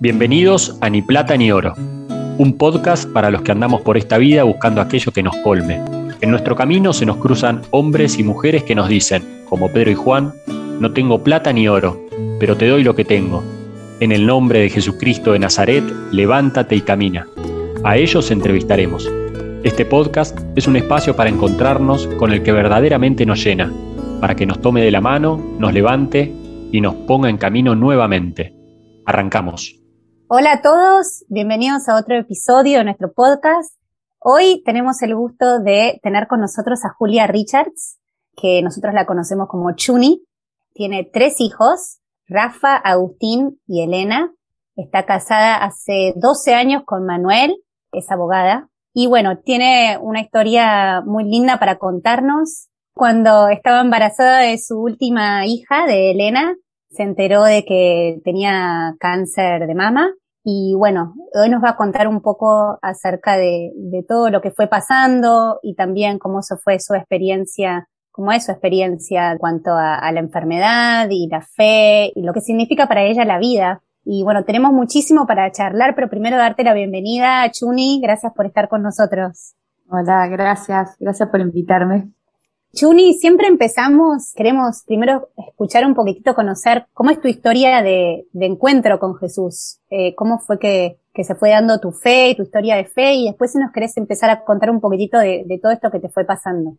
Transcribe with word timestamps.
Bienvenidos 0.00 0.78
a 0.80 0.88
Ni 0.90 1.02
Plata 1.02 1.36
ni 1.36 1.50
Oro, 1.50 1.74
un 2.38 2.56
podcast 2.56 3.12
para 3.12 3.32
los 3.32 3.42
que 3.42 3.50
andamos 3.50 3.80
por 3.80 3.96
esta 3.96 4.16
vida 4.16 4.44
buscando 4.44 4.80
aquello 4.80 5.10
que 5.10 5.24
nos 5.24 5.34
colme. 5.38 5.82
En 6.20 6.30
nuestro 6.30 6.54
camino 6.54 6.92
se 6.92 7.04
nos 7.04 7.16
cruzan 7.16 7.62
hombres 7.72 8.16
y 8.16 8.22
mujeres 8.22 8.62
que 8.62 8.76
nos 8.76 8.88
dicen, 8.88 9.24
como 9.48 9.72
Pedro 9.72 9.90
y 9.90 9.94
Juan, 9.96 10.34
no 10.78 10.92
tengo 10.92 11.24
plata 11.24 11.52
ni 11.52 11.66
oro, 11.66 12.00
pero 12.38 12.56
te 12.56 12.68
doy 12.68 12.84
lo 12.84 12.94
que 12.94 13.04
tengo. 13.04 13.42
En 13.98 14.12
el 14.12 14.24
nombre 14.24 14.60
de 14.60 14.70
Jesucristo 14.70 15.32
de 15.32 15.40
Nazaret, 15.40 15.82
levántate 16.12 16.76
y 16.76 16.82
camina. 16.82 17.26
A 17.82 17.96
ellos 17.96 18.30
entrevistaremos. 18.30 19.10
Este 19.64 19.84
podcast 19.84 20.38
es 20.54 20.68
un 20.68 20.76
espacio 20.76 21.16
para 21.16 21.28
encontrarnos 21.28 22.06
con 22.18 22.32
el 22.32 22.44
que 22.44 22.52
verdaderamente 22.52 23.26
nos 23.26 23.42
llena, 23.42 23.72
para 24.20 24.36
que 24.36 24.46
nos 24.46 24.60
tome 24.60 24.80
de 24.80 24.92
la 24.92 25.00
mano, 25.00 25.44
nos 25.58 25.74
levante 25.74 26.32
y 26.70 26.80
nos 26.80 26.94
ponga 26.94 27.28
en 27.28 27.36
camino 27.36 27.74
nuevamente. 27.74 28.54
Arrancamos. 29.04 29.87
Hola 30.30 30.52
a 30.52 30.60
todos, 30.60 31.24
bienvenidos 31.28 31.88
a 31.88 31.96
otro 31.96 32.14
episodio 32.18 32.76
de 32.76 32.84
nuestro 32.84 33.14
podcast. 33.14 33.72
Hoy 34.18 34.62
tenemos 34.62 35.00
el 35.00 35.14
gusto 35.16 35.58
de 35.58 35.98
tener 36.02 36.28
con 36.28 36.42
nosotros 36.42 36.84
a 36.84 36.90
Julia 36.90 37.26
Richards, 37.26 37.98
que 38.36 38.60
nosotros 38.60 38.92
la 38.92 39.06
conocemos 39.06 39.48
como 39.48 39.74
Chuni. 39.74 40.22
Tiene 40.74 41.08
tres 41.10 41.40
hijos, 41.40 42.00
Rafa, 42.26 42.76
Agustín 42.76 43.58
y 43.66 43.82
Elena. 43.82 44.30
Está 44.76 45.06
casada 45.06 45.64
hace 45.64 46.12
12 46.16 46.54
años 46.54 46.82
con 46.84 47.06
Manuel, 47.06 47.56
es 47.92 48.10
abogada. 48.10 48.68
Y 48.92 49.06
bueno, 49.06 49.38
tiene 49.38 49.96
una 49.98 50.20
historia 50.20 51.00
muy 51.06 51.24
linda 51.24 51.58
para 51.58 51.78
contarnos. 51.78 52.68
Cuando 52.92 53.48
estaba 53.48 53.80
embarazada 53.80 54.40
de 54.40 54.58
su 54.58 54.78
última 54.78 55.46
hija, 55.46 55.86
de 55.86 56.10
Elena, 56.10 56.54
se 56.90 57.02
enteró 57.02 57.44
de 57.44 57.64
que 57.64 58.20
tenía 58.24 58.94
cáncer 58.98 59.66
de 59.66 59.74
mama 59.74 60.12
y 60.44 60.74
bueno, 60.74 61.14
hoy 61.34 61.50
nos 61.50 61.62
va 61.62 61.70
a 61.70 61.76
contar 61.76 62.08
un 62.08 62.20
poco 62.20 62.78
acerca 62.80 63.36
de, 63.36 63.70
todo 64.08 64.30
lo 64.30 64.40
que 64.40 64.50
fue 64.50 64.66
pasando 64.66 65.58
y 65.62 65.74
también 65.74 66.18
cómo 66.18 66.42
se 66.42 66.56
fue 66.56 66.78
su 66.80 66.94
experiencia, 66.94 67.88
cómo 68.10 68.32
es 68.32 68.46
su 68.46 68.52
experiencia 68.52 69.32
en 69.32 69.38
cuanto 69.38 69.72
a, 69.72 70.10
la 70.12 70.20
enfermedad 70.20 71.08
y 71.10 71.28
la 71.28 71.42
fe 71.42 72.12
y 72.14 72.22
lo 72.22 72.32
que 72.32 72.40
significa 72.40 72.86
para 72.86 73.02
ella 73.02 73.24
la 73.24 73.38
vida. 73.38 73.82
Y 74.04 74.22
bueno, 74.22 74.44
tenemos 74.44 74.72
muchísimo 74.72 75.26
para 75.26 75.52
charlar, 75.52 75.94
pero 75.94 76.08
primero 76.08 76.38
darte 76.38 76.64
la 76.64 76.72
bienvenida, 76.72 77.50
Chuni. 77.50 78.00
Gracias 78.02 78.32
por 78.32 78.46
estar 78.46 78.68
con 78.68 78.82
nosotros. 78.82 79.54
Hola, 79.90 80.26
gracias. 80.28 80.96
Gracias 80.98 81.28
por 81.28 81.40
invitarme. 81.40 82.10
Chuni, 82.74 83.14
siempre 83.14 83.46
empezamos, 83.46 84.34
queremos 84.36 84.82
primero 84.86 85.30
escuchar 85.48 85.86
un 85.86 85.94
poquitito, 85.94 86.34
conocer 86.34 86.86
cómo 86.92 87.10
es 87.10 87.20
tu 87.20 87.26
historia 87.26 87.82
de, 87.82 88.26
encuentro 88.34 88.98
con 88.98 89.16
Jesús, 89.16 89.80
eh, 89.88 90.14
cómo 90.14 90.38
fue 90.38 90.58
que, 90.58 91.00
se 91.14 91.34
fue 91.34 91.50
dando 91.50 91.80
tu 91.80 91.90
fe, 91.90 92.34
tu 92.36 92.44
historia 92.44 92.76
de 92.76 92.84
fe, 92.84 93.14
y 93.14 93.26
después 93.26 93.50
si 93.50 93.58
nos 93.58 93.72
querés 93.72 93.96
empezar 93.96 94.30
a 94.30 94.44
contar 94.44 94.70
un 94.70 94.80
poquitito 94.80 95.18
de, 95.18 95.58
todo 95.60 95.72
esto 95.72 95.90
que 95.90 95.98
te 95.98 96.08
fue 96.10 96.24
pasando. 96.24 96.76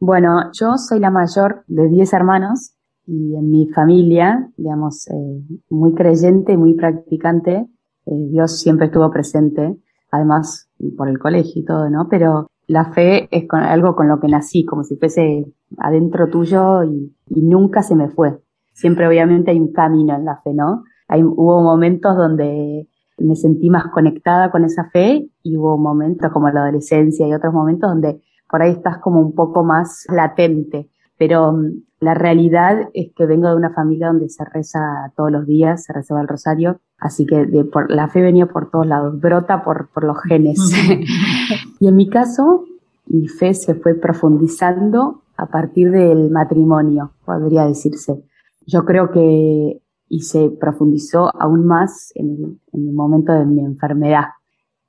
Bueno, 0.00 0.50
yo 0.52 0.76
soy 0.78 0.98
la 0.98 1.10
mayor 1.10 1.62
de 1.68 1.88
10 1.88 2.12
hermanos 2.14 2.72
y 3.06 3.36
en 3.36 3.50
mi 3.50 3.68
familia, 3.68 4.50
digamos, 4.56 5.06
eh, 5.08 5.42
muy 5.68 5.94
creyente, 5.94 6.56
muy 6.56 6.74
practicante, 6.74 7.68
eh, 8.06 8.26
Dios 8.30 8.58
siempre 8.58 8.86
estuvo 8.86 9.10
presente, 9.10 9.76
además 10.10 10.68
por 10.96 11.08
el 11.08 11.18
colegio 11.18 11.62
y 11.62 11.64
todo, 11.64 11.88
¿no? 11.90 12.08
Pero 12.08 12.48
la 12.68 12.92
fe 12.92 13.28
es 13.30 13.46
algo 13.50 13.96
con 13.96 14.08
lo 14.08 14.20
que 14.20 14.28
nací, 14.28 14.64
como 14.64 14.84
si 14.84 14.96
fuese 14.96 15.46
adentro 15.78 16.28
tuyo 16.28 16.84
y, 16.84 17.12
nunca 17.30 17.82
se 17.82 17.96
me 17.96 18.08
fue. 18.08 18.40
Siempre 18.74 19.08
obviamente 19.08 19.50
hay 19.50 19.58
un 19.58 19.72
camino 19.72 20.14
en 20.14 20.24
la 20.24 20.36
fe, 20.36 20.52
¿no? 20.52 20.84
Hay, 21.08 21.22
hubo 21.24 21.62
momentos 21.62 22.16
donde 22.16 22.86
me 23.16 23.36
sentí 23.36 23.70
más 23.70 23.86
conectada 23.88 24.50
con 24.50 24.64
esa 24.64 24.84
fe 24.90 25.30
y 25.42 25.56
hubo 25.56 25.78
momentos 25.78 26.30
como 26.30 26.50
la 26.50 26.60
adolescencia 26.60 27.26
y 27.26 27.32
otros 27.32 27.52
momentos 27.52 27.90
donde 27.90 28.20
por 28.48 28.62
ahí 28.62 28.72
estás 28.72 28.98
como 28.98 29.20
un 29.20 29.34
poco 29.34 29.64
más 29.64 30.04
latente. 30.08 30.90
Pero 31.18 31.52
mm, 31.52 31.82
la 32.00 32.14
realidad 32.14 32.88
es 32.94 33.12
que 33.14 33.26
vengo 33.26 33.48
de 33.48 33.56
una 33.56 33.74
familia 33.74 34.08
donde 34.08 34.28
se 34.28 34.44
reza 34.44 35.12
todos 35.16 35.30
los 35.30 35.46
días, 35.46 35.84
se 35.84 35.92
rezaba 35.92 36.20
el 36.20 36.28
rosario, 36.28 36.80
así 36.98 37.26
que 37.26 37.44
de 37.44 37.64
por, 37.64 37.90
la 37.90 38.08
fe 38.08 38.22
venía 38.22 38.46
por 38.46 38.70
todos 38.70 38.86
lados, 38.86 39.20
brota 39.20 39.62
por, 39.62 39.88
por 39.88 40.04
los 40.04 40.16
genes. 40.22 40.58
y 41.80 41.88
en 41.88 41.96
mi 41.96 42.08
caso, 42.08 42.64
mi 43.06 43.28
fe 43.28 43.52
se 43.54 43.74
fue 43.74 43.94
profundizando 43.94 45.22
a 45.36 45.46
partir 45.46 45.90
del 45.90 46.30
matrimonio, 46.30 47.12
podría 47.24 47.66
decirse. 47.66 48.24
Yo 48.66 48.84
creo 48.84 49.10
que 49.10 49.82
y 50.08 50.22
se 50.22 50.50
profundizó 50.50 51.30
aún 51.40 51.66
más 51.66 52.12
en 52.14 52.30
el, 52.30 52.60
en 52.72 52.88
el 52.88 52.94
momento 52.94 53.32
de 53.32 53.44
mi 53.44 53.60
enfermedad. 53.60 54.24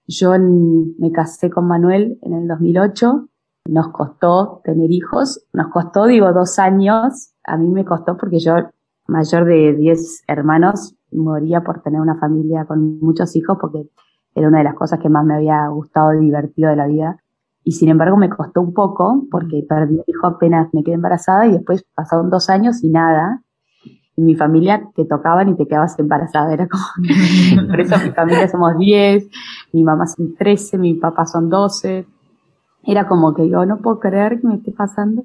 Yo 0.08 0.32
me 0.40 1.12
casé 1.12 1.50
con 1.50 1.68
Manuel 1.68 2.18
en 2.22 2.34
el 2.34 2.48
2008 2.48 3.29
nos 3.66 3.90
costó 3.90 4.62
tener 4.64 4.92
hijos, 4.92 5.46
nos 5.54 5.68
costó, 5.68 6.06
digo, 6.06 6.32
dos 6.34 6.60
años, 6.60 7.34
a 7.44 7.58
mí 7.58 7.70
me 7.70 7.86
costó 7.86 8.18
porque 8.18 8.40
yo, 8.40 8.56
mayor 9.08 9.46
de 9.46 9.76
10 9.76 10.24
hermanos, 10.28 10.96
moría 11.12 11.62
por 11.62 11.82
tener 11.82 12.02
una 12.02 12.18
familia 12.20 12.66
con 12.66 13.00
muchos 13.00 13.36
hijos 13.36 13.58
porque 13.60 13.90
era 14.36 14.48
una 14.48 14.60
de 14.60 14.64
las 14.64 14.76
cosas 14.76 15.00
que 15.00 15.10
más 15.10 15.26
me 15.26 15.36
había 15.36 15.68
gustado 15.68 16.14
y 16.14 16.20
divertido 16.20 16.70
de 16.70 16.76
la 16.76 16.88
vida. 16.88 17.18
Y 17.64 17.74
sin 17.74 17.90
embargo 17.90 18.18
me 18.18 18.30
costó 18.30 18.62
un 18.62 18.74
poco 18.74 19.26
porque 19.30 19.66
perdí 19.68 19.96
un 19.96 20.04
hijo 20.08 20.28
apenas 20.28 20.70
me 20.74 20.84
quedé 20.84 20.96
embarazada 20.96 21.46
y 21.48 21.52
después 21.52 21.86
pasaron 21.94 22.30
dos 22.30 22.50
años 22.50 22.84
y 22.84 22.90
nada. 22.90 23.44
Y 24.16 24.22
mi 24.22 24.36
familia 24.36 24.90
te 24.96 25.06
tocaban 25.06 25.50
y 25.50 25.56
te 25.56 25.68
quedabas 25.68 25.98
embarazada. 26.00 26.54
Era 26.54 26.68
como, 26.68 26.84
por 27.70 27.80
eso 27.80 27.96
mi 28.04 28.12
familia 28.12 28.48
somos 28.48 28.78
10, 28.78 29.28
mi 29.74 29.84
mamá 29.84 30.08
son 30.08 30.36
13, 30.36 30.78
mi 30.78 30.96
papá 30.96 31.26
son 31.26 31.50
12 31.50 32.08
era 32.84 33.08
como 33.08 33.34
que 33.34 33.50
yo 33.50 33.66
no 33.66 33.78
puedo 33.78 34.00
creer 34.00 34.40
que 34.42 34.48
me 34.48 34.56
esté 34.56 34.72
pasando. 34.72 35.24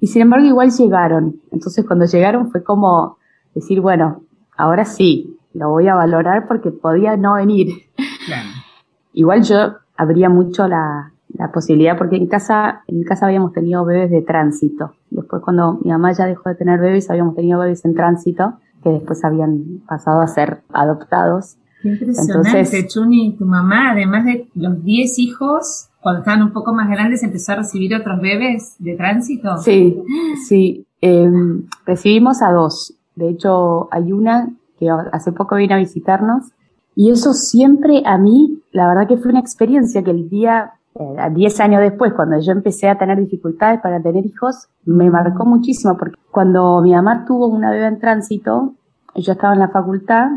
Y 0.00 0.06
sin 0.06 0.22
embargo 0.22 0.46
igual 0.46 0.70
llegaron. 0.70 1.40
Entonces 1.50 1.84
cuando 1.86 2.06
llegaron 2.06 2.50
fue 2.50 2.62
como 2.62 3.18
decir, 3.54 3.80
bueno, 3.80 4.22
ahora 4.56 4.84
sí, 4.84 5.36
lo 5.52 5.70
voy 5.70 5.88
a 5.88 5.94
valorar 5.94 6.46
porque 6.46 6.70
podía 6.70 7.16
no 7.16 7.34
venir. 7.34 7.68
Igual 9.12 9.42
yo 9.42 9.74
abría 9.96 10.28
mucho 10.28 10.68
la, 10.68 11.12
la 11.34 11.50
posibilidad 11.50 11.98
porque 11.98 12.16
en 12.16 12.26
casa, 12.26 12.82
en 12.86 13.02
casa 13.02 13.26
habíamos 13.26 13.52
tenido 13.52 13.84
bebés 13.84 14.10
de 14.10 14.22
tránsito. 14.22 14.92
Después 15.10 15.42
cuando 15.42 15.80
mi 15.82 15.90
mamá 15.90 16.12
ya 16.12 16.26
dejó 16.26 16.48
de 16.48 16.54
tener 16.54 16.80
bebés, 16.80 17.10
habíamos 17.10 17.34
tenido 17.34 17.58
bebés 17.58 17.84
en 17.84 17.94
tránsito 17.94 18.54
que 18.82 18.90
después 18.90 19.24
habían 19.24 19.82
pasado 19.86 20.20
a 20.20 20.26
ser 20.26 20.62
adoptados. 20.72 21.56
Qué 21.82 21.90
impresionante, 21.90 22.86
Chuni, 22.86 23.36
tu 23.36 23.44
mamá, 23.44 23.92
además 23.92 24.24
de 24.24 24.48
los 24.54 24.82
10 24.84 25.18
hijos, 25.18 25.89
cuando 26.00 26.20
estaban 26.20 26.42
un 26.42 26.52
poco 26.52 26.72
más 26.72 26.88
grandes, 26.88 27.22
empezó 27.22 27.52
a 27.52 27.56
recibir 27.56 27.94
otros 27.94 28.20
bebés 28.20 28.76
de 28.78 28.96
tránsito. 28.96 29.58
Sí, 29.58 30.02
sí. 30.48 30.86
Em, 31.00 31.64
recibimos 31.84 32.42
a 32.42 32.50
dos. 32.52 32.94
De 33.14 33.28
hecho, 33.28 33.88
hay 33.92 34.12
una 34.12 34.50
que 34.78 34.88
hace 34.90 35.32
poco 35.32 35.56
vino 35.56 35.74
a 35.74 35.78
visitarnos. 35.78 36.52
Y 36.96 37.10
eso 37.10 37.32
siempre 37.34 38.02
a 38.04 38.18
mí, 38.18 38.62
la 38.72 38.88
verdad 38.88 39.06
que 39.06 39.16
fue 39.16 39.30
una 39.30 39.40
experiencia 39.40 40.02
que 40.02 40.10
el 40.10 40.28
día, 40.28 40.72
eh, 40.94 41.16
10 41.32 41.60
años 41.60 41.80
después, 41.80 42.12
cuando 42.14 42.40
yo 42.40 42.52
empecé 42.52 42.88
a 42.88 42.98
tener 42.98 43.18
dificultades 43.18 43.80
para 43.80 44.02
tener 44.02 44.24
hijos, 44.26 44.68
me 44.84 45.10
marcó 45.10 45.44
muchísimo. 45.44 45.96
Porque 45.96 46.16
cuando 46.30 46.80
mi 46.82 46.92
mamá 46.92 47.24
tuvo 47.26 47.46
una 47.46 47.70
bebé 47.70 47.86
en 47.86 48.00
tránsito, 48.00 48.74
yo 49.14 49.32
estaba 49.32 49.52
en 49.52 49.60
la 49.60 49.68
facultad 49.68 50.30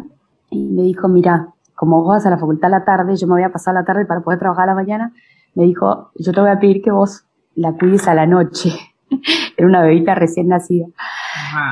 y 0.49 0.69
me 0.69 0.83
dijo, 0.83 1.07
mira, 1.07 1.49
como 1.75 2.01
vos 2.01 2.09
vas 2.09 2.25
a 2.25 2.29
la 2.29 2.37
facultad 2.37 2.67
a 2.67 2.79
la 2.79 2.85
tarde, 2.85 3.15
yo 3.15 3.27
me 3.27 3.33
voy 3.33 3.43
a 3.43 3.51
pasar 3.51 3.73
la 3.73 3.83
tarde 3.83 4.05
para 4.05 4.21
poder 4.21 4.39
trabajar 4.39 4.67
la 4.67 4.75
mañana, 4.75 5.13
me 5.55 5.63
dijo, 5.65 6.11
yo 6.15 6.31
te 6.31 6.41
voy 6.41 6.49
a 6.49 6.59
pedir 6.59 6.81
que 6.81 6.91
vos 6.91 7.25
la 7.55 7.73
cuides 7.73 8.07
a 8.07 8.13
la 8.13 8.25
noche. 8.25 8.71
Era 9.57 9.67
una 9.67 9.81
bebita 9.81 10.15
recién 10.15 10.47
nacida. 10.47 10.87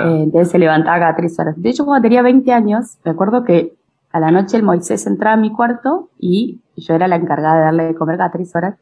Eh, 0.03 0.23
entonces 0.23 0.51
se 0.51 0.59
levantaba 0.59 0.99
cada 0.99 1.15
tres 1.15 1.37
horas. 1.39 1.55
De 1.57 1.69
hecho, 1.69 1.85
cuando 1.85 2.03
tenía 2.03 2.21
20 2.21 2.51
años, 2.53 2.97
me 3.03 3.11
acuerdo 3.11 3.43
que 3.43 3.73
a 4.11 4.19
la 4.19 4.31
noche 4.31 4.57
el 4.57 4.63
Moisés 4.63 5.07
entraba 5.07 5.35
a 5.35 5.39
mi 5.39 5.51
cuarto 5.51 6.09
y 6.19 6.61
yo 6.75 6.93
era 6.93 7.07
la 7.07 7.15
encargada 7.15 7.55
de 7.55 7.61
darle 7.61 7.83
de 7.85 7.95
comer 7.95 8.17
cada 8.17 8.31
tres 8.31 8.55
horas. 8.55 8.75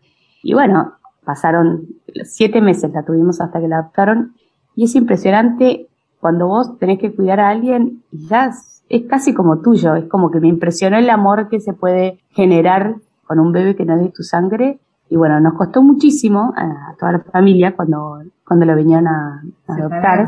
Y 0.44 0.54
bueno, 0.54 0.94
pasaron 1.24 1.88
siete 2.24 2.62
meses, 2.62 2.92
la 2.92 3.04
tuvimos 3.04 3.40
hasta 3.40 3.60
que 3.60 3.68
la 3.68 3.80
adoptaron. 3.80 4.34
Y 4.76 4.86
es 4.86 4.96
impresionante 4.96 5.88
cuando 6.20 6.48
vos 6.48 6.78
tenés 6.80 7.00
que 7.00 7.14
cuidar 7.14 7.40
a 7.40 7.50
alguien 7.50 8.04
y 8.12 8.28
ya 8.28 8.52
es 8.90 9.04
casi 9.08 9.34
como 9.34 9.62
tuyo. 9.62 9.96
Es 9.96 10.06
como 10.06 10.32
que 10.32 10.40
me 10.40 10.48
impresionó 10.48 10.98
el 10.98 11.10
amor 11.10 11.50
que 11.50 11.60
se 11.60 11.74
puede 11.74 12.20
generar 12.32 12.96
con 13.26 13.40
un 13.40 13.52
bebé 13.52 13.76
que 13.76 13.86
no 13.86 13.96
es 13.96 14.02
de 14.02 14.10
tu 14.10 14.24
sangre 14.24 14.80
y 15.10 15.16
bueno, 15.16 15.40
nos 15.40 15.54
costó 15.56 15.82
muchísimo 15.82 16.54
a, 16.56 16.96
toda 17.00 17.14
la 17.14 17.20
familia 17.20 17.76
cuando, 17.76 18.22
cuando 18.46 18.66
lo 18.66 18.76
venían 18.76 19.08
a, 19.08 19.42
adoptar. 19.68 20.28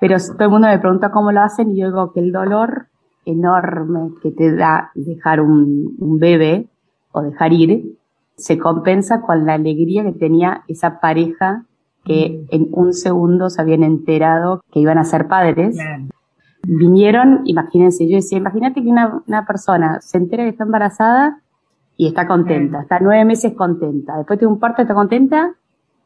Pero 0.00 0.16
todo 0.18 0.44
el 0.44 0.50
mundo 0.50 0.68
me 0.68 0.78
pregunta 0.78 1.10
cómo 1.10 1.30
lo 1.32 1.42
hacen 1.42 1.70
y 1.70 1.80
yo 1.80 1.86
digo 1.86 2.12
que 2.12 2.20
el 2.20 2.32
dolor 2.32 2.86
enorme 3.24 4.14
que 4.22 4.32
te 4.32 4.54
da 4.54 4.90
dejar 4.94 5.40
un, 5.40 5.94
un 5.98 6.18
bebé 6.18 6.68
o 7.12 7.22
dejar 7.22 7.52
ir 7.52 7.96
se 8.36 8.58
compensa 8.58 9.20
con 9.20 9.46
la 9.46 9.54
alegría 9.54 10.02
que 10.02 10.12
tenía 10.12 10.64
esa 10.66 10.98
pareja 10.98 11.64
que 12.04 12.44
mm. 12.50 12.54
en 12.54 12.68
un 12.72 12.92
segundo 12.94 13.50
se 13.50 13.60
habían 13.60 13.84
enterado 13.84 14.62
que 14.72 14.80
iban 14.80 14.98
a 14.98 15.04
ser 15.04 15.28
padres. 15.28 15.78
vinieron, 16.64 17.42
imagínense, 17.44 18.08
yo 18.08 18.16
decía, 18.16 18.38
imagínate 18.38 18.82
que 18.82 18.88
una, 18.88 19.22
una 19.26 19.46
persona 19.46 20.00
se 20.00 20.18
entera 20.18 20.44
que 20.44 20.50
está 20.50 20.64
embarazada 20.64 21.41
y 22.02 22.08
está 22.08 22.26
contenta, 22.26 22.80
está 22.80 22.98
nueve 23.00 23.24
meses 23.24 23.52
contenta, 23.56 24.16
después 24.16 24.36
tiene 24.36 24.52
un 24.52 24.58
parto, 24.58 24.82
está 24.82 24.92
contenta, 24.92 25.54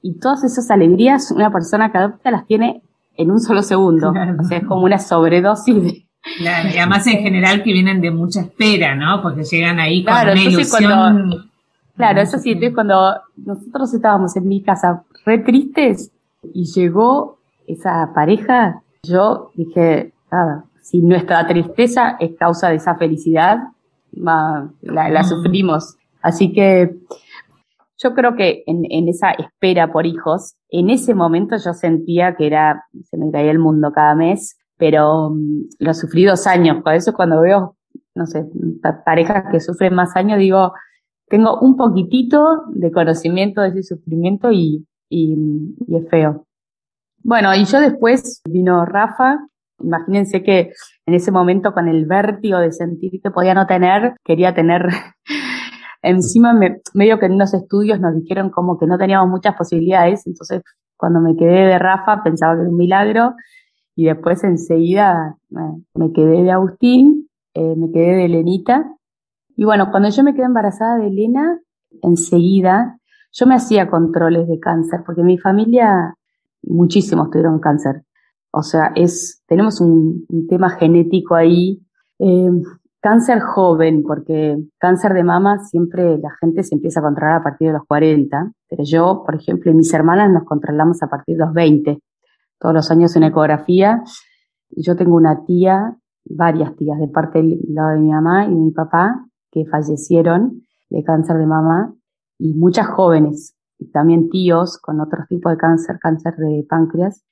y 0.02 0.18
todas 0.18 0.44
esas 0.44 0.70
alegrías 0.70 1.30
una 1.30 1.50
persona 1.50 1.90
que 1.90 1.96
adopta 1.96 2.30
las 2.30 2.46
tiene 2.46 2.82
en 3.16 3.30
un 3.30 3.40
solo 3.40 3.62
segundo. 3.62 4.10
O 4.10 4.44
sea, 4.44 4.58
es 4.58 4.66
como 4.66 4.84
una 4.84 4.98
sobredosis 4.98 5.82
de... 5.82 6.06
Claro, 6.36 6.68
y 6.68 6.76
además 6.76 7.06
en 7.06 7.20
general 7.20 7.62
que 7.62 7.72
vienen 7.72 8.02
de 8.02 8.10
mucha 8.10 8.42
espera, 8.42 8.94
¿no? 8.94 9.22
Porque 9.22 9.42
llegan 9.44 9.80
ahí 9.80 10.04
con 10.04 10.12
claro, 10.12 10.32
una 10.32 10.42
ilusión. 10.42 11.50
claro, 11.96 12.20
eso 12.20 12.36
sí, 12.36 12.50
entonces 12.50 12.74
cuando 12.74 13.14
nosotros 13.36 13.94
estábamos 13.94 14.36
en 14.36 14.48
mi 14.48 14.62
casa 14.62 15.02
re 15.24 15.38
tristes 15.38 16.12
y 16.52 16.66
llegó 16.74 17.38
esa 17.66 18.12
pareja, 18.14 18.82
yo 19.02 19.50
dije, 19.54 20.12
nada, 20.30 20.64
si 20.82 21.00
nuestra 21.00 21.46
tristeza 21.46 22.18
es 22.20 22.36
causa 22.36 22.68
de 22.68 22.74
esa 22.74 22.96
felicidad, 22.96 23.70
la, 24.16 24.70
la 24.82 25.24
sufrimos. 25.24 25.96
Así 26.22 26.52
que 26.52 26.96
yo 27.98 28.14
creo 28.14 28.36
que 28.36 28.62
en, 28.66 28.84
en, 28.90 29.08
esa 29.08 29.30
espera 29.30 29.92
por 29.92 30.06
hijos, 30.06 30.56
en 30.70 30.90
ese 30.90 31.14
momento 31.14 31.56
yo 31.56 31.72
sentía 31.72 32.36
que 32.36 32.46
era, 32.46 32.84
se 33.04 33.16
me 33.16 33.30
caía 33.30 33.50
el 33.50 33.58
mundo 33.58 33.92
cada 33.92 34.14
mes, 34.14 34.58
pero 34.76 35.28
um, 35.28 35.66
lo 35.78 35.94
sufrí 35.94 36.24
dos 36.24 36.46
años. 36.46 36.82
Por 36.82 36.94
eso 36.94 37.14
cuando 37.14 37.40
veo, 37.40 37.76
no 38.14 38.26
sé, 38.26 38.44
parejas 39.04 39.44
que 39.50 39.60
sufren 39.60 39.94
más 39.94 40.14
años, 40.16 40.38
digo, 40.38 40.72
tengo 41.28 41.58
un 41.60 41.76
poquitito 41.76 42.64
de 42.68 42.92
conocimiento 42.92 43.62
de 43.62 43.68
ese 43.68 43.82
sufrimiento 43.82 44.52
y, 44.52 44.86
y, 45.08 45.34
y 45.86 45.96
es 45.96 46.08
feo. 46.10 46.46
Bueno, 47.22 47.54
y 47.54 47.64
yo 47.64 47.80
después 47.80 48.42
vino 48.48 48.84
Rafa, 48.84 49.38
Imagínense 49.78 50.42
que 50.42 50.72
en 51.06 51.14
ese 51.14 51.30
momento 51.30 51.72
con 51.72 51.88
el 51.88 52.06
vértigo 52.06 52.58
de 52.58 52.72
sentir 52.72 53.20
que 53.22 53.30
podía 53.30 53.54
no 53.54 53.66
tener, 53.66 54.14
quería 54.24 54.54
tener 54.54 54.88
encima 56.02 56.54
me, 56.54 56.80
medio 56.94 57.18
que 57.18 57.26
en 57.26 57.32
unos 57.32 57.52
estudios 57.54 58.00
nos 58.00 58.14
dijeron 58.14 58.50
como 58.50 58.78
que 58.78 58.86
no 58.86 58.98
teníamos 58.98 59.28
muchas 59.28 59.54
posibilidades, 59.56 60.26
entonces 60.26 60.62
cuando 60.96 61.20
me 61.20 61.36
quedé 61.36 61.66
de 61.66 61.78
Rafa 61.78 62.22
pensaba 62.22 62.54
que 62.54 62.62
era 62.62 62.70
un 62.70 62.76
milagro. 62.76 63.34
Y 63.98 64.04
después 64.04 64.44
enseguida 64.44 65.36
me 65.94 66.12
quedé 66.12 66.42
de 66.42 66.50
Agustín, 66.50 67.30
eh, 67.54 67.74
me 67.76 67.90
quedé 67.90 68.14
de 68.14 68.24
Elenita. 68.26 68.92
Y 69.56 69.64
bueno, 69.64 69.90
cuando 69.90 70.10
yo 70.10 70.22
me 70.22 70.34
quedé 70.34 70.44
embarazada 70.44 70.98
de 70.98 71.06
Elena, 71.06 71.60
enseguida 72.02 72.98
yo 73.32 73.46
me 73.46 73.54
hacía 73.54 73.88
controles 73.88 74.48
de 74.48 74.58
cáncer 74.58 75.00
porque 75.04 75.22
mi 75.22 75.38
familia 75.38 76.14
muchísimos 76.62 77.30
tuvieron 77.30 77.58
cáncer. 77.58 78.02
O 78.50 78.62
sea, 78.62 78.92
es, 78.94 79.42
tenemos 79.46 79.80
un, 79.80 80.26
tema 80.48 80.70
genético 80.70 81.34
ahí. 81.34 81.82
Eh, 82.18 82.50
cáncer 83.00 83.40
joven, 83.40 84.02
porque 84.02 84.56
cáncer 84.78 85.12
de 85.14 85.22
mama 85.22 85.60
siempre 85.60 86.18
la 86.18 86.30
gente 86.40 86.64
se 86.64 86.74
empieza 86.74 86.98
a 86.98 87.04
controlar 87.04 87.36
a 87.36 87.42
partir 87.44 87.68
de 87.68 87.74
los 87.74 87.86
40, 87.86 88.52
pero 88.68 88.82
yo, 88.84 89.22
por 89.24 89.36
ejemplo, 89.36 89.70
y 89.70 89.74
mis 89.74 89.94
hermanas 89.94 90.28
nos 90.32 90.44
controlamos 90.44 91.02
a 91.02 91.08
partir 91.08 91.36
de 91.36 91.44
los 91.44 91.54
20, 91.54 92.02
todos 92.58 92.74
los 92.74 92.90
años 92.90 93.14
en 93.14 93.22
ecografía. 93.22 94.02
Yo 94.70 94.96
tengo 94.96 95.14
una 95.14 95.44
tía, 95.44 95.96
varias 96.24 96.74
tías 96.74 96.98
de 96.98 97.06
parte 97.06 97.38
del 97.38 97.60
lado 97.68 97.90
de 97.90 98.00
mi 98.00 98.10
mamá 98.10 98.46
y 98.46 98.50
de 98.50 98.56
mi 98.56 98.70
papá, 98.72 99.24
que 99.52 99.64
fallecieron 99.66 100.62
de 100.90 101.04
cáncer 101.04 101.36
de 101.36 101.46
mama, 101.46 101.94
y 102.38 102.54
muchas 102.54 102.88
jóvenes, 102.88 103.54
también 103.92 104.30
tíos 104.30 104.78
con 104.78 105.00
otros 105.00 105.26
tipos 105.28 105.52
de 105.52 105.58
cáncer, 105.58 105.98
cáncer 106.00 106.34
de 106.36 106.66
páncreas, 106.68 107.24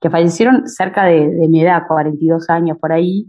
que 0.00 0.10
fallecieron 0.10 0.66
cerca 0.66 1.04
de, 1.04 1.30
de 1.30 1.48
mi 1.48 1.62
edad, 1.62 1.82
42 1.86 2.48
años 2.50 2.78
por 2.78 2.92
ahí, 2.92 3.26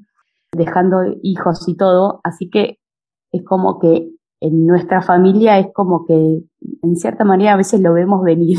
dejando 0.51 0.97
hijos 1.21 1.67
y 1.67 1.75
todo, 1.75 2.21
así 2.23 2.49
que 2.49 2.77
es 3.31 3.43
como 3.43 3.79
que 3.79 4.09
en 4.41 4.65
nuestra 4.65 5.01
familia 5.01 5.59
es 5.59 5.67
como 5.73 6.05
que 6.05 6.41
en 6.81 6.95
cierta 6.95 7.23
manera 7.23 7.53
a 7.53 7.57
veces 7.57 7.79
lo 7.79 7.93
vemos 7.93 8.23
venir, 8.23 8.57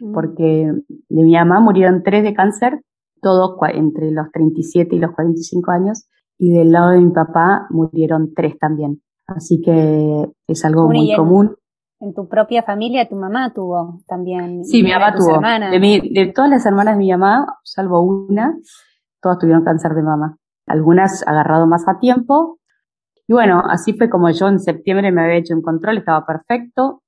mm. 0.00 0.12
porque 0.12 0.72
de 1.08 1.22
mi 1.22 1.32
mamá 1.32 1.60
murieron 1.60 2.02
tres 2.02 2.24
de 2.24 2.34
cáncer, 2.34 2.82
todos 3.22 3.56
entre 3.72 4.10
los 4.10 4.30
37 4.32 4.96
y 4.96 4.98
los 4.98 5.12
45 5.12 5.70
años, 5.70 6.06
y 6.38 6.52
del 6.52 6.72
lado 6.72 6.90
de 6.90 7.00
mi 7.00 7.10
papá 7.12 7.66
murieron 7.70 8.34
tres 8.34 8.58
también. 8.58 9.00
Así 9.26 9.62
que 9.62 10.26
es 10.46 10.64
algo 10.64 10.86
muy 10.88 11.14
común 11.16 11.56
en 12.04 12.14
tu 12.14 12.28
propia 12.28 12.62
familia, 12.62 13.08
tu 13.08 13.16
mamá 13.16 13.52
tuvo 13.52 14.02
también. 14.06 14.64
Sí, 14.64 14.82
mi 14.82 14.92
mamá 14.92 15.14
tuvo. 15.14 15.40
De, 15.40 16.10
de, 16.12 16.32
todas 16.34 16.50
las 16.50 16.66
hermanas 16.66 16.94
de 16.94 16.98
mi 16.98 17.10
mamá, 17.10 17.46
salvo 17.62 18.02
una, 18.02 18.56
todas 19.20 19.38
tuvieron 19.38 19.64
cáncer 19.64 19.94
de 19.94 20.02
mama. 20.02 20.36
Algunas 20.66 21.26
agarrado 21.26 21.66
más 21.66 21.88
a 21.88 21.98
tiempo. 21.98 22.58
Y 23.26 23.32
bueno, 23.32 23.62
así 23.66 23.94
fue 23.94 24.10
como 24.10 24.30
yo 24.30 24.48
en 24.48 24.60
septiembre 24.60 25.10
me 25.10 25.22
había 25.22 25.36
hecho 25.36 25.54
un 25.54 25.62
control, 25.62 25.98
estaba 25.98 26.26
perfecto. 26.26 27.02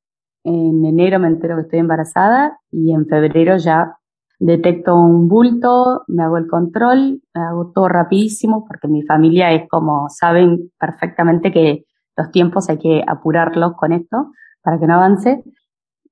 En 0.44 0.84
enero 0.84 1.18
me 1.18 1.28
entero 1.28 1.56
que 1.56 1.62
estoy 1.62 1.80
embarazada 1.80 2.58
y 2.70 2.92
en 2.92 3.06
febrero 3.06 3.56
ya 3.58 3.96
detecto 4.38 4.94
un 4.94 5.28
bulto, 5.28 6.04
me 6.08 6.22
hago 6.22 6.38
el 6.38 6.46
control, 6.46 7.20
me 7.34 7.42
hago 7.42 7.72
todo 7.74 7.88
rapidísimo 7.88 8.64
porque 8.66 8.86
mi 8.88 9.02
familia 9.02 9.52
es 9.52 9.68
como, 9.68 10.08
saben 10.08 10.70
perfectamente 10.78 11.52
que 11.52 11.84
los 12.16 12.30
tiempos 12.30 12.68
hay 12.70 12.78
que 12.78 13.02
apurarlos 13.06 13.74
con 13.76 13.92
esto 13.92 14.30
para 14.66 14.80
que 14.80 14.86
no 14.88 14.94
avance. 14.94 15.44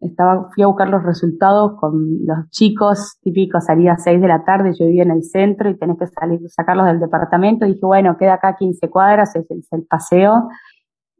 Estaba, 0.01 0.49
fui 0.55 0.63
a 0.63 0.69
buscar 0.69 0.89
los 0.89 1.03
resultados 1.03 1.73
con 1.81 2.25
los 2.25 2.49
chicos, 2.51 3.19
típicos, 3.21 3.65
salía 3.65 3.95
a 3.95 3.99
6 3.99 4.21
de 4.21 4.29
la 4.29 4.45
tarde, 4.45 4.73
yo 4.79 4.87
vivía 4.87 5.03
en 5.03 5.11
el 5.11 5.25
centro 5.25 5.69
y 5.69 5.77
tenés 5.77 5.99
que 5.99 6.07
salir, 6.07 6.39
sacarlos 6.49 6.87
del 6.87 7.01
departamento. 7.01 7.67
dije, 7.67 7.81
bueno, 7.83 8.17
queda 8.17 8.35
acá 8.35 8.55
15 8.57 8.89
cuadras, 8.91 9.35
es, 9.35 9.47
el 9.51 9.87
paseo. 9.87 10.49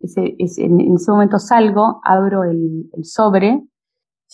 Ese, 0.01 0.37
en, 0.39 0.95
ese 0.95 1.11
momento 1.11 1.41
salgo, 1.41 2.01
abro 2.05 2.45
el, 2.45 2.89
sobre, 3.03 3.65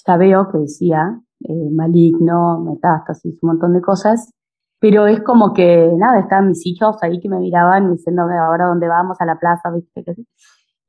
ya 0.06 0.16
veo 0.18 0.50
que 0.50 0.58
decía 0.58 1.18
eh, 1.48 1.70
maligno, 1.72 2.60
metástasis, 2.60 3.38
un 3.40 3.48
montón 3.48 3.72
de 3.72 3.80
cosas, 3.80 4.30
pero 4.78 5.06
es 5.06 5.22
como 5.22 5.54
que, 5.54 5.90
nada, 5.96 6.20
estaban 6.20 6.48
mis 6.48 6.66
hijos 6.66 6.98
ahí 7.02 7.18
que 7.18 7.30
me 7.30 7.38
miraban 7.38 7.92
diciéndome 7.92 8.36
ahora 8.36 8.66
dónde 8.66 8.88
vamos, 8.88 9.18
a 9.20 9.24
la 9.24 9.38
plaza, 9.38 9.70
¿viste? 9.70 10.04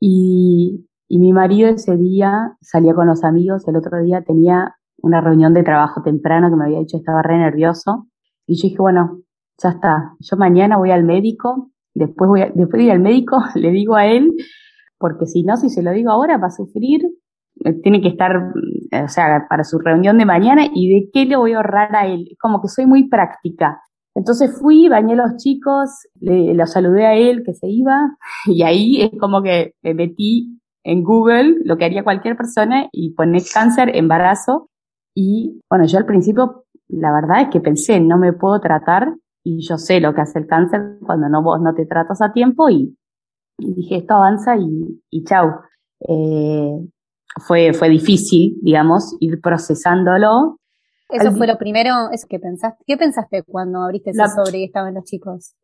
Y, 0.02 0.90
y 1.14 1.20
mi 1.20 1.34
marido 1.34 1.68
ese 1.68 1.98
día 1.98 2.56
salía 2.62 2.94
con 2.94 3.06
los 3.06 3.26
amigos, 3.26 3.68
el 3.68 3.76
otro 3.76 4.02
día 4.02 4.24
tenía 4.26 4.78
una 5.02 5.20
reunión 5.20 5.54
de 5.54 5.62
trabajo 5.62 6.02
temprano 6.02 6.50
que 6.50 6.56
me 6.56 6.64
había 6.64 6.80
dicho 6.80 6.96
estaba 6.96 7.22
re 7.22 7.38
nervioso. 7.38 8.08
Y 8.48 8.56
yo 8.56 8.70
dije, 8.70 8.78
bueno, 8.82 9.20
ya 9.62 9.72
está, 9.72 10.14
yo 10.22 10.38
mañana 10.38 10.78
voy 10.78 10.92
al 10.92 11.04
médico, 11.04 11.70
después, 11.94 12.30
voy 12.30 12.40
después 12.56 12.80
de 12.80 12.84
ir 12.84 12.92
al 12.92 13.02
médico 13.02 13.44
le 13.56 13.72
digo 13.72 13.98
a 13.98 14.06
él, 14.06 14.32
porque 14.98 15.26
si 15.26 15.44
no, 15.44 15.58
si 15.58 15.68
se 15.68 15.84
lo 15.84 15.92
digo 15.92 16.12
ahora 16.12 16.38
va 16.38 16.48
a 16.48 16.52
sufrir, 16.52 17.02
eh, 17.66 17.74
tiene 17.84 18.00
que 18.00 18.08
estar, 18.08 18.54
o 19.04 19.08
sea, 19.10 19.48
para 19.50 19.66
su 19.66 19.80
reunión 19.80 20.18
de 20.18 20.24
mañana 20.24 20.64
y 20.74 20.94
de 20.94 21.10
qué 21.12 21.26
le 21.26 21.36
voy 21.36 21.52
a 21.52 21.58
ahorrar 21.58 21.94
a 21.94 22.08
él. 22.08 22.38
Como 22.40 22.62
que 22.62 22.70
soy 22.70 22.86
muy 22.86 23.10
práctica. 23.10 23.82
Entonces 24.16 24.58
fui, 24.58 24.88
bañé 24.88 25.12
a 25.16 25.28
los 25.28 25.36
chicos, 25.36 25.90
le, 26.22 26.66
saludé 26.68 27.06
a 27.06 27.16
él 27.16 27.44
que 27.46 27.54
se 27.54 27.68
iba 27.68 28.16
y 28.46 28.64
ahí 28.64 29.02
es 29.02 29.12
como 29.20 29.44
que 29.44 29.74
me 29.82 29.94
metí 29.94 30.61
en 30.84 31.04
Google 31.04 31.58
lo 31.64 31.78
que 31.78 31.86
haría 31.86 32.04
cualquier 32.04 32.36
persona 32.36 32.88
y 32.92 33.14
poner 33.14 33.44
cáncer, 33.54 33.96
embarazo. 33.96 34.70
Y 35.16 35.62
bueno, 35.70 35.86
yo 35.86 35.98
al 35.98 36.06
principio, 36.06 36.66
la 36.88 37.12
verdad 37.14 37.42
es 37.42 37.50
que 37.50 37.60
pensé, 37.60 38.00
no 38.00 38.18
me 38.18 38.34
puedo 38.34 38.60
tratar 38.60 39.14
y 39.44 39.68
yo 39.68 39.78
sé 39.78 40.00
lo 40.00 40.14
que 40.14 40.22
hace 40.22 40.40
el 40.40 40.48
cáncer 40.48 40.98
cuando 41.06 41.30
no 41.30 41.42
vos 41.42 41.60
no 41.62 41.74
te 41.74 41.86
tratas 41.86 42.22
a 42.22 42.32
tiempo 42.32 42.70
y, 42.70 42.96
dije, 43.58 43.98
esto 43.98 44.16
avanza 44.16 44.58
y, 44.58 45.02
y 45.10 45.24
chau. 45.24 45.50
Eh, 46.08 46.72
fue, 47.38 47.74
fue 47.74 47.90
difícil, 47.90 48.58
digamos, 48.62 49.16
ir 49.20 49.40
procesándolo. 49.42 50.58
Eso 51.10 51.32
fue 51.34 51.48
lo 51.48 51.58
primero, 51.58 52.10
eso 52.12 52.28
que 52.30 52.40
pensaste. 52.40 52.84
¿Qué 52.88 52.98
pensaste 52.98 53.44
cuando 53.44 53.84
abriste 53.84 54.12
ese 54.12 54.24
sobre 54.28 54.60
y 54.60 54.64
estaban 54.66 54.94
los 54.94 55.04
chicos? 55.04 55.56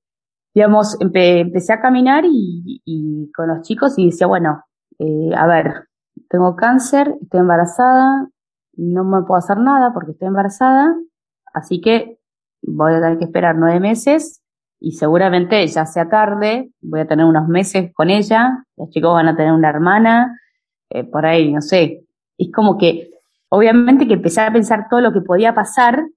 Digamos, 0.53 0.97
empecé 0.99 1.73
a 1.73 1.79
caminar 1.79 2.25
y, 2.25 2.81
y, 2.83 3.31
con 3.31 3.47
los 3.47 3.61
chicos 3.61 3.97
y 3.97 4.07
decía, 4.07 4.27
bueno, 4.27 4.63
eh, 4.99 5.31
a 5.35 5.47
ver, 5.47 5.87
tengo 6.29 6.55
cáncer, 6.55 7.15
estoy 7.21 7.41
embarazada, 7.41 8.27
no 8.73 9.03
me 9.03 9.21
puedo 9.23 9.37
hacer 9.37 9.57
nada 9.57 9.93
porque 9.93 10.11
estoy 10.11 10.27
embarazada, 10.27 10.95
así 11.53 11.81
que 11.81 12.19
voy 12.61 12.93
a 12.93 13.01
tener 13.01 13.17
que 13.17 13.25
esperar 13.25 13.55
nueve 13.55 13.79
meses 13.79 14.41
y 14.79 14.93
seguramente 14.93 15.65
ya 15.67 15.85
sea 15.85 16.09
tarde, 16.09 16.71
voy 16.81 16.99
a 17.01 17.07
tener 17.07 17.25
unos 17.25 17.47
meses 17.47 17.91
con 17.93 18.09
ella, 18.09 18.63
los 18.75 18.89
chicos 18.89 19.13
van 19.13 19.27
a 19.27 19.35
tener 19.35 19.53
una 19.53 19.69
hermana, 19.69 20.39
eh, 20.89 21.03
por 21.03 21.25
ahí, 21.25 21.51
no 21.51 21.61
sé. 21.61 22.05
Es 22.37 22.51
como 22.51 22.77
que, 22.77 23.09
obviamente 23.49 24.07
que 24.07 24.13
empecé 24.13 24.41
a 24.41 24.53
pensar 24.53 24.87
todo 24.89 25.01
lo 25.01 25.13
que 25.13 25.21
podía 25.21 25.55
pasar 25.55 26.07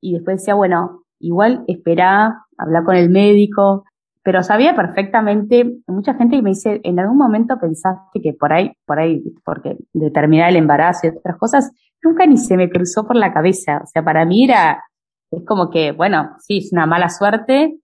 y 0.00 0.14
después 0.14 0.38
decía, 0.38 0.54
bueno, 0.54 1.04
igual 1.18 1.64
espera, 1.66 2.46
hablar 2.56 2.84
con 2.84 2.96
el 2.96 3.10
médico, 3.10 3.84
pero 4.26 4.42
sabía 4.42 4.74
perfectamente, 4.74 5.76
mucha 5.86 6.14
gente 6.14 6.42
me 6.42 6.50
dice, 6.50 6.80
en 6.82 6.98
algún 6.98 7.16
momento 7.16 7.60
pensaste 7.60 8.20
que 8.20 8.32
por 8.32 8.52
ahí, 8.52 8.72
por 8.84 8.98
ahí, 8.98 9.22
porque 9.44 9.76
determinar 9.92 10.50
el 10.50 10.56
embarazo 10.56 11.06
y 11.06 11.10
otras 11.10 11.36
cosas, 11.38 11.70
nunca 12.02 12.26
ni 12.26 12.36
se 12.36 12.56
me 12.56 12.68
cruzó 12.68 13.06
por 13.06 13.14
la 13.14 13.32
cabeza. 13.32 13.82
O 13.84 13.86
sea, 13.86 14.02
para 14.04 14.24
mí 14.24 14.42
era, 14.42 14.82
es 15.30 15.44
como 15.46 15.70
que, 15.70 15.92
bueno, 15.92 16.32
sí, 16.40 16.58
es 16.58 16.72
una 16.72 16.86
mala 16.86 17.08
suerte, 17.08 17.78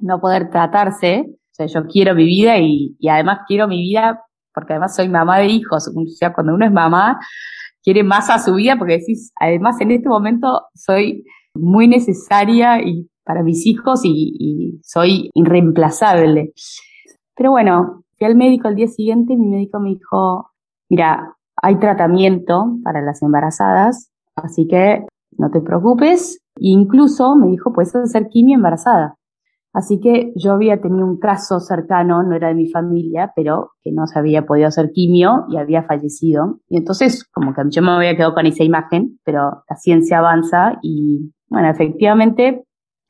no 0.00 0.20
poder 0.20 0.48
tratarse. 0.48 1.24
O 1.26 1.50
sea, 1.50 1.66
yo 1.66 1.88
quiero 1.88 2.14
mi 2.14 2.24
vida 2.24 2.56
y, 2.58 2.94
y 3.00 3.08
además 3.08 3.40
quiero 3.48 3.66
mi 3.66 3.82
vida 3.82 4.20
porque 4.54 4.74
además 4.74 4.94
soy 4.94 5.08
mamá 5.08 5.40
de 5.40 5.46
hijos. 5.46 5.88
O 5.88 6.06
sea, 6.06 6.32
cuando 6.32 6.54
uno 6.54 6.66
es 6.66 6.72
mamá, 6.72 7.18
quiere 7.82 8.04
más 8.04 8.30
a 8.30 8.38
su 8.38 8.54
vida 8.54 8.76
porque 8.78 8.98
decís, 8.98 9.32
además 9.40 9.80
en 9.80 9.90
este 9.90 10.08
momento 10.08 10.66
soy 10.72 11.24
muy 11.52 11.88
necesaria 11.88 12.80
y 12.80 13.10
para 13.24 13.42
mis 13.42 13.66
hijos 13.66 14.02
y, 14.04 14.80
soy 14.82 15.30
irreemplazable. 15.34 16.52
Pero 17.36 17.50
bueno, 17.50 18.04
fui 18.16 18.26
al 18.26 18.36
médico 18.36 18.68
al 18.68 18.76
día 18.76 18.86
siguiente 18.86 19.32
y 19.32 19.36
mi 19.36 19.48
médico 19.48 19.80
me 19.80 19.90
dijo, 19.90 20.50
mira, 20.88 21.36
hay 21.62 21.78
tratamiento 21.78 22.76
para 22.84 23.00
las 23.00 23.22
embarazadas, 23.22 24.12
así 24.36 24.66
que 24.66 25.06
no 25.38 25.50
te 25.50 25.60
preocupes. 25.60 26.40
E 26.56 26.68
incluso 26.68 27.34
me 27.34 27.48
dijo, 27.48 27.72
puedes 27.72 27.94
hacer 27.96 28.28
quimio 28.28 28.56
embarazada. 28.56 29.16
Así 29.74 29.98
que 29.98 30.32
yo 30.36 30.52
había 30.52 30.80
tenido 30.80 31.04
un 31.04 31.18
caso 31.18 31.58
cercano, 31.58 32.22
no 32.22 32.36
era 32.36 32.46
de 32.46 32.54
mi 32.54 32.70
familia, 32.70 33.32
pero 33.34 33.72
que 33.82 33.90
no 33.90 34.06
se 34.06 34.20
había 34.20 34.46
podido 34.46 34.68
hacer 34.68 34.92
quimio 34.92 35.46
y 35.48 35.56
había 35.56 35.82
fallecido. 35.82 36.60
Y 36.68 36.76
entonces, 36.76 37.24
como 37.24 37.52
que 37.52 37.62
yo 37.70 37.82
me 37.82 37.90
había 37.90 38.14
quedado 38.14 38.34
con 38.34 38.46
esa 38.46 38.62
imagen, 38.62 39.18
pero 39.24 39.64
la 39.68 39.76
ciencia 39.76 40.18
avanza 40.18 40.78
y, 40.80 41.32
bueno, 41.48 41.68
efectivamente, 41.68 42.64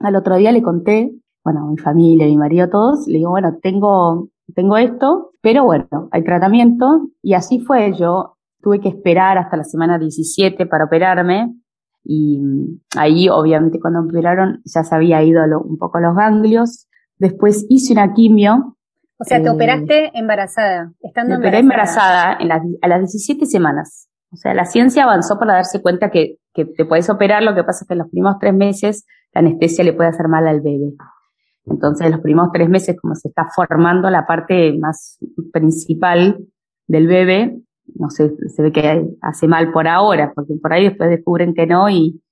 al 0.07 0.17
otro 0.17 0.37
día 0.37 0.53
le 0.53 0.63
conté, 0.63 1.13
bueno, 1.45 1.67
a 1.67 1.71
mi 1.71 1.79
familia, 1.79 2.27
a 2.27 2.29
mi 2.29 2.37
marido, 2.37 2.65
a 2.65 2.71
todos, 2.71 3.07
le 3.07 3.19
digo, 3.19 3.31
bueno, 3.31 3.59
tengo, 3.63 4.29
tengo 4.55 4.77
esto, 4.77 5.33
pero 5.41 5.65
bueno, 5.65 6.09
hay 6.11 6.25
tratamiento. 6.25 7.09
Y 7.23 7.35
así 7.35 7.61
fue, 7.61 7.93
yo 7.95 8.37
tuve 8.61 8.81
que 8.81 8.89
esperar 8.89 9.39
hasta 9.39 9.57
la 9.57 9.65
semana 9.65 9.99
17 9.99 10.67
para 10.67 10.85
operarme 10.87 11.55
y 12.05 12.39
mm, 12.39 12.81
ahí, 12.97 13.29
obviamente, 13.29 13.81
cuando 13.81 14.03
me 14.03 14.11
operaron, 14.11 14.61
ya 14.65 14.85
se 14.85 14.95
había 14.95 15.23
ido 15.23 15.43
un 15.61 15.79
poco 15.79 15.99
los 16.01 16.15
ganglios. 16.15 16.87
Después 17.19 17.67
hice 17.69 17.95
una 17.95 18.13
quimio. 18.13 18.77
O 19.19 19.25
sea, 19.25 19.41
te 19.41 19.49
eh, 19.49 19.51
operaste 19.51 20.11
embarazada, 20.19 20.93
estando 21.01 21.39
me 21.39 21.59
embarazada. 21.59 22.37
en 22.39 22.53
a 22.53 22.89
las 22.89 23.01
17 23.01 23.47
semanas. 23.47 24.09
O 24.31 24.37
sea, 24.37 24.53
la 24.53 24.67
ciencia 24.67 25.05
avanzó 25.05 25.39
para 25.39 25.55
darse 25.55 25.81
cuenta 25.81 26.11
que, 26.11 26.39
que 26.55 26.65
te 26.65 26.85
puedes 26.85 27.11
operar, 27.11 27.43
lo 27.43 27.55
que 27.55 27.65
pasa 27.65 27.85
es 27.85 27.89
que 27.89 27.95
en 27.95 27.99
los 27.99 28.11
primeros 28.11 28.39
tres 28.39 28.55
meses 28.55 29.07
la 29.33 29.41
anestesia 29.41 29.85
le 29.85 29.93
puede 29.93 30.11
hacer 30.11 30.29
mal 30.29 30.47
al 30.47 30.61
bebé. 30.61 30.95
Entonces, 31.67 32.11
los 32.11 32.21
primeros 32.21 32.51
tres 32.53 32.69
meses, 32.69 32.97
como 33.01 33.15
se 33.15 33.29
está 33.29 33.49
formando 33.55 34.11
la 34.11 34.27
parte 34.27 34.77
más 34.79 35.19
principal 35.53 36.39
del 36.87 37.07
bebé, 37.07 37.59
no 37.95 38.11
sé, 38.11 38.35
se 38.49 38.63
ve 38.63 38.73
que 38.73 39.07
hace 39.21 39.49
mal 39.49 39.73
por 39.73 39.89
ahora, 39.89 40.33
porque 40.35 40.55
por 40.61 40.73
ahí 40.73 40.85
después 40.85 41.11
descubren 41.11 41.55
que 41.55 41.67
no 41.67 41.89
y, 41.89 42.23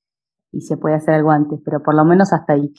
y 0.53 0.61
se 0.61 0.77
puede 0.77 0.95
hacer 0.95 1.15
algo 1.15 1.31
antes, 1.31 1.61
pero 1.65 1.83
por 1.83 1.95
lo 1.95 2.05
menos 2.05 2.33
hasta 2.33 2.55
ahí. 2.55 2.73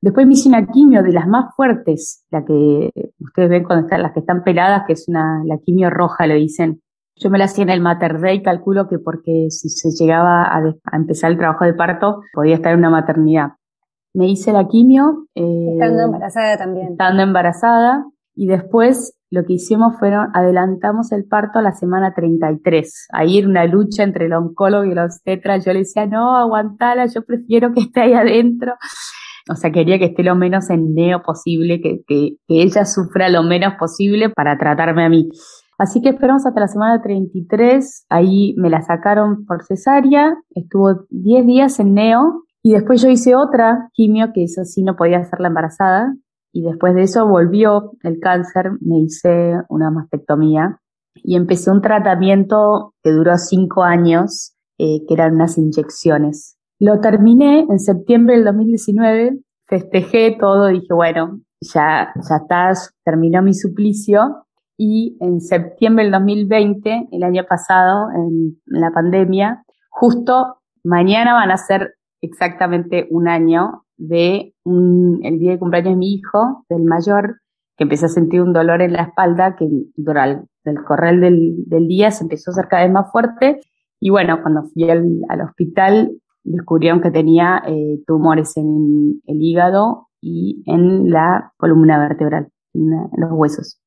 Después 0.00 0.26
me 0.26 0.34
hice 0.34 0.48
una 0.48 0.66
quimio 0.66 1.02
de 1.02 1.12
las 1.12 1.28
más 1.28 1.54
fuertes, 1.54 2.26
la 2.30 2.44
que 2.44 2.90
ustedes 3.20 3.48
ven 3.48 3.64
cuando 3.64 3.86
están, 3.86 4.02
las 4.02 4.12
que 4.12 4.20
están 4.20 4.42
peladas, 4.42 4.82
que 4.86 4.94
es 4.94 5.08
una, 5.08 5.42
la 5.44 5.58
quimio 5.58 5.90
roja, 5.90 6.26
le 6.26 6.34
dicen. 6.34 6.82
Yo 7.22 7.30
me 7.30 7.38
la 7.38 7.44
hacía 7.44 7.64
en 7.64 7.70
el 7.70 7.80
Mater 7.80 8.20
Day, 8.20 8.42
calculo 8.42 8.88
que 8.88 8.98
porque 8.98 9.46
si 9.50 9.68
se 9.68 9.90
llegaba 9.90 10.42
a, 10.42 10.58
a, 10.58 10.96
empezar 10.96 11.30
el 11.30 11.38
trabajo 11.38 11.64
de 11.64 11.74
parto, 11.74 12.20
podía 12.32 12.56
estar 12.56 12.72
en 12.72 12.78
una 12.80 12.90
maternidad. 12.90 13.52
Me 14.14 14.28
hice 14.28 14.52
la 14.52 14.66
quimio. 14.66 15.26
Eh, 15.34 15.74
estando 15.74 16.02
embarazada 16.02 16.56
también. 16.58 16.88
Estando 16.92 17.22
embarazada. 17.22 18.04
Y 18.34 18.46
después 18.46 19.14
lo 19.30 19.44
que 19.44 19.54
hicimos 19.54 19.98
fueron, 19.98 20.28
adelantamos 20.34 21.12
el 21.12 21.24
parto 21.24 21.58
a 21.58 21.62
la 21.62 21.72
semana 21.72 22.12
33. 22.14 23.08
Ahí 23.12 23.38
era 23.38 23.48
una 23.48 23.64
lucha 23.66 24.02
entre 24.02 24.26
el 24.26 24.32
oncólogo 24.32 24.84
y 24.84 24.92
el 24.92 24.98
obstetra. 24.98 25.58
Yo 25.58 25.72
le 25.72 25.80
decía, 25.80 26.06
no, 26.06 26.36
aguantala, 26.36 27.06
yo 27.06 27.22
prefiero 27.24 27.72
que 27.72 27.80
esté 27.80 28.00
ahí 28.02 28.12
adentro. 28.12 28.74
O 29.50 29.54
sea, 29.54 29.72
quería 29.72 29.98
que 29.98 30.06
esté 30.06 30.22
lo 30.22 30.36
menos 30.36 30.70
en 30.70 30.94
neo 30.94 31.22
posible, 31.22 31.80
que, 31.80 32.02
que, 32.06 32.36
que 32.46 32.62
ella 32.62 32.84
sufra 32.84 33.28
lo 33.28 33.42
menos 33.42 33.74
posible 33.78 34.28
para 34.28 34.58
tratarme 34.58 35.04
a 35.04 35.08
mí. 35.08 35.28
Así 35.82 36.00
que 36.00 36.10
esperamos 36.10 36.46
hasta 36.46 36.60
la 36.60 36.68
semana 36.68 37.02
33. 37.02 38.06
Ahí 38.08 38.54
me 38.56 38.70
la 38.70 38.82
sacaron 38.82 39.44
por 39.46 39.64
cesárea. 39.64 40.36
Estuvo 40.54 41.06
10 41.10 41.44
días 41.44 41.80
en 41.80 41.94
neo. 41.94 42.44
Y 42.62 42.74
después 42.74 43.02
yo 43.02 43.08
hice 43.08 43.34
otra 43.34 43.88
quimio, 43.92 44.28
que 44.32 44.44
eso 44.44 44.62
sí 44.64 44.84
no 44.84 44.94
podía 44.94 45.18
hacerla 45.18 45.48
embarazada, 45.48 46.14
y 46.52 46.62
después 46.62 46.94
de 46.94 47.02
eso 47.02 47.26
volvió 47.26 47.90
el 48.04 48.20
cáncer, 48.20 48.70
me 48.80 49.00
hice 49.00 49.54
una 49.68 49.90
mastectomía 49.90 50.78
y 51.14 51.34
empecé 51.34 51.72
un 51.72 51.82
tratamiento 51.82 52.94
que 53.02 53.10
duró 53.10 53.36
cinco 53.36 53.82
años, 53.82 54.54
eh, 54.78 55.04
que 55.08 55.14
eran 55.14 55.34
unas 55.34 55.58
inyecciones. 55.58 56.56
Lo 56.78 57.00
terminé 57.00 57.66
en 57.68 57.80
septiembre 57.80 58.36
del 58.36 58.44
2019, 58.44 59.40
festejé 59.66 60.36
todo, 60.38 60.68
dije, 60.68 60.94
bueno, 60.94 61.40
ya, 61.60 62.12
ya 62.28 62.36
está, 62.36 62.72
terminó 63.04 63.42
mi 63.42 63.54
suplicio. 63.54 64.46
Y 64.84 65.16
en 65.20 65.40
septiembre 65.40 66.02
del 66.02 66.12
2020, 66.12 67.10
el 67.12 67.22
año 67.22 67.44
pasado, 67.48 68.10
en 68.10 68.60
la 68.66 68.90
pandemia, 68.90 69.62
justo 69.90 70.56
mañana 70.82 71.34
van 71.34 71.52
a 71.52 71.56
ser 71.56 71.94
exactamente 72.20 73.06
un 73.08 73.28
año 73.28 73.84
de 73.96 74.52
día 74.64 75.52
de 75.52 75.58
cumpleaños 75.60 75.92
de 75.92 75.96
mi 75.96 76.14
hijo, 76.14 76.66
del 76.68 76.82
mayor, 76.82 77.36
que 77.76 77.84
empecé 77.84 78.06
a 78.06 78.08
sentir 78.08 78.42
un 78.42 78.52
dolor 78.52 78.82
en 78.82 78.94
la 78.94 79.02
espalda 79.02 79.54
que 79.54 79.68
durante 79.94 80.48
el 80.64 80.82
correr 80.82 81.20
del, 81.20 81.86
día 81.86 82.10
se 82.10 82.24
empezó 82.24 82.50
a 82.50 82.54
hacer 82.54 82.66
cada 82.66 82.82
vez 82.82 82.92
más 82.92 83.12
fuerte. 83.12 83.60
Y 84.00 84.10
bueno, 84.10 84.42
cuando 84.42 84.64
fui 84.64 84.90
al, 84.90 85.06
hospital 85.48 86.10
descubrieron 86.42 87.00
que 87.00 87.12
tenía 87.12 87.62
eh, 87.68 88.02
tumores 88.04 88.56
en 88.56 89.22
el 89.26 89.40
hígado 89.40 90.08
y 90.20 90.64
en 90.66 91.08
la 91.08 91.52
columna 91.56 92.00
vertebral, 92.00 92.48
en, 92.74 92.90
los 93.16 93.30
huesos. 93.30 93.81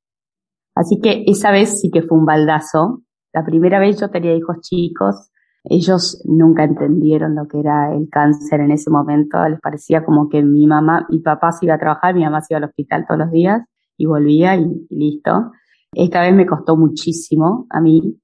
Así 0.76 1.00
que 1.02 1.24
esa 1.28 1.52
vez 1.52 1.80
sí 1.80 1.90
que 1.90 2.02
fue 2.04 2.18
un 2.18 2.26
baldazo. 2.26 3.02
La 3.34 3.44
primera 3.44 3.80
vez 3.80 4.00
yo 4.00 4.10
tenía 4.10 4.36
hijos 4.36 4.60
chicos, 4.62 5.32
ellos 5.64 6.22
nunca 6.26 6.64
entendieron 6.64 7.36
lo 7.36 7.48
que 7.48 7.60
era 7.60 7.94
el 7.94 8.08
cáncer 8.10 8.60
en 8.60 8.72
ese 8.72 8.92
momento, 8.92 9.44
les 9.50 9.60
parecía 9.60 10.06
como 10.06 10.30
que 10.30 10.44
mi 10.44 10.68
mamá, 10.68 11.08
mi 11.10 11.20
papá 11.20 11.52
se 11.52 11.66
iba 11.66 11.76
a 11.76 11.80
trabajar, 11.80 12.14
mi 12.14 12.24
mamá 12.24 12.42
se 12.42 12.54
iba 12.54 12.60
al 12.60 12.66
hospital 12.66 13.06
todos 13.08 13.20
los 13.20 13.32
días 13.32 13.64
y 13.98 14.06
volvía 14.06 14.56
y, 14.56 14.88
listo. 14.92 15.52
Esta 15.92 16.22
vez 16.22 16.36
me 16.36 16.46
costó 16.46 16.78
muchísimo 16.78 17.66
a 17.70 17.82
mí, 17.82 18.20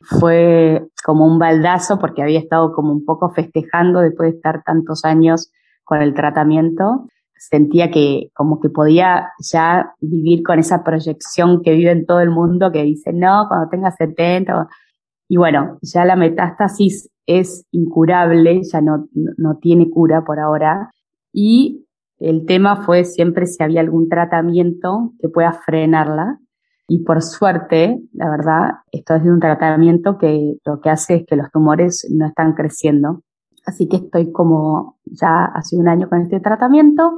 fue 0.00 0.88
como 1.04 1.26
un 1.26 1.38
baldazo 1.38 1.98
porque 1.98 2.22
había 2.22 2.38
estado 2.38 2.72
como 2.72 2.92
un 2.92 3.04
poco 3.04 3.30
festejando 3.30 4.00
después 4.00 4.30
de 4.30 4.36
estar 4.36 4.62
tantos 4.64 5.04
años 5.04 5.52
con 5.84 6.02
el 6.02 6.14
tratamiento. 6.14 7.06
Sentía 7.40 7.90
que 7.90 8.30
como 8.34 8.60
que 8.60 8.68
podía 8.68 9.30
ya 9.38 9.94
vivir 10.00 10.42
con 10.42 10.58
esa 10.58 10.84
proyección 10.84 11.62
que 11.62 11.72
vive 11.72 11.90
en 11.90 12.04
todo 12.04 12.20
el 12.20 12.30
mundo 12.30 12.70
que 12.70 12.82
dice, 12.82 13.14
no, 13.14 13.46
cuando 13.48 13.70
tenga 13.70 13.90
70, 13.90 14.68
y 15.26 15.36
bueno, 15.36 15.78
ya 15.80 16.04
la 16.04 16.16
metástasis 16.16 17.08
es 17.24 17.64
incurable, 17.70 18.62
ya 18.64 18.80
no, 18.80 19.08
no 19.14 19.58
tiene 19.58 19.88
cura 19.88 20.24
por 20.24 20.40
ahora. 20.40 20.90
Y 21.32 21.86
el 22.18 22.44
tema 22.44 22.84
fue 22.84 23.04
siempre 23.04 23.46
si 23.46 23.62
había 23.62 23.80
algún 23.80 24.08
tratamiento 24.08 25.12
que 25.20 25.28
pueda 25.28 25.52
frenarla. 25.52 26.40
Y 26.88 27.04
por 27.04 27.22
suerte, 27.22 28.00
la 28.12 28.28
verdad, 28.28 28.70
esto 28.90 29.14
es 29.14 29.22
un 29.22 29.38
tratamiento 29.38 30.18
que 30.18 30.56
lo 30.64 30.80
que 30.80 30.90
hace 30.90 31.14
es 31.14 31.26
que 31.26 31.36
los 31.36 31.50
tumores 31.52 32.06
no 32.10 32.26
están 32.26 32.54
creciendo. 32.54 33.22
Así 33.70 33.88
que 33.88 33.98
estoy 33.98 34.32
como 34.32 34.98
ya 35.04 35.44
hace 35.44 35.76
un 35.76 35.86
año 35.86 36.08
con 36.08 36.22
este 36.22 36.40
tratamiento. 36.40 37.12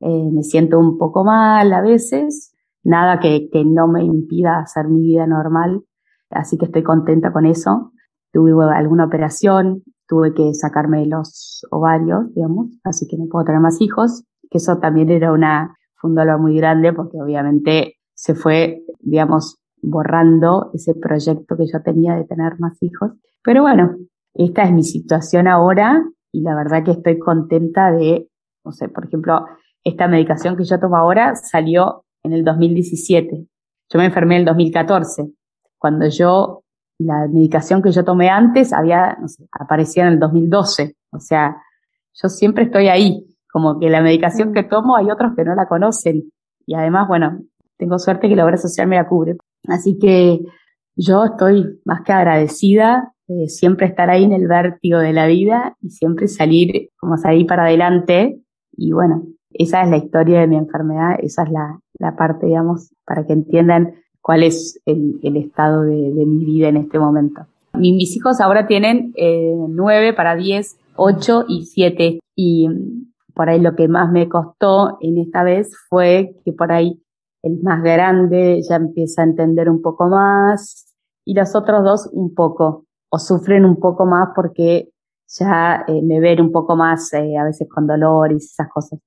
Eh, 0.00 0.30
me 0.32 0.42
siento 0.42 0.78
un 0.78 0.96
poco 0.96 1.22
mal 1.22 1.70
a 1.70 1.82
veces. 1.82 2.54
Nada 2.82 3.20
que, 3.20 3.50
no 3.66 3.88
me 3.88 4.02
impida 4.02 4.60
hacer 4.60 4.88
mi 4.88 5.02
vida 5.02 5.26
normal 5.26 5.82
así 6.30 6.58
que 6.58 6.66
estoy 6.66 6.82
contenta 6.82 7.32
con 7.32 7.46
eso. 7.46 7.92
Tuve 8.32 8.52
alguna 8.74 9.04
operación, 9.04 9.82
tuve 10.06 10.34
que 10.34 10.54
sacarme 10.54 11.06
los 11.06 11.66
ovarios, 11.70 12.32
digamos, 12.34 12.68
así 12.84 13.06
que 13.06 13.16
no 13.16 13.26
puedo 13.30 13.44
tener 13.44 13.60
más 13.60 13.80
hijos, 13.80 14.24
que 14.50 14.58
eso 14.58 14.78
también 14.78 15.10
era 15.10 15.32
una, 15.32 15.76
fue 15.96 16.10
un 16.10 16.16
dolor 16.16 16.38
muy 16.38 16.56
grande 16.56 16.92
porque 16.92 17.20
obviamente 17.20 17.96
se 18.14 18.34
fue, 18.34 18.82
digamos, 19.00 19.58
borrando 19.80 20.70
ese 20.74 20.94
proyecto 20.94 21.56
que 21.56 21.66
yo 21.72 21.82
tenía 21.82 22.14
de 22.16 22.24
tener 22.24 22.58
más 22.58 22.76
hijos. 22.82 23.12
Pero 23.42 23.62
bueno, 23.62 23.96
esta 24.34 24.62
es 24.64 24.72
mi 24.72 24.84
situación 24.84 25.48
ahora 25.48 26.02
y 26.32 26.42
la 26.42 26.54
verdad 26.54 26.84
que 26.84 26.92
estoy 26.92 27.18
contenta 27.18 27.90
de, 27.92 28.28
no 28.64 28.72
sé, 28.72 28.88
por 28.88 29.06
ejemplo, 29.06 29.46
esta 29.84 30.08
medicación 30.08 30.56
que 30.56 30.64
yo 30.64 30.78
tomo 30.78 30.96
ahora 30.96 31.34
salió 31.34 32.04
en 32.22 32.32
el 32.32 32.44
2017. 32.44 33.46
Yo 33.90 33.98
me 33.98 34.06
enfermé 34.06 34.36
en 34.36 34.40
el 34.40 34.46
2014 34.46 35.32
cuando 35.78 36.08
yo, 36.08 36.64
la 36.98 37.28
medicación 37.28 37.80
que 37.80 37.92
yo 37.92 38.04
tomé 38.04 38.28
antes 38.28 38.72
había, 38.72 39.16
no 39.20 39.28
sé, 39.28 39.46
aparecía 39.52 40.06
en 40.06 40.14
el 40.14 40.18
2012. 40.18 40.96
O 41.12 41.20
sea, 41.20 41.56
yo 42.12 42.28
siempre 42.28 42.64
estoy 42.64 42.88
ahí, 42.88 43.24
como 43.50 43.78
que 43.78 43.88
la 43.88 44.02
medicación 44.02 44.52
que 44.52 44.64
tomo 44.64 44.96
hay 44.96 45.10
otros 45.10 45.32
que 45.36 45.44
no 45.44 45.54
la 45.54 45.66
conocen. 45.66 46.30
Y 46.66 46.74
además, 46.74 47.08
bueno, 47.08 47.40
tengo 47.76 47.98
suerte 47.98 48.28
que 48.28 48.36
la 48.36 48.44
obra 48.44 48.56
social 48.56 48.88
me 48.88 48.96
la 48.96 49.08
cubre. 49.08 49.36
Así 49.68 49.98
que 49.98 50.40
yo 50.96 51.24
estoy 51.24 51.80
más 51.84 52.02
que 52.04 52.12
agradecida 52.12 53.14
siempre 53.48 53.86
estar 53.86 54.10
ahí 54.10 54.24
en 54.24 54.32
el 54.32 54.48
vértigo 54.48 54.98
de 54.98 55.12
la 55.12 55.26
vida 55.26 55.76
y 55.80 55.90
siempre 55.90 56.28
salir, 56.28 56.90
como 56.98 57.16
salir 57.16 57.46
para 57.46 57.64
adelante. 57.64 58.40
Y 58.76 58.92
bueno, 58.92 59.24
esa 59.50 59.82
es 59.82 59.90
la 59.90 59.96
historia 59.96 60.40
de 60.40 60.46
mi 60.46 60.56
enfermedad, 60.56 61.16
esa 61.20 61.42
es 61.42 61.50
la, 61.50 61.80
la 61.98 62.16
parte, 62.16 62.46
digamos, 62.46 62.92
para 63.04 63.26
que 63.26 63.32
entiendan 63.32 63.94
cuál 64.20 64.42
es 64.42 64.80
el, 64.84 65.18
estado 65.36 65.82
de, 65.82 66.26
mi 66.26 66.44
vida 66.44 66.68
en 66.68 66.76
este 66.76 66.98
momento. 66.98 67.46
Mis 67.74 68.16
hijos 68.16 68.40
ahora 68.40 68.66
tienen 68.66 69.12
eh, 69.16 69.54
nueve 69.68 70.12
para 70.12 70.36
diez, 70.36 70.76
ocho 70.96 71.44
y 71.48 71.64
siete. 71.64 72.18
Y 72.36 72.68
por 73.34 73.48
ahí 73.48 73.60
lo 73.60 73.74
que 73.74 73.88
más 73.88 74.10
me 74.10 74.28
costó 74.28 74.98
en 75.00 75.18
esta 75.18 75.44
vez 75.44 75.72
fue 75.88 76.34
que 76.44 76.52
por 76.52 76.72
ahí 76.72 77.00
el 77.42 77.62
más 77.62 77.82
grande 77.82 78.60
ya 78.68 78.76
empieza 78.76 79.22
a 79.22 79.26
entender 79.26 79.70
un 79.70 79.80
poco 79.80 80.08
más 80.08 80.94
y 81.24 81.34
los 81.34 81.54
otros 81.54 81.84
dos 81.84 82.10
un 82.12 82.34
poco, 82.34 82.84
o 83.10 83.18
sufren 83.18 83.64
un 83.64 83.76
poco 83.76 84.06
más 84.06 84.30
porque 84.34 84.90
ya 85.28 85.84
eh, 85.86 86.00
me 86.02 86.20
ven 86.20 86.40
un 86.40 86.52
poco 86.52 86.76
más 86.76 87.12
eh, 87.12 87.36
a 87.36 87.44
veces 87.44 87.68
con 87.68 87.86
dolor 87.86 88.32
y 88.32 88.36
esas 88.36 88.68
cosas. 88.68 89.00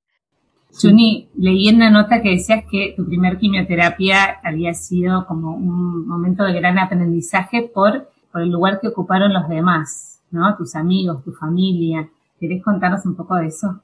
Juni, 0.74 1.30
leí 1.36 1.68
en 1.68 1.76
una 1.78 1.90
nota 1.90 2.22
que 2.22 2.30
decías 2.30 2.64
que 2.70 2.94
tu 2.96 3.06
primer 3.06 3.38
quimioterapia 3.38 4.40
había 4.44 4.74
sido 4.74 5.26
como 5.28 5.56
un 5.56 6.08
momento 6.08 6.46
de 6.46 6.54
gran 6.54 6.80
aprendizaje 6.80 7.70
por, 7.74 8.10
por 8.32 8.42
el 8.42 8.50
lugar 8.50 8.80
que 8.80 8.88
ocuparon 8.88 9.34
los 9.34 9.50
demás, 9.50 10.22
¿no? 10.32 10.56
Tus 10.56 10.76
amigos, 10.76 11.24
tu 11.24 11.34
familia. 11.34 12.10
¿Querés 12.40 12.64
contarnos 12.64 13.06
un 13.06 13.16
poco 13.16 13.36
de 13.36 13.48
eso? 13.48 13.82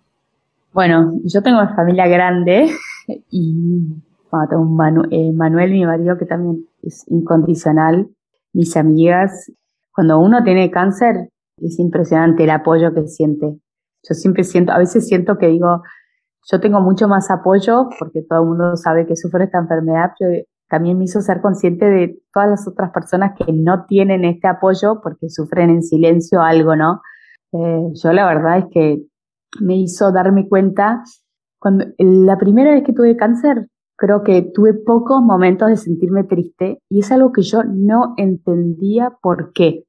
Bueno, 0.74 1.14
yo 1.26 1.42
tengo 1.42 1.60
una 1.60 1.76
familia 1.76 2.08
grande 2.08 2.70
y 3.32 3.94
bueno, 4.32 4.48
tengo 4.50 4.62
un 4.62 5.08
eh, 5.12 5.32
Manuel, 5.34 5.72
mi 5.72 5.86
marido, 5.86 6.18
que 6.18 6.26
también 6.26 6.66
es 6.82 7.06
incondicional, 7.10 8.08
mis 8.54 8.78
amigas. 8.78 9.52
Cuando 9.98 10.20
uno 10.20 10.44
tiene 10.44 10.70
cáncer, 10.70 11.30
es 11.58 11.80
impresionante 11.80 12.44
el 12.44 12.52
apoyo 12.52 12.94
que 12.94 13.08
siente. 13.08 13.48
Yo 13.48 14.14
siempre 14.14 14.44
siento, 14.44 14.72
a 14.72 14.78
veces 14.78 15.08
siento 15.08 15.40
que 15.40 15.48
digo, 15.48 15.82
yo 16.52 16.60
tengo 16.60 16.82
mucho 16.82 17.08
más 17.08 17.32
apoyo 17.32 17.90
porque 17.98 18.22
todo 18.22 18.44
el 18.44 18.48
mundo 18.50 18.76
sabe 18.76 19.08
que 19.08 19.16
sufro 19.16 19.44
esta 19.44 19.58
enfermedad, 19.58 20.12
pero 20.20 20.44
también 20.70 21.00
me 21.00 21.06
hizo 21.06 21.20
ser 21.22 21.42
consciente 21.42 21.86
de 21.86 22.22
todas 22.32 22.48
las 22.48 22.68
otras 22.68 22.92
personas 22.92 23.32
que 23.36 23.52
no 23.52 23.86
tienen 23.88 24.24
este 24.24 24.48
apoyo 24.48 25.02
porque 25.02 25.32
sufren 25.32 25.72
en 25.72 25.82
silencio 25.82 26.44
algo, 26.44 26.76
¿no? 26.76 27.02
Eh, 27.54 27.88
yo 27.96 28.14
la 28.14 28.28
verdad 28.28 28.60
es 28.60 28.66
que 28.70 29.02
me 29.60 29.78
hizo 29.78 30.12
darme 30.12 30.48
cuenta, 30.48 31.04
cuando 31.58 31.86
la 31.98 32.38
primera 32.38 32.70
vez 32.70 32.84
que 32.84 32.94
tuve 32.94 33.18
cáncer, 33.18 33.68
creo 33.96 34.22
que 34.22 34.44
tuve 34.44 34.76
pocos 34.76 35.24
momentos 35.24 35.70
de 35.70 35.78
sentirme 35.78 36.24
triste 36.24 36.84
y 36.88 37.00
es 37.00 37.12
algo 37.12 37.32
que 37.32 37.42
yo 37.42 37.64
no 37.64 38.14
entendía 38.18 39.18
por 39.24 39.54
qué. 39.54 39.87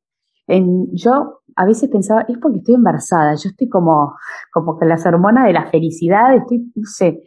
En, 0.49 0.89
yo 0.95 1.43
a 1.55 1.65
veces 1.65 1.91
pensaba, 1.91 2.23
es 2.23 2.39
porque 2.39 2.59
estoy 2.59 2.75
embarazada, 2.75 3.35
yo 3.35 3.51
estoy 3.51 3.69
como, 3.69 4.15
como 4.53 4.79
que 4.79 4.87
las 4.87 5.07
hormonas 5.07 5.47
de 5.47 5.53
la 5.53 5.67
felicidad, 5.67 6.35
estoy, 6.35 6.73
no 6.75 6.85
sé. 6.85 7.23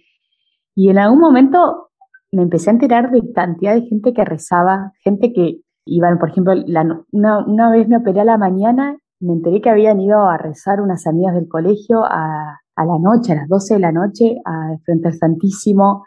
Y 0.75 0.89
en 0.89 0.97
algún 0.97 1.19
momento 1.19 1.91
me 2.31 2.43
empecé 2.43 2.69
a 2.69 2.73
enterar 2.73 3.11
de 3.11 3.31
cantidad 3.33 3.73
de 3.75 3.83
gente 3.83 4.13
que 4.13 4.25
rezaba, 4.25 4.93
gente 5.03 5.33
que 5.33 5.61
iban, 5.85 6.17
por 6.19 6.29
ejemplo, 6.29 6.53
la, 6.55 7.03
una, 7.11 7.45
una, 7.45 7.69
vez 7.69 7.87
me 7.87 7.97
operé 7.97 8.21
a 8.21 8.25
la 8.25 8.37
mañana, 8.37 8.97
me 9.19 9.33
enteré 9.33 9.61
que 9.61 9.69
habían 9.69 9.99
ido 9.99 10.27
a 10.27 10.37
rezar 10.37 10.81
unas 10.81 11.05
amigas 11.07 11.35
del 11.35 11.47
colegio 11.47 12.03
a, 12.05 12.59
a 12.75 12.85
la 12.85 12.99
noche, 12.99 13.33
a 13.33 13.35
las 13.35 13.49
12 13.49 13.75
de 13.75 13.79
la 13.79 13.91
noche, 13.91 14.37
a, 14.45 14.77
frente 14.83 15.09
al 15.09 15.13
Santísimo. 15.15 16.05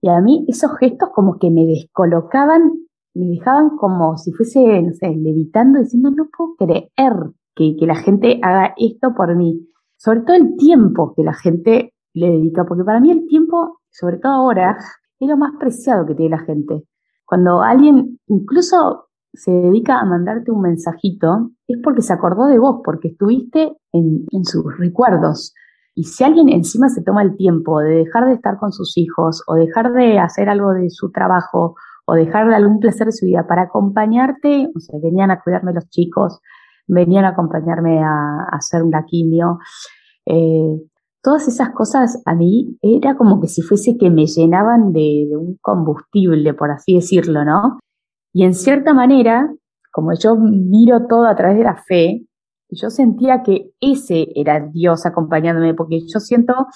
Y 0.00 0.08
a 0.08 0.20
mí 0.20 0.44
esos 0.48 0.76
gestos 0.78 1.10
como 1.14 1.38
que 1.38 1.50
me 1.50 1.64
descolocaban, 1.64 2.72
me 3.14 3.26
dejaban 3.26 3.76
como 3.76 4.16
si 4.18 4.32
fuese, 4.32 4.82
no 4.82 4.92
sé, 4.92 5.08
levitando, 5.08 5.78
diciendo, 5.78 6.10
no 6.10 6.28
puedo 6.36 6.56
creer 6.56 7.14
que, 7.54 7.76
que 7.78 7.86
la 7.86 7.96
gente 7.96 8.40
haga 8.42 8.74
esto 8.76 9.14
por 9.16 9.34
mí. 9.36 9.68
Sobre 9.96 10.20
todo 10.20 10.36
el 10.36 10.56
tiempo 10.56 11.14
que 11.14 11.22
la 11.22 11.34
gente 11.34 11.94
le 12.12 12.30
dedica, 12.30 12.64
porque 12.64 12.84
para 12.84 13.00
mí 13.00 13.10
el 13.10 13.26
tiempo, 13.26 13.80
sobre 13.90 14.18
todo 14.18 14.32
ahora, 14.32 14.76
es 15.20 15.28
lo 15.28 15.36
más 15.36 15.52
preciado 15.58 16.06
que 16.06 16.14
tiene 16.14 16.36
la 16.36 16.44
gente. 16.44 16.82
Cuando 17.24 17.62
alguien 17.62 18.18
incluso 18.26 19.08
se 19.32 19.50
dedica 19.50 19.98
a 19.98 20.04
mandarte 20.04 20.50
un 20.50 20.60
mensajito, 20.60 21.50
es 21.66 21.78
porque 21.82 22.02
se 22.02 22.12
acordó 22.12 22.46
de 22.46 22.58
vos, 22.58 22.80
porque 22.84 23.08
estuviste 23.08 23.76
en, 23.92 24.26
en 24.30 24.44
sus 24.44 24.64
recuerdos. 24.78 25.54
Y 25.94 26.04
si 26.04 26.24
alguien 26.24 26.48
encima 26.48 26.88
se 26.88 27.02
toma 27.02 27.22
el 27.22 27.36
tiempo 27.36 27.80
de 27.80 27.96
dejar 27.96 28.26
de 28.26 28.34
estar 28.34 28.58
con 28.58 28.72
sus 28.72 28.96
hijos 28.98 29.42
o 29.46 29.54
dejar 29.54 29.92
de 29.92 30.18
hacer 30.18 30.48
algo 30.48 30.72
de 30.72 30.90
su 30.90 31.10
trabajo 31.10 31.76
o 32.06 32.14
dejar 32.14 32.52
algún 32.52 32.80
placer 32.80 33.06
de 33.06 33.12
su 33.12 33.26
vida 33.26 33.46
para 33.46 33.62
acompañarte, 33.62 34.70
o 34.74 34.80
sea, 34.80 34.98
venían 35.02 35.30
a 35.30 35.40
cuidarme 35.42 35.72
los 35.72 35.88
chicos, 35.88 36.40
venían 36.86 37.24
a 37.24 37.30
acompañarme 37.30 38.02
a, 38.02 38.46
hacer 38.52 38.82
una 38.82 39.04
quimio. 39.04 39.58
Eh, 40.26 40.80
todas 41.22 41.48
esas 41.48 41.70
cosas 41.70 42.22
a 42.26 42.34
mí 42.34 42.78
era 42.82 43.16
como 43.16 43.40
que 43.40 43.48
si 43.48 43.62
fuese 43.62 43.96
que 43.98 44.10
me 44.10 44.26
llenaban 44.26 44.92
de, 44.92 45.26
de, 45.30 45.36
un 45.36 45.58
combustible, 45.60 46.54
por 46.54 46.70
así 46.70 46.94
decirlo, 46.94 47.44
¿no? 47.44 47.78
Y 48.32 48.44
en 48.44 48.54
cierta 48.54 48.92
manera, 48.92 49.52
como 49.92 50.12
yo 50.14 50.36
miro 50.36 51.06
todo 51.06 51.26
a 51.26 51.36
través 51.36 51.56
de 51.56 51.64
la 51.64 51.76
fe, 51.76 52.26
yo 52.68 52.90
sentía 52.90 53.42
que 53.42 53.70
ese 53.80 54.26
era 54.34 54.60
Dios 54.60 55.06
acompañándome, 55.06 55.74
porque 55.74 56.00
yo 56.00 56.20
siento 56.20 56.66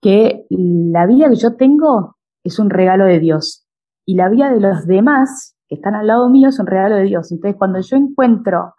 que 0.00 0.46
la 0.48 1.06
vida 1.06 1.28
que 1.28 1.36
yo 1.36 1.56
tengo 1.56 2.16
es 2.42 2.58
un 2.58 2.70
regalo 2.70 3.04
de 3.04 3.20
Dios 3.20 3.66
y 4.06 4.14
la 4.14 4.28
vida 4.28 4.50
de 4.50 4.60
los 4.60 4.86
demás 4.86 5.56
que 5.68 5.76
están 5.76 5.94
al 5.94 6.06
lado 6.06 6.28
mío 6.28 6.48
es 6.48 6.58
un 6.58 6.66
regalo 6.66 6.96
de 6.96 7.04
Dios. 7.04 7.30
Entonces, 7.30 7.56
cuando 7.58 7.80
yo 7.80 7.96
encuentro 7.96 8.74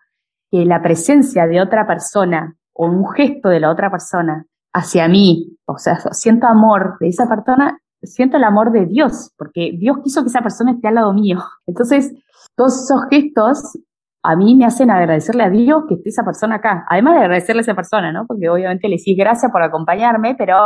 que 0.51 0.65
la 0.65 0.81
presencia 0.81 1.47
de 1.47 1.61
otra 1.61 1.87
persona 1.87 2.55
o 2.73 2.87
un 2.87 3.09
gesto 3.11 3.49
de 3.49 3.59
la 3.59 3.71
otra 3.71 3.89
persona 3.89 4.45
hacia 4.73 5.07
mí, 5.07 5.57
o 5.65 5.77
sea, 5.77 5.97
siento 6.11 6.47
amor 6.47 6.97
de 6.99 7.07
esa 7.07 7.27
persona, 7.27 7.79
siento 8.03 8.37
el 8.37 8.43
amor 8.43 8.71
de 8.71 8.85
Dios, 8.85 9.31
porque 9.37 9.71
Dios 9.77 9.99
quiso 10.03 10.21
que 10.21 10.27
esa 10.27 10.41
persona 10.41 10.71
esté 10.71 10.87
al 10.87 10.95
lado 10.95 11.13
mío. 11.13 11.39
Entonces, 11.65 12.13
todos 12.55 12.83
esos 12.83 13.05
gestos 13.09 13.77
a 14.23 14.35
mí 14.35 14.55
me 14.55 14.65
hacen 14.65 14.91
agradecerle 14.91 15.43
a 15.43 15.49
Dios 15.49 15.83
que 15.87 15.95
esté 15.95 16.09
esa 16.09 16.23
persona 16.23 16.55
acá. 16.55 16.85
Además 16.89 17.15
de 17.15 17.21
agradecerle 17.21 17.61
a 17.61 17.63
esa 17.63 17.75
persona, 17.75 18.11
¿no? 18.11 18.25
Porque 18.27 18.49
obviamente 18.49 18.87
le 18.87 18.97
decís 18.97 19.17
gracias 19.17 19.51
por 19.51 19.63
acompañarme, 19.63 20.35
pero 20.35 20.57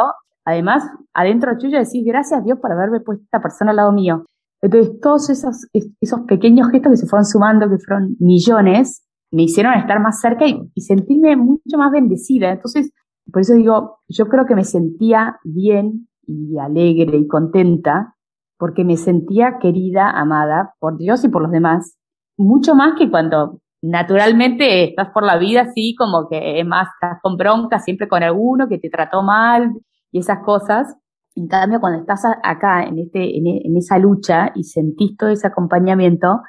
además 0.44 0.84
adentro 1.14 1.58
tuyo 1.58 1.78
decís 1.78 2.04
gracias 2.06 2.40
a 2.40 2.44
Dios 2.44 2.60
por 2.60 2.72
haberme 2.72 3.00
puesto 3.00 3.24
esta 3.24 3.42
persona 3.42 3.72
al 3.72 3.78
lado 3.78 3.92
mío. 3.92 4.26
Entonces, 4.66 5.00
todos 5.00 5.30
esos, 5.30 5.68
esos 6.02 6.22
pequeños 6.22 6.70
gestos 6.72 6.92
que 6.92 6.98
se 6.98 7.06
fueron 7.06 7.26
sumando, 7.26 7.70
que 7.70 7.78
fueron 7.78 8.16
millones, 8.20 9.06
me 9.32 9.44
hicieron 9.44 9.76
estar 9.76 10.00
más 10.00 10.20
cerca 10.20 10.48
y, 10.48 10.60
y, 10.74 10.82
sentirme 10.82 11.36
mucho 11.36 11.78
más 11.78 11.92
bendecida. 11.92 12.52
Entonces, 12.52 12.92
por 13.32 13.44
eso 13.44 13.54
digo, 13.54 14.00
yo 14.08 14.28
creo 14.28 14.48
que 14.48 14.56
me 14.56 14.64
sentía 14.64 15.38
bien 15.44 16.08
y 16.26 16.58
alegre 16.58 17.16
y 17.16 17.28
contenta 17.28 18.16
porque 18.58 18.84
me 18.84 18.98
sentía 18.98 19.60
querida, 19.62 20.10
amada 20.10 20.74
por 20.80 20.98
Dios 20.98 21.24
y 21.24 21.30
por 21.30 21.44
los 21.44 21.52
demás, 21.52 22.00
mucho 22.36 22.74
más 22.74 22.98
que 22.98 23.12
cuando 23.12 23.60
naturalmente 23.84 24.86
estás 24.86 25.10
por 25.10 25.24
la 25.24 25.38
vida 25.38 25.62
así 25.62 25.94
como 25.96 26.28
que 26.28 26.60
es 26.60 26.66
más, 26.66 26.88
estás 26.96 27.20
con 27.22 27.38
bronca 27.38 27.78
siempre 27.78 28.08
con 28.08 28.24
alguno 28.24 28.68
que 28.68 28.80
te 28.80 28.90
trató 28.90 29.22
mal 29.22 29.74
y 30.12 30.20
esas 30.20 30.40
cosas. 30.44 30.96
En 31.36 31.48
cambio, 31.48 31.82
cuando 31.82 32.00
estás 32.00 32.24
acá 32.44 32.84
en, 32.84 32.98
este, 33.00 33.38
en, 33.38 33.46
en 33.48 33.78
esa 33.78 34.00
lucha 34.00 34.52
y 34.56 34.64
sentís 34.64 35.18
todo 35.18 35.30
ese 35.30 35.48
acompañamiento, 35.48 36.42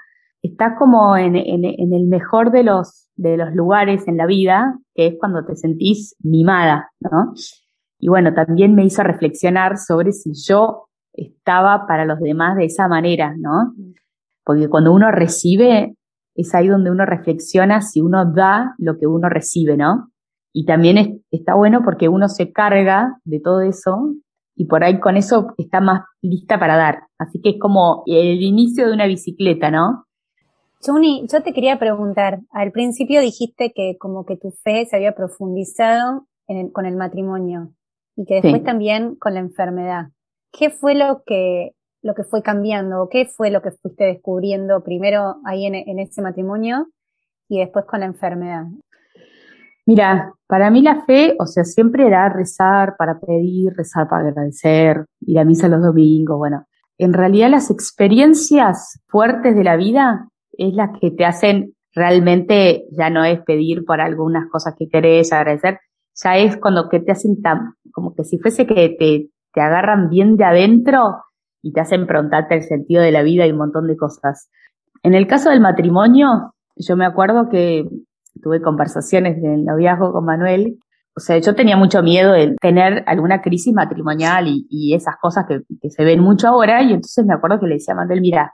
estás 0.47 0.75
como 0.79 1.17
en, 1.17 1.37
el 1.37 2.07
mejor 2.07 2.51
de 2.51 2.63
los, 2.63 3.09
de 3.17 3.37
los 3.37 3.55
lugares 3.55 4.07
en 4.09 4.17
la 4.17 4.27
vida, 4.27 4.79
que 4.95 5.09
es 5.09 5.15
cuando 5.19 5.45
te 5.45 5.57
sentís 5.57 6.17
mimada, 6.21 6.91
¿no? 7.01 7.33
Y 7.99 8.09
bueno, 8.09 8.35
también 8.35 8.75
me 8.75 8.85
hizo 8.85 9.03
reflexionar 9.03 9.79
sobre 9.79 10.13
si 10.13 10.33
yo 10.35 10.89
estaba 11.13 11.87
para 11.87 12.05
los 12.05 12.21
demás 12.21 12.57
de 12.57 12.67
esa 12.67 12.89
manera, 12.89 13.35
¿no? 13.37 13.75
Porque 14.45 14.69
cuando 14.69 14.93
uno 14.93 15.11
recibe, 15.11 15.97
es 16.35 16.55
ahí 16.55 16.69
donde 16.69 16.91
uno 16.91 17.07
reflexiona 17.07 17.81
si 17.81 18.01
uno 18.01 18.31
da 18.31 18.75
lo 18.79 18.99
que 18.99 19.07
uno 19.07 19.29
recibe, 19.29 19.77
¿no? 19.77 20.11
Y 20.53 20.67
también 20.67 20.99
es, 20.99 21.09
está 21.31 21.55
bueno 21.55 21.83
porque 21.83 22.09
uno 22.09 22.29
se 22.29 22.53
carga 22.53 23.19
de 23.25 23.41
todo 23.41 23.63
eso 23.63 24.15
y 24.57 24.65
por 24.65 24.83
ahí 24.83 24.99
con 24.99 25.17
eso 25.17 25.55
está 25.59 25.81
más 25.81 26.03
lista 26.23 26.59
para 26.59 26.77
dar. 26.77 27.03
Así 27.19 27.41
que 27.41 27.51
es 27.51 27.57
como 27.61 28.03
el 28.07 28.43
inicio 28.43 28.87
de 28.87 28.95
una 28.95 29.07
bicicleta, 29.07 29.71
¿no? 29.71 30.07
Juni, 30.81 31.27
yo 31.31 31.43
te 31.43 31.53
quería 31.53 31.79
preguntar, 31.79 32.41
al 32.51 32.73
principio 32.73 33.21
dijiste 33.21 33.73
que 33.75 33.97
como 33.99 34.25
que 34.25 34.37
tu 34.37 34.51
fe 34.51 34.87
se 34.87 34.97
había 34.97 35.15
profundizado 35.15 36.27
en 36.49 36.59
el, 36.59 36.73
con 36.73 36.87
el 36.87 36.97
matrimonio 36.97 37.73
y 38.17 38.25
que 38.25 38.35
después 38.35 38.59
sí. 38.59 38.65
también 38.65 39.17
con 39.17 39.35
la 39.35 39.41
enfermedad. 39.41 40.09
¿Qué 40.53 40.71
fue 40.71 40.95
lo 40.95 41.23
que, 41.25 41.73
lo 42.03 42.15
que 42.15 42.25
fue 42.25 42.43
cambiando? 42.43 43.09
¿Qué 43.11 43.27
fue 43.27 43.51
lo 43.51 43.61
que 43.63 43.73
fuiste 43.73 44.05
descubriendo 44.05 44.83
primero 44.83 45.37
ahí 45.45 45.67
en, 45.67 45.75
en 45.75 45.99
ese 45.99 46.23
matrimonio 46.23 46.89
y 47.49 47.59
después 47.59 47.85
con 47.85 48.01
la 48.01 48.07
enfermedad? 48.07 48.65
Mira, 49.87 50.33
para 50.49 50.69
mí 50.71 50.83
la 50.83 51.05
fe, 51.05 51.37
o 51.39 51.47
sea, 51.47 51.65
siempre 51.65 52.07
era 52.07 52.29
rezar 52.29 52.97
para 52.99 53.21
pedir, 53.21 53.73
rezar 53.77 54.09
para 54.09 54.29
agradecer, 54.29 55.07
ir 55.21 55.39
a 55.39 55.45
misa 55.45 55.69
los 55.69 55.81
domingos, 55.81 56.37
bueno. 56.37 56.67
En 56.99 57.13
realidad 57.13 57.51
las 57.51 57.71
experiencias 57.71 59.01
fuertes 59.07 59.55
de 59.55 59.63
la 59.63 59.77
vida 59.77 60.29
es 60.53 60.75
las 60.75 60.91
que 60.99 61.11
te 61.13 61.25
hacen 61.25 61.75
realmente, 61.95 62.85
ya 62.91 63.11
no 63.11 63.25
es 63.25 63.41
pedir 63.43 63.85
por 63.85 64.01
algunas 64.01 64.49
cosas 64.51 64.75
que 64.77 64.89
querés, 64.89 65.33
agradecer, 65.33 65.79
ya 66.15 66.37
es 66.37 66.57
cuando 66.57 66.89
que 66.89 67.01
te 67.01 67.13
hacen 67.13 67.41
tan, 67.41 67.75
como 67.93 68.15
que 68.15 68.25
si 68.25 68.39
fuese 68.39 68.67
que 68.67 68.97
te, 68.99 69.31
te 69.53 69.61
agarran 69.61 70.09
bien 70.09 70.37
de 70.37 70.45
adentro 70.45 71.17
y 71.63 71.73
te 71.73 71.81
hacen 71.81 72.07
preguntarte 72.07 72.57
el 72.57 72.63
sentido 72.63 73.03
de 73.03 73.13
la 73.13 73.23
vida 73.23 73.47
y 73.47 73.53
un 73.53 73.59
montón 73.59 73.87
de 73.87 73.97
cosas. 73.97 74.51
En 75.03 75.15
el 75.15 75.27
caso 75.27 75.51
del 75.51 75.61
matrimonio, 75.61 76.55
yo 76.77 76.97
me 76.97 77.07
acuerdo 77.07 77.49
que 77.49 77.89
tuve 78.43 78.61
conversaciones 78.61 79.41
del 79.41 79.65
noviazgo 79.65 80.13
con 80.13 80.25
Manuel. 80.25 80.79
O 81.17 81.21
sea, 81.21 81.39
yo 81.39 81.55
tenía 81.55 81.77
mucho 81.77 82.03
miedo 82.03 82.33
de 82.33 82.55
tener 82.61 83.03
alguna 83.07 83.41
crisis 83.41 83.73
matrimonial 83.73 84.47
y, 84.49 84.95
esas 84.95 85.17
cosas 85.21 85.47
que, 85.47 85.91
se 85.91 86.05
ven 86.05 86.21
mucho 86.21 86.49
ahora. 86.49 86.83
Y 86.83 86.93
entonces 86.93 87.25
me 87.25 87.35
acuerdo 87.35 87.61
que 87.61 87.67
le 87.67 87.75
decía 87.75 87.95
a 87.95 87.97
Manuel, 87.97 88.21
mira, 88.21 88.53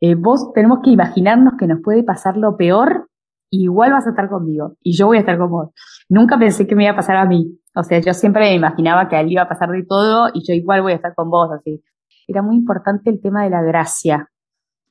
eh, 0.00 0.14
vos 0.14 0.52
tenemos 0.52 0.80
que 0.82 0.90
imaginarnos 0.90 1.54
que 1.58 1.66
nos 1.66 1.80
puede 1.82 2.02
pasar 2.02 2.36
lo 2.36 2.56
peor 2.56 3.08
y 3.50 3.64
igual 3.64 3.92
vas 3.92 4.06
a 4.06 4.10
estar 4.10 4.28
conmigo 4.28 4.76
y 4.82 4.96
yo 4.96 5.06
voy 5.06 5.18
a 5.18 5.20
estar 5.20 5.38
con 5.38 5.50
vos. 5.50 5.70
Nunca 6.08 6.38
pensé 6.38 6.66
que 6.66 6.74
me 6.74 6.84
iba 6.84 6.92
a 6.92 6.96
pasar 6.96 7.16
a 7.16 7.26
mí. 7.26 7.58
O 7.74 7.82
sea, 7.82 8.00
yo 8.00 8.14
siempre 8.14 8.42
me 8.42 8.54
imaginaba 8.54 9.08
que 9.08 9.16
a 9.16 9.20
él 9.20 9.30
iba 9.30 9.42
a 9.42 9.48
pasar 9.48 9.70
de 9.70 9.84
todo 9.84 10.30
y 10.32 10.42
yo 10.46 10.54
igual 10.54 10.82
voy 10.82 10.92
a 10.92 10.96
estar 10.96 11.14
con 11.14 11.30
vos, 11.30 11.50
así. 11.52 11.82
Era 12.26 12.42
muy 12.42 12.56
importante 12.56 13.10
el 13.10 13.20
tema 13.20 13.44
de 13.44 13.50
la 13.50 13.62
gracia. 13.62 14.28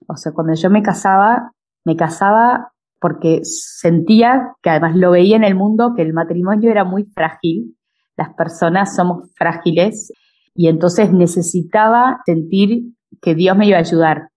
O 0.07 0.15
sea, 0.15 0.31
cuando 0.31 0.53
yo 0.53 0.69
me 0.69 0.81
casaba, 0.81 1.51
me 1.85 1.95
casaba 1.95 2.71
porque 2.99 3.41
sentía 3.43 4.53
que 4.61 4.69
además 4.69 4.95
lo 4.95 5.11
veía 5.11 5.35
en 5.35 5.43
el 5.43 5.55
mundo, 5.55 5.93
que 5.95 6.01
el 6.01 6.13
matrimonio 6.13 6.71
era 6.71 6.83
muy 6.83 7.05
frágil, 7.05 7.75
las 8.17 8.33
personas 8.33 8.95
somos 8.95 9.31
frágiles 9.35 10.11
y 10.53 10.67
entonces 10.67 11.11
necesitaba 11.13 12.19
sentir 12.25 12.81
que 13.21 13.35
Dios 13.35 13.57
me 13.57 13.67
iba 13.67 13.77
a 13.77 13.81
ayudar. 13.81 14.29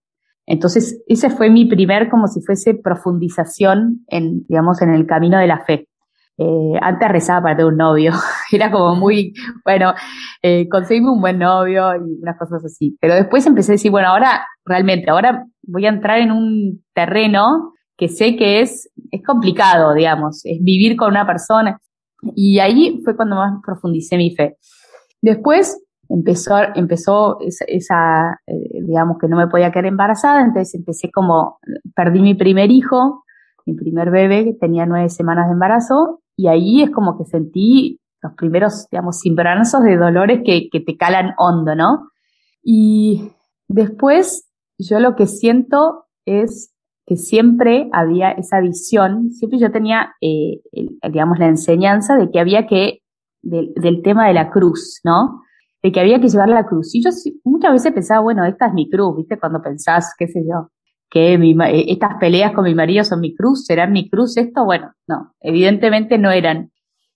Entonces, 0.45 1.01
ese 1.07 1.29
fue 1.29 1.49
mi 1.49 1.65
primer, 1.65 2.09
como 2.09 2.27
si 2.27 2.41
fuese 2.41 2.75
profundización 2.75 4.05
en, 4.07 4.45
digamos, 4.47 4.81
en 4.81 4.93
el 4.93 5.05
camino 5.05 5.37
de 5.37 5.47
la 5.47 5.63
fe. 5.65 5.87
Eh, 6.37 6.73
antes 6.81 7.09
rezaba 7.09 7.43
para 7.43 7.57
tener 7.57 7.71
un 7.71 7.77
novio, 7.77 8.11
era 8.51 8.71
como 8.71 8.95
muy, 8.95 9.33
bueno, 9.63 9.93
eh, 10.41 10.67
un 11.01 11.21
buen 11.21 11.37
novio 11.37 11.95
y 11.95 12.21
unas 12.21 12.37
cosas 12.37 12.63
así. 12.65 12.97
Pero 12.99 13.15
después 13.15 13.45
empecé 13.45 13.73
a 13.73 13.75
decir, 13.75 13.91
bueno, 13.91 14.09
ahora 14.09 14.45
realmente, 14.65 15.09
ahora 15.11 15.45
voy 15.61 15.85
a 15.85 15.89
entrar 15.89 16.19
en 16.19 16.31
un 16.31 16.83
terreno 16.93 17.72
que 18.03 18.09
sé 18.09 18.35
que 18.35 18.59
es, 18.59 18.91
es 19.11 19.23
complicado, 19.23 19.93
digamos, 19.93 20.41
es 20.43 20.61
vivir 20.61 20.97
con 20.97 21.11
una 21.11 21.25
persona. 21.25 21.79
Y 22.35 22.59
ahí 22.59 23.01
fue 23.01 23.15
cuando 23.15 23.37
más 23.37 23.61
profundicé 23.65 24.17
mi 24.17 24.35
fe. 24.35 24.57
Después 25.21 25.81
empezó, 26.09 26.57
empezó 26.75 27.37
esa, 27.39 28.41
eh, 28.45 28.81
digamos, 28.85 29.17
que 29.19 29.29
no 29.29 29.37
me 29.37 29.47
podía 29.47 29.71
quedar 29.71 29.85
embarazada, 29.85 30.41
entonces 30.41 30.75
empecé 30.75 31.11
como, 31.11 31.59
perdí 31.95 32.19
mi 32.19 32.33
primer 32.33 32.71
hijo, 32.71 33.23
mi 33.65 33.73
primer 33.73 34.11
bebé, 34.11 34.43
que 34.43 34.53
tenía 34.53 34.85
nueve 34.85 35.07
semanas 35.07 35.47
de 35.47 35.53
embarazo, 35.53 36.21
y 36.35 36.47
ahí 36.47 36.83
es 36.83 36.89
como 36.89 37.17
que 37.17 37.23
sentí 37.23 38.01
los 38.21 38.33
primeros, 38.33 38.89
digamos, 38.91 39.21
cimbranzos 39.21 39.81
de 39.81 39.95
dolores 39.95 40.41
que, 40.45 40.67
que 40.69 40.81
te 40.81 40.97
calan 40.97 41.35
hondo, 41.37 41.73
¿no? 41.73 42.09
Y 42.61 43.31
después 43.69 44.49
yo 44.77 44.99
lo 44.99 45.15
que 45.15 45.25
siento 45.25 46.03
es 46.25 46.72
que 47.05 47.17
siempre 47.17 47.89
había 47.91 48.31
esa 48.31 48.59
visión, 48.61 49.31
siempre 49.31 49.59
yo 49.59 49.71
tenía, 49.71 50.13
eh, 50.21 50.61
digamos, 51.09 51.39
la 51.39 51.47
enseñanza 51.47 52.15
de 52.15 52.31
que 52.31 52.39
había 52.39 52.65
que, 52.65 52.99
del 53.41 54.01
tema 54.03 54.27
de 54.27 54.33
la 54.33 54.49
cruz, 54.49 55.01
¿no? 55.03 55.41
De 55.81 55.91
que 55.91 55.99
había 55.99 56.21
que 56.21 56.29
llevar 56.29 56.47
la 56.47 56.65
cruz. 56.65 56.95
Y 56.95 57.03
yo 57.03 57.09
muchas 57.43 57.73
veces 57.73 57.91
pensaba, 57.91 58.21
bueno, 58.21 58.45
esta 58.45 58.67
es 58.67 58.73
mi 58.73 58.89
cruz, 58.89 59.17
¿viste? 59.17 59.37
Cuando 59.37 59.61
pensás, 59.61 60.13
qué 60.17 60.27
sé 60.27 60.41
yo, 60.49 60.69
que 61.09 61.37
mi, 61.37 61.51
eh, 61.51 61.85
estas 61.89 62.15
peleas 62.19 62.53
con 62.53 62.63
mi 62.63 62.73
marido 62.73 63.03
son 63.03 63.19
mi 63.19 63.35
cruz, 63.35 63.65
¿serán 63.65 63.91
mi 63.91 64.09
cruz 64.09 64.37
esto? 64.37 64.63
Bueno, 64.63 64.93
no, 65.07 65.33
evidentemente 65.41 66.17
no 66.17 66.31
eran. 66.31 66.71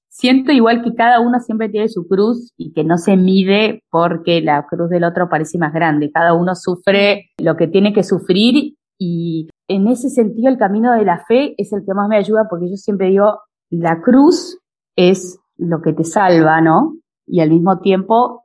Siento 0.09 0.51
igual 0.51 0.83
que 0.83 0.95
cada 0.95 1.19
uno 1.19 1.39
siempre 1.39 1.69
tiene 1.69 1.87
su 1.89 2.07
cruz 2.07 2.51
y 2.57 2.73
que 2.73 2.83
no 2.83 2.97
se 2.97 3.15
mide 3.17 3.83
porque 3.89 4.41
la 4.41 4.65
cruz 4.67 4.89
del 4.89 5.03
otro 5.03 5.29
parece 5.29 5.57
más 5.57 5.73
grande. 5.73 6.11
Cada 6.11 6.33
uno 6.33 6.55
sufre 6.55 7.29
lo 7.37 7.55
que 7.55 7.67
tiene 7.67 7.93
que 7.93 8.03
sufrir 8.03 8.75
y 8.99 9.47
en 9.67 9.87
ese 9.87 10.09
sentido 10.09 10.49
el 10.49 10.57
camino 10.57 10.93
de 10.93 11.05
la 11.05 11.25
fe 11.25 11.55
es 11.57 11.73
el 11.73 11.83
que 11.85 11.93
más 11.93 12.07
me 12.07 12.17
ayuda 12.17 12.47
porque 12.49 12.69
yo 12.69 12.77
siempre 12.77 13.07
digo, 13.07 13.41
la 13.69 14.01
cruz 14.01 14.59
es 14.95 15.39
lo 15.57 15.81
que 15.81 15.93
te 15.93 16.03
salva, 16.03 16.61
¿no? 16.61 16.95
Y 17.25 17.41
al 17.41 17.49
mismo 17.49 17.79
tiempo 17.79 18.43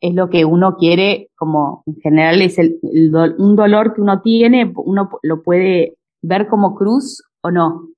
es 0.00 0.14
lo 0.14 0.28
que 0.28 0.44
uno 0.44 0.76
quiere, 0.76 1.30
como 1.36 1.82
en 1.86 1.96
general 1.96 2.42
es 2.42 2.58
el, 2.58 2.78
un 3.38 3.56
dolor 3.56 3.94
que 3.94 4.00
uno 4.00 4.20
tiene, 4.20 4.72
uno 4.76 5.10
lo 5.22 5.42
puede 5.42 5.96
ver 6.22 6.48
como 6.48 6.74
cruz 6.74 7.22
o 7.40 7.50
no. 7.50 7.88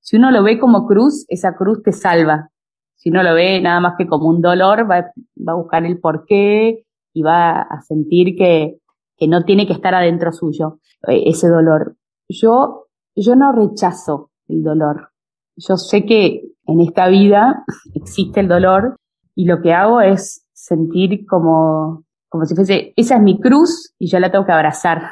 Si 0.00 0.16
uno 0.16 0.30
lo 0.30 0.42
ve 0.42 0.58
como 0.58 0.86
cruz, 0.86 1.24
esa 1.28 1.54
cruz 1.54 1.82
te 1.82 1.92
salva. 1.92 2.50
Si 2.96 3.10
uno 3.10 3.22
lo 3.22 3.34
ve 3.34 3.60
nada 3.60 3.80
más 3.80 3.94
que 3.98 4.06
como 4.06 4.28
un 4.28 4.40
dolor, 4.40 4.90
va, 4.90 5.12
va 5.36 5.52
a 5.52 5.56
buscar 5.56 5.84
el 5.84 6.00
porqué 6.00 6.84
y 7.12 7.22
va 7.22 7.62
a 7.62 7.80
sentir 7.82 8.36
que, 8.36 8.78
que 9.16 9.28
no 9.28 9.44
tiene 9.44 9.66
que 9.66 9.72
estar 9.72 9.94
adentro 9.94 10.32
suyo 10.32 10.78
eh, 11.08 11.24
ese 11.26 11.48
dolor. 11.48 11.96
Yo, 12.32 12.88
yo 13.14 13.36
no 13.36 13.52
rechazo 13.52 14.30
el 14.48 14.62
dolor. 14.62 15.10
Yo 15.56 15.76
sé 15.76 16.04
que 16.04 16.42
en 16.66 16.80
esta 16.80 17.08
vida 17.08 17.64
existe 17.94 18.40
el 18.40 18.48
dolor 18.48 18.96
y 19.34 19.46
lo 19.46 19.60
que 19.60 19.72
hago 19.72 20.00
es 20.00 20.46
sentir 20.52 21.26
como, 21.26 22.04
como 22.28 22.44
si 22.46 22.54
fuese, 22.54 22.92
esa 22.96 23.16
es 23.16 23.22
mi 23.22 23.40
cruz 23.40 23.94
y 23.98 24.08
yo 24.08 24.18
la 24.18 24.30
tengo 24.30 24.46
que 24.46 24.52
abrazar. 24.52 25.02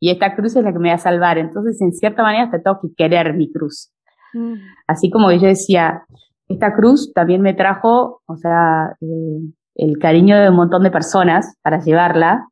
Y 0.00 0.10
esta 0.10 0.34
cruz 0.34 0.56
es 0.56 0.64
la 0.64 0.72
que 0.72 0.78
me 0.78 0.90
va 0.90 0.94
a 0.94 0.98
salvar. 0.98 1.38
Entonces, 1.38 1.80
en 1.80 1.92
cierta 1.92 2.22
manera, 2.22 2.50
te 2.50 2.60
tengo 2.60 2.78
que 2.80 2.88
querer 2.96 3.34
mi 3.34 3.50
cruz. 3.50 3.92
Mm. 4.32 4.54
Así 4.86 5.10
como 5.10 5.30
yo 5.32 5.48
decía, 5.48 6.04
esta 6.48 6.74
cruz 6.74 7.12
también 7.12 7.42
me 7.42 7.54
trajo, 7.54 8.22
o 8.26 8.36
sea, 8.36 8.96
eh, 9.00 9.40
el 9.74 9.98
cariño 9.98 10.38
de 10.38 10.50
un 10.50 10.56
montón 10.56 10.82
de 10.82 10.90
personas 10.90 11.56
para 11.62 11.80
llevarla. 11.80 12.48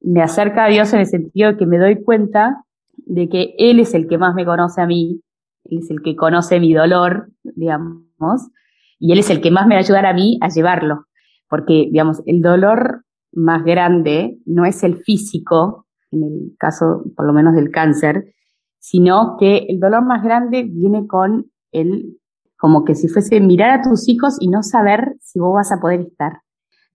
Me 0.00 0.22
acerca 0.22 0.64
a 0.64 0.68
Dios 0.68 0.92
en 0.92 1.00
el 1.00 1.06
sentido 1.06 1.52
de 1.52 1.58
que 1.58 1.66
me 1.66 1.78
doy 1.78 2.02
cuenta 2.02 2.63
de 3.06 3.28
que 3.28 3.54
Él 3.58 3.80
es 3.80 3.94
el 3.94 4.08
que 4.08 4.18
más 4.18 4.34
me 4.34 4.44
conoce 4.44 4.80
a 4.80 4.86
mí, 4.86 5.20
Él 5.64 5.78
es 5.78 5.90
el 5.90 6.02
que 6.02 6.16
conoce 6.16 6.60
mi 6.60 6.72
dolor, 6.72 7.30
digamos, 7.42 8.50
y 8.98 9.12
Él 9.12 9.18
es 9.18 9.30
el 9.30 9.40
que 9.40 9.50
más 9.50 9.66
me 9.66 9.74
va 9.74 9.80
a 9.80 9.84
ayudar 9.84 10.06
a 10.06 10.14
mí 10.14 10.38
a 10.40 10.48
llevarlo. 10.48 11.06
Porque, 11.48 11.88
digamos, 11.90 12.22
el 12.26 12.40
dolor 12.40 13.04
más 13.32 13.64
grande 13.64 14.38
no 14.46 14.64
es 14.64 14.82
el 14.82 14.96
físico, 14.96 15.86
en 16.10 16.22
el 16.22 16.56
caso 16.58 17.04
por 17.16 17.26
lo 17.26 17.32
menos 17.32 17.54
del 17.54 17.70
cáncer, 17.70 18.34
sino 18.78 19.36
que 19.38 19.66
el 19.68 19.80
dolor 19.80 20.04
más 20.04 20.22
grande 20.22 20.62
viene 20.62 21.06
con 21.06 21.46
el, 21.72 22.18
como 22.58 22.84
que 22.84 22.94
si 22.94 23.08
fuese 23.08 23.40
mirar 23.40 23.80
a 23.80 23.82
tus 23.82 24.08
hijos 24.08 24.36
y 24.40 24.48
no 24.48 24.62
saber 24.62 25.16
si 25.20 25.38
vos 25.38 25.54
vas 25.54 25.72
a 25.72 25.80
poder 25.80 26.00
estar. 26.00 26.40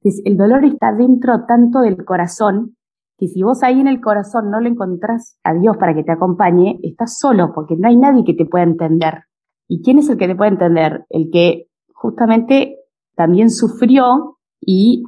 Entonces, 0.01 0.21
el 0.25 0.37
dolor 0.37 0.63
está 0.65 0.93
dentro 0.93 1.45
tanto 1.45 1.81
del 1.81 2.05
corazón 2.05 2.77
que 3.19 3.27
si 3.27 3.43
vos 3.43 3.61
ahí 3.63 3.81
en 3.81 3.87
el 3.87 3.99
corazón 3.99 4.49
no 4.49 4.61
le 4.61 4.69
encontrás 4.69 5.37
a 5.43 5.53
Dios 5.53 5.75
para 5.77 5.93
que 5.93 6.03
te 6.03 6.11
acompañe, 6.13 6.79
estás 6.83 7.17
solo 7.19 7.51
porque 7.53 7.75
no 7.75 7.89
hay 7.89 7.97
nadie 7.97 8.23
que 8.23 8.33
te 8.33 8.45
pueda 8.45 8.63
entender. 8.63 9.25
¿Y 9.67 9.81
quién 9.81 9.99
es 9.99 10.09
el 10.09 10.17
que 10.17 10.27
te 10.27 10.35
puede 10.35 10.51
entender? 10.51 11.05
El 11.09 11.29
que 11.29 11.67
justamente 11.93 12.77
también 13.15 13.49
sufrió 13.49 14.37
y 14.61 15.03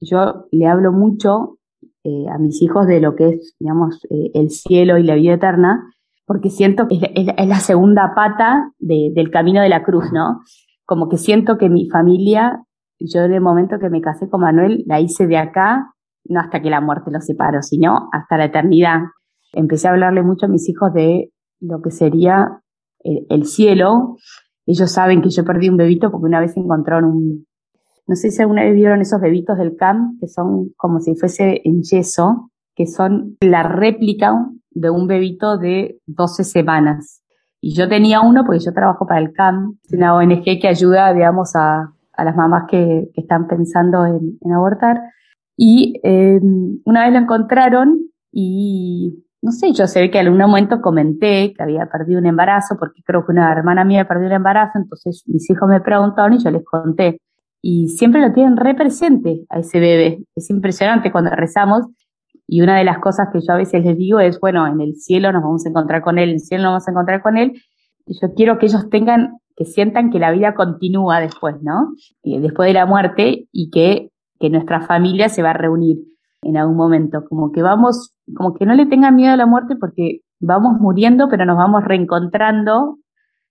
yo 0.00 0.46
le 0.50 0.66
hablo 0.66 0.90
mucho 0.90 1.58
eh, 2.02 2.26
a 2.32 2.38
mis 2.38 2.62
hijos 2.62 2.86
de 2.86 2.98
lo 3.00 3.14
que 3.14 3.28
es, 3.28 3.54
digamos, 3.60 4.02
eh, 4.08 4.30
el 4.32 4.48
cielo 4.48 4.96
y 4.96 5.02
la 5.02 5.14
vida 5.14 5.34
eterna, 5.34 5.92
porque 6.24 6.48
siento 6.48 6.88
que 6.88 7.12
es, 7.14 7.46
la 7.46 7.60
segunda 7.60 8.14
pata 8.14 8.72
del 8.78 9.30
camino 9.30 9.60
de 9.60 9.68
la 9.68 9.82
cruz, 9.82 10.06
¿no? 10.12 10.40
Como 10.86 11.10
que 11.10 11.18
siento 11.18 11.58
que 11.58 11.68
mi 11.68 11.90
familia, 11.90 12.64
yo 12.98 13.24
en 13.24 13.34
el 13.34 13.42
momento 13.42 13.78
que 13.78 13.90
me 13.90 14.00
casé 14.00 14.30
con 14.30 14.40
Manuel, 14.40 14.82
la 14.86 15.00
hice 15.00 15.26
de 15.26 15.36
acá 15.36 15.94
no 16.24 16.40
hasta 16.40 16.60
que 16.60 16.70
la 16.70 16.80
muerte 16.80 17.10
los 17.10 17.24
separó, 17.24 17.62
sino 17.62 18.08
hasta 18.12 18.36
la 18.36 18.46
eternidad. 18.46 19.00
Empecé 19.52 19.88
a 19.88 19.92
hablarle 19.92 20.22
mucho 20.22 20.46
a 20.46 20.48
mis 20.48 20.68
hijos 20.68 20.92
de 20.92 21.32
lo 21.60 21.80
que 21.82 21.90
sería 21.90 22.60
el, 23.02 23.44
cielo. 23.46 24.16
Ellos 24.66 24.90
saben 24.90 25.22
que 25.22 25.30
yo 25.30 25.44
perdí 25.44 25.68
un 25.68 25.76
bebito 25.76 26.10
porque 26.10 26.26
una 26.26 26.40
vez 26.40 26.56
encontraron 26.56 27.04
un, 27.04 27.46
no 28.06 28.16
sé 28.16 28.30
si 28.30 28.42
alguna 28.42 28.62
vez 28.62 28.74
vieron 28.74 29.00
esos 29.00 29.20
bebitos 29.20 29.58
del 29.58 29.76
CAM, 29.76 30.18
que 30.20 30.28
son 30.28 30.70
como 30.76 31.00
si 31.00 31.14
fuese 31.14 31.60
en 31.64 31.82
yeso, 31.82 32.50
que 32.74 32.86
son 32.86 33.36
la 33.40 33.62
réplica 33.62 34.34
de 34.70 34.90
un 34.90 35.06
bebito 35.06 35.58
de 35.58 36.00
12 36.06 36.44
semanas. 36.44 37.22
Y 37.60 37.74
yo 37.74 37.88
tenía 37.88 38.20
uno 38.20 38.44
porque 38.44 38.64
yo 38.64 38.72
trabajo 38.72 39.06
para 39.06 39.20
el 39.20 39.32
CAM, 39.32 39.78
una 39.92 40.14
ONG 40.14 40.44
que 40.60 40.68
ayuda, 40.68 41.12
digamos, 41.12 41.54
a, 41.56 41.92
a 42.12 42.24
las 42.24 42.36
mamás 42.36 42.64
que, 42.68 43.10
que 43.14 43.20
están 43.20 43.46
pensando 43.46 44.06
en, 44.06 44.38
en 44.40 44.52
abortar. 44.52 45.00
Y 45.62 46.00
em, 46.04 46.80
una 46.86 47.04
vez 47.04 47.12
lo 47.12 47.18
encontraron 47.18 48.00
y 48.32 49.26
no 49.42 49.52
sé, 49.52 49.74
yo 49.74 49.86
sé 49.86 50.10
que 50.10 50.18
en 50.18 50.28
algún 50.28 50.40
momento 50.40 50.80
comenté 50.80 51.52
que 51.52 51.62
había 51.62 51.84
perdido 51.84 52.18
un 52.18 52.24
embarazo, 52.24 52.76
porque 52.78 53.02
creo 53.04 53.26
que 53.26 53.32
una 53.32 53.52
hermana 53.52 53.84
mía 53.84 54.08
perdió 54.08 54.26
un 54.28 54.32
embarazo, 54.32 54.78
entonces 54.78 55.22
mis 55.26 55.50
hijos 55.50 55.68
me 55.68 55.82
preguntaron 55.82 56.32
y 56.32 56.42
yo 56.42 56.50
les 56.50 56.64
conté. 56.64 57.20
Y 57.60 57.88
siempre 57.88 58.22
lo 58.22 58.32
tienen 58.32 58.56
re 58.56 58.74
presente 58.74 59.44
a 59.50 59.58
ese 59.58 59.80
bebé. 59.80 60.24
Es 60.34 60.48
impresionante 60.48 61.12
cuando 61.12 61.30
rezamos. 61.32 61.84
Y 62.46 62.62
una 62.62 62.78
de 62.78 62.84
las 62.84 62.98
cosas 62.98 63.28
que 63.30 63.40
yo 63.46 63.52
a 63.52 63.58
veces 63.58 63.84
les 63.84 63.98
digo 63.98 64.18
es, 64.18 64.40
bueno, 64.40 64.66
en 64.66 64.80
el 64.80 64.94
cielo 64.96 65.30
nos 65.30 65.42
vamos 65.42 65.66
a 65.66 65.68
encontrar 65.68 66.00
con 66.00 66.18
él, 66.18 66.30
en 66.30 66.36
el 66.36 66.40
cielo 66.40 66.62
nos 66.62 66.70
vamos 66.70 66.88
a 66.88 66.90
encontrar 66.92 67.20
con 67.20 67.36
él. 67.36 67.52
Y 68.06 68.18
yo 68.18 68.32
quiero 68.32 68.58
que 68.58 68.64
ellos 68.64 68.88
tengan 68.88 69.36
que 69.60 69.66
sientan 69.66 70.10
que 70.10 70.18
la 70.18 70.30
vida 70.30 70.54
continúa 70.54 71.20
después, 71.20 71.56
¿no? 71.60 71.92
Eh, 72.22 72.40
después 72.40 72.66
de 72.66 72.72
la 72.72 72.86
muerte 72.86 73.46
y 73.52 73.68
que, 73.70 74.09
que 74.40 74.50
nuestra 74.50 74.80
familia 74.80 75.28
se 75.28 75.42
va 75.42 75.50
a 75.50 75.54
reunir 75.54 75.98
en 76.42 76.56
algún 76.56 76.76
momento, 76.76 77.24
como 77.28 77.52
que 77.52 77.62
vamos, 77.62 78.14
como 78.34 78.54
que 78.54 78.64
no 78.64 78.74
le 78.74 78.86
tengan 78.86 79.14
miedo 79.14 79.34
a 79.34 79.36
la 79.36 79.46
muerte 79.46 79.76
porque 79.76 80.22
vamos 80.40 80.80
muriendo, 80.80 81.28
pero 81.28 81.44
nos 81.44 81.58
vamos 81.58 81.84
reencontrando, 81.84 82.98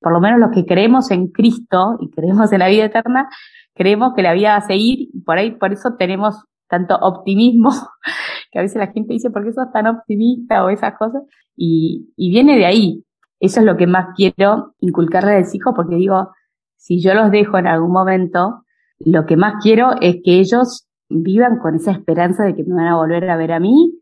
por 0.02 0.12
lo 0.12 0.20
menos 0.20 0.40
los 0.40 0.50
que 0.52 0.66
creemos 0.66 1.12
en 1.12 1.28
Cristo 1.28 1.98
y 2.02 2.10
creemos 2.10 2.52
en 2.52 2.60
la 2.60 2.68
vida 2.68 2.86
eterna, 2.86 3.30
creemos 3.76 4.14
que 4.16 4.24
la 4.24 4.34
vida 4.34 4.50
va 4.50 4.56
a 4.56 4.68
seguir 4.68 5.10
por 5.24 5.38
ahí, 5.38 5.52
por 5.52 5.72
eso 5.72 5.96
tenemos 5.98 6.44
tanto 6.68 6.96
optimismo, 6.96 7.70
que 8.52 8.60
a 8.60 8.64
veces 8.64 8.78
la 8.78 8.88
gente 8.88 9.14
dice, 9.14 9.30
¿por 9.30 9.44
qué 9.44 9.54
sos 9.54 9.72
tan 9.72 9.86
optimista 9.86 10.66
o 10.66 10.70
esas 10.70 10.98
cosas? 10.98 11.22
Y, 11.56 12.12
y 12.16 12.32
viene 12.32 12.58
de 12.58 12.66
ahí. 12.66 13.06
Eso 13.40 13.60
es 13.60 13.66
lo 13.66 13.78
que 13.78 13.88
más 13.88 14.16
quiero 14.16 14.74
inculcarle 14.80 15.34
a 15.34 15.40
los 15.40 15.54
hijos 15.54 15.74
porque 15.76 15.96
digo, 15.96 16.32
si 16.76 17.02
yo 17.02 17.14
los 17.14 17.32
dejo 17.32 17.58
en 17.58 17.68
algún 17.68 17.92
momento, 17.92 18.64
lo 19.00 19.26
que 19.26 19.38
más 19.38 19.56
quiero 19.62 19.92
es 20.02 20.18
que 20.24 20.40
ellos 20.40 20.88
vivan 21.10 21.60
con 21.60 21.76
esa 21.76 21.92
esperanza 21.92 22.44
de 22.44 22.56
que 22.56 22.64
me 22.64 22.76
van 22.76 22.88
a 22.88 22.96
volver 22.96 23.30
a 23.30 23.38
ver 23.38 23.52
a 23.52 23.60
mí 23.60 23.94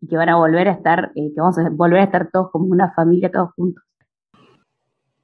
y 0.00 0.08
que 0.08 0.16
van 0.16 0.28
a 0.28 0.36
volver 0.36 0.68
a 0.68 0.72
estar, 0.72 1.12
eh, 1.14 1.32
que 1.34 1.40
vamos 1.40 1.58
a 1.58 1.68
volver 1.70 2.00
a 2.00 2.04
estar 2.04 2.30
todos 2.30 2.50
como 2.50 2.66
una 2.66 2.92
familia, 2.92 3.30
todos 3.30 3.52
juntos. 3.54 3.82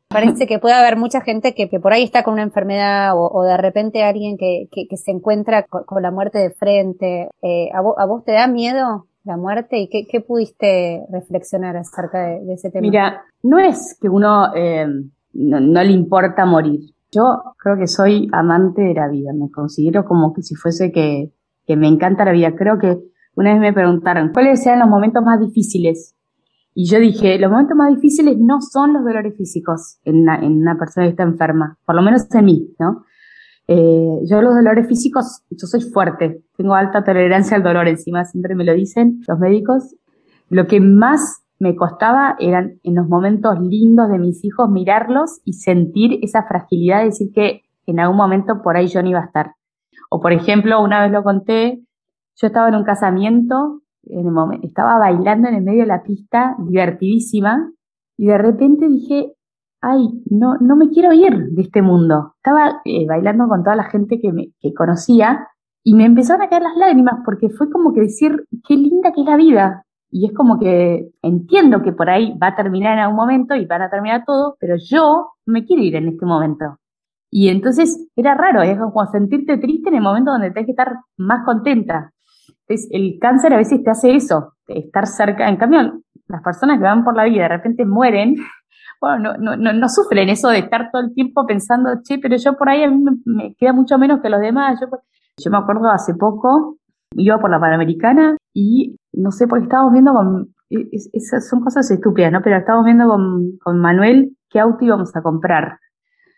Parece 0.09 0.47
que 0.47 0.59
puede 0.59 0.75
haber 0.75 0.97
mucha 0.97 1.23
gente 1.23 1.55
que, 1.55 1.71
que 1.71 1.81
por 1.81 1.93
ahí 1.93 2.05
está 2.05 2.23
con 2.23 2.35
una 2.35 2.43
enfermedad 2.43 3.15
o, 3.17 3.43
de 3.45 3.57
repente 3.57 4.03
alguien 4.03 4.37
que, 4.37 4.69
que, 4.71 4.97
se 4.97 5.11
encuentra 5.11 5.65
con, 5.65 6.03
la 6.03 6.11
muerte 6.11 6.39
de 6.39 6.51
frente. 6.51 7.31
Eh, 7.41 7.71
¿a, 7.75 7.81
vos, 7.81 7.95
¿a, 7.97 8.05
vos, 8.05 8.23
te 8.25 8.33
da 8.33 8.47
miedo 8.47 9.07
la 9.25 9.37
muerte 9.39 9.79
y 9.79 9.89
qué, 9.89 10.21
pudiste 10.21 11.03
reflexionar 11.11 11.77
acerca 11.77 12.27
de, 12.27 12.53
ese 12.53 12.71
tema? 12.71 12.83
Mira, 12.83 13.23
no 13.43 13.59
es 13.59 13.97
que 14.01 14.09
uno 14.09 14.55
eh, 14.55 14.87
no, 15.33 15.61
no, 15.61 15.83
le 15.83 15.93
importa 15.93 16.45
morir. 16.45 16.81
Yo 17.13 17.55
creo 17.59 17.77
que 17.77 17.87
soy 17.87 18.29
amante 18.33 18.83
de 18.83 18.95
la 18.95 19.09
vida. 19.09 19.33
Me 19.35 19.51
considero 19.51 20.05
como 20.05 20.33
que 20.33 20.43
si 20.43 20.55
fuese 20.55 20.91
que, 20.91 21.33
que 21.67 21.77
me 21.77 21.87
encanta 21.89 22.25
la 22.25 22.33
vida. 22.33 22.55
Creo 22.57 22.79
que 22.79 22.99
una 23.35 23.53
vez 23.53 23.61
me 23.61 23.73
preguntaron 23.73 24.31
cuáles 24.33 24.63
sean 24.63 24.81
los 24.81 24.89
momentos 24.89 25.23
más 25.23 25.39
difíciles. 25.39 26.17
Y 26.75 26.87
yo 26.87 26.99
dije, 26.99 27.39
los 27.39 27.51
momentos 27.51 27.77
más 27.77 27.95
difíciles 27.95 28.39
no 28.39 28.61
son 28.63 28.95
los 28.95 29.05
dolores 29.05 29.37
físicos 29.37 29.99
en 30.05 30.23
una, 30.23 30.37
en 30.37 30.53
una 30.63 30.79
persona 30.79 31.07
que 31.07 31.11
está 31.11 31.23
enferma, 31.23 31.79
por 31.85 31.95
lo 31.95 32.03
menos 32.03 32.35
en 32.35 32.45
mí, 32.47 32.75
¿no? 32.79 33.05
Eh, 33.69 34.21
yo 34.29 34.41
los 34.41 34.55
dolores 34.55 34.87
físicos, 34.89 35.43
yo 35.51 35.67
soy 35.67 35.83
fuerte, 35.83 36.43
tengo 36.57 36.75
alta 36.75 37.05
tolerancia 37.05 37.57
al 37.57 37.63
dolor 37.63 37.89
encima, 37.89 38.25
siempre 38.25 38.55
me 38.55 38.65
lo 38.65 38.75
dicen 38.75 39.21
los 39.29 39.39
médicos. 39.39 39.95
Lo 40.49 40.67
que 40.67 40.81
más 40.81 41.42
me 41.63 41.77
costaba 41.77 42.35
eran 42.41 42.81
en 42.83 42.97
los 42.97 43.09
momentos 43.09 43.59
lindos 43.61 44.09
de 44.11 44.19
mis 44.19 44.45
hijos 44.45 44.69
mirarlos 44.69 45.41
y 45.45 45.53
sentir 45.53 46.19
esa 46.21 46.43
fragilidad 46.43 46.99
de 46.99 47.05
decir 47.07 47.33
que 47.33 47.63
en 47.87 48.01
algún 48.01 48.17
momento 48.17 48.63
por 48.63 48.77
ahí 48.77 48.89
yo 48.89 49.01
no 49.01 49.09
iba 49.09 49.21
a 49.21 49.27
estar. 49.27 49.55
O 50.11 50.21
por 50.21 50.33
ejemplo, 50.33 50.83
una 50.83 51.01
vez 51.03 51.13
lo 51.13 51.23
conté, 51.23 51.85
yo 52.35 52.47
estaba 52.49 52.69
en 52.69 52.75
un 52.75 52.85
casamiento, 52.85 53.81
estaba 54.63 54.99
bailando 54.99 55.49
en 55.49 55.55
el 55.55 55.63
medio 55.63 55.83
de 55.83 55.87
la 55.87 56.03
pista, 56.03 56.57
divertidísima, 56.59 57.71
y 58.19 58.27
de 58.27 58.39
repente 58.39 58.89
dije, 58.89 59.33
ay, 59.81 60.23
no, 60.31 60.57
no 60.61 60.75
me 60.75 60.91
quiero 60.91 61.13
ir 61.13 61.51
de 61.51 61.63
este 61.63 61.81
mundo. 61.81 62.35
Estaba 62.39 62.81
eh, 62.85 63.07
bailando 63.07 63.47
con 63.47 63.63
toda 63.63 63.77
la 63.77 63.85
gente 63.85 64.21
que, 64.21 64.33
me, 64.33 64.53
que 64.61 64.75
conocía 64.75 65.47
y 65.85 65.95
me 65.95 66.07
empezaron 66.07 66.43
a 66.43 66.49
caer 66.49 66.63
las 66.63 66.77
lágrimas 66.77 67.21
porque 67.25 67.51
fue 67.51 67.71
como 67.71 67.93
que 67.93 68.01
decir, 68.01 68.47
qué 68.67 68.75
linda 68.75 69.13
que 69.13 69.21
es 69.21 69.27
la 69.27 69.37
vida. 69.37 69.87
Y 70.13 70.27
es 70.27 70.33
como 70.33 70.61
que 70.61 71.09
entiendo 71.23 71.83
que 71.83 71.93
por 71.93 72.09
ahí 72.09 72.39
va 72.41 72.49
a 72.49 72.57
terminar 72.57 72.93
en 72.93 72.99
algún 73.01 73.17
momento 73.17 73.57
y 73.57 73.67
van 73.67 73.83
a 73.83 73.91
terminar 73.91 74.25
todo, 74.25 74.57
pero 74.61 74.77
yo 74.79 75.33
me 75.47 75.65
quiero 75.65 75.83
ir 75.83 75.97
en 75.97 76.09
este 76.09 76.27
momento. 76.27 76.79
Y 77.31 77.49
entonces 77.49 78.09
era 78.15 78.35
raro, 78.35 78.63
es 78.63 78.79
como 78.79 79.07
sentirte 79.07 79.57
triste 79.57 79.89
en 79.89 79.97
el 79.97 80.03
momento 80.03 80.31
donde 80.31 80.51
tenés 80.51 80.67
que 80.67 80.73
estar 80.73 80.97
más 81.17 81.45
contenta 81.45 82.13
el 82.91 83.19
cáncer 83.21 83.55
a 83.55 83.59
veces 83.59 83.83
te 83.83 83.91
hace 83.91 84.15
eso, 84.15 84.55
estar 84.67 85.07
cerca. 85.07 85.49
En 85.49 85.57
cambio, 85.57 86.01
las 86.29 86.43
personas 86.43 86.79
que 86.79 86.85
van 86.85 87.05
por 87.05 87.15
la 87.15 87.25
vida 87.25 87.43
de 87.43 87.49
repente 87.49 87.85
mueren, 87.85 88.37
bueno, 89.01 89.35
no, 89.39 89.57
no, 89.57 89.73
no, 89.73 89.89
sufren 89.89 90.29
eso 90.29 90.49
de 90.49 90.61
estar 90.61 90.91
todo 90.91 91.03
el 91.03 91.15
tiempo 91.15 91.47
pensando, 91.47 92.03
che, 92.03 92.19
pero 92.19 92.37
yo 92.37 92.57
por 92.57 92.69
ahí 92.69 92.83
a 92.85 92.91
mí 92.91 93.05
me, 93.25 93.55
queda 93.55 93.73
mucho 93.73 93.99
menos 93.99 94.21
que 94.21 94.31
los 94.31 94.41
demás. 94.41 94.81
Yo 95.39 95.51
me 95.51 95.59
acuerdo 95.59 95.91
hace 95.91 96.15
poco, 96.15 96.77
iba 97.17 97.39
por 97.39 97.51
la 97.51 97.61
Panamericana 97.61 98.37
y 98.53 98.97
no 99.13 99.31
sé, 99.31 99.47
porque 99.47 99.65
estábamos 99.65 99.93
viendo 99.93 100.13
con, 100.13 100.55
esas 100.71 101.49
son 101.49 101.61
cosas 101.61 101.91
estúpidas, 101.91 102.33
¿no? 102.33 102.41
Pero 102.43 102.57
estábamos 102.57 102.87
viendo 102.87 103.07
con, 103.07 103.59
con 103.59 103.79
Manuel 103.79 104.37
qué 104.49 104.61
auto 104.61 104.85
íbamos 104.85 105.15
a 105.17 105.23
comprar. 105.23 105.79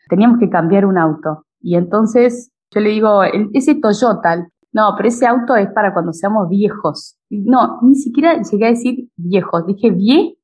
Teníamos 0.09 0.38
que 0.38 0.50
cambiar 0.50 0.87
un 0.87 0.98
auto. 0.98 1.46
Y 1.61 1.77
entonces 1.77 2.53
yo 2.70 2.81
le 2.81 2.90
digo, 2.90 3.22
ese 3.53 3.77
Toyota, 3.77 4.48
no, 4.72 4.94
pero 4.96 5.09
ese 5.09 5.27
auto 5.27 5.55
es 5.55 5.68
para 5.70 5.92
cuando 5.92 6.12
seamos 6.12 6.48
viejos. 6.48 7.16
No, 7.31 7.79
ni 7.83 7.94
siquiera 7.94 8.42
llegué 8.42 8.66
a 8.66 8.70
decir 8.70 9.09
viejos, 9.16 9.66
dije 9.66 9.90
vie 9.90 10.37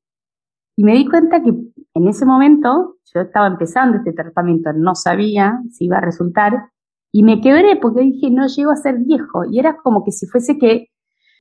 y 0.76 0.84
me 0.84 0.94
di 0.94 1.08
cuenta 1.08 1.42
que 1.42 1.50
en 1.50 2.08
ese 2.08 2.24
momento 2.24 2.96
yo 3.12 3.20
estaba 3.20 3.48
empezando 3.48 3.98
este 3.98 4.12
tratamiento, 4.12 4.72
no 4.72 4.94
sabía 4.94 5.60
si 5.70 5.86
iba 5.86 5.98
a 5.98 6.00
resultar 6.00 6.70
y 7.12 7.24
me 7.24 7.40
quebré 7.40 7.76
porque 7.76 8.00
dije 8.00 8.30
no 8.30 8.46
llego 8.46 8.70
a 8.70 8.76
ser 8.76 8.98
viejo 8.98 9.44
y 9.50 9.58
era 9.58 9.76
como 9.76 10.04
que 10.04 10.12
si 10.12 10.26
fuese 10.26 10.58
que 10.58 10.86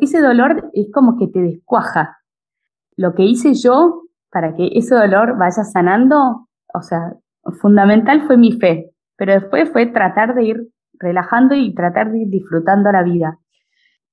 ese 0.05 0.21
dolor 0.21 0.69
es 0.73 0.87
como 0.93 1.17
que 1.17 1.27
te 1.27 1.39
descuaja. 1.39 2.17
Lo 2.95 3.13
que 3.13 3.23
hice 3.23 3.53
yo 3.53 4.03
para 4.31 4.55
que 4.55 4.69
ese 4.73 4.95
dolor 4.95 5.37
vaya 5.37 5.63
sanando, 5.63 6.47
o 6.73 6.81
sea, 6.81 7.13
fundamental 7.61 8.25
fue 8.27 8.37
mi 8.37 8.53
fe, 8.53 8.91
pero 9.15 9.33
después 9.33 9.69
fue 9.71 9.87
tratar 9.87 10.35
de 10.35 10.43
ir 10.43 10.67
relajando 10.99 11.55
y 11.55 11.73
tratar 11.73 12.11
de 12.11 12.19
ir 12.19 12.29
disfrutando 12.29 12.91
la 12.91 13.03
vida. 13.03 13.39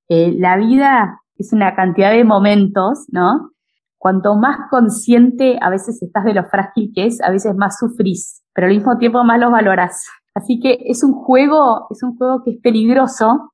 Eh, 0.09 0.33
la 0.37 0.57
vida 0.57 1.21
es 1.35 1.53
una 1.53 1.75
cantidad 1.75 2.11
de 2.11 2.23
momentos, 2.23 3.05
¿no? 3.11 3.51
Cuanto 3.97 4.35
más 4.35 4.69
consciente 4.69 5.57
a 5.61 5.69
veces 5.69 6.01
estás 6.01 6.23
de 6.23 6.33
lo 6.33 6.45
frágil 6.45 6.91
que 6.93 7.07
es, 7.07 7.21
a 7.21 7.31
veces 7.31 7.55
más 7.55 7.77
sufrís, 7.77 8.43
pero 8.53 8.67
al 8.67 8.73
mismo 8.73 8.97
tiempo 8.97 9.23
más 9.23 9.39
lo 9.39 9.51
valorás. 9.51 10.07
Así 10.33 10.59
que 10.59 10.77
es 10.85 11.03
un 11.03 11.13
juego, 11.13 11.87
es 11.89 12.03
un 12.03 12.15
juego 12.15 12.43
que 12.43 12.51
es 12.51 12.61
peligroso, 12.61 13.53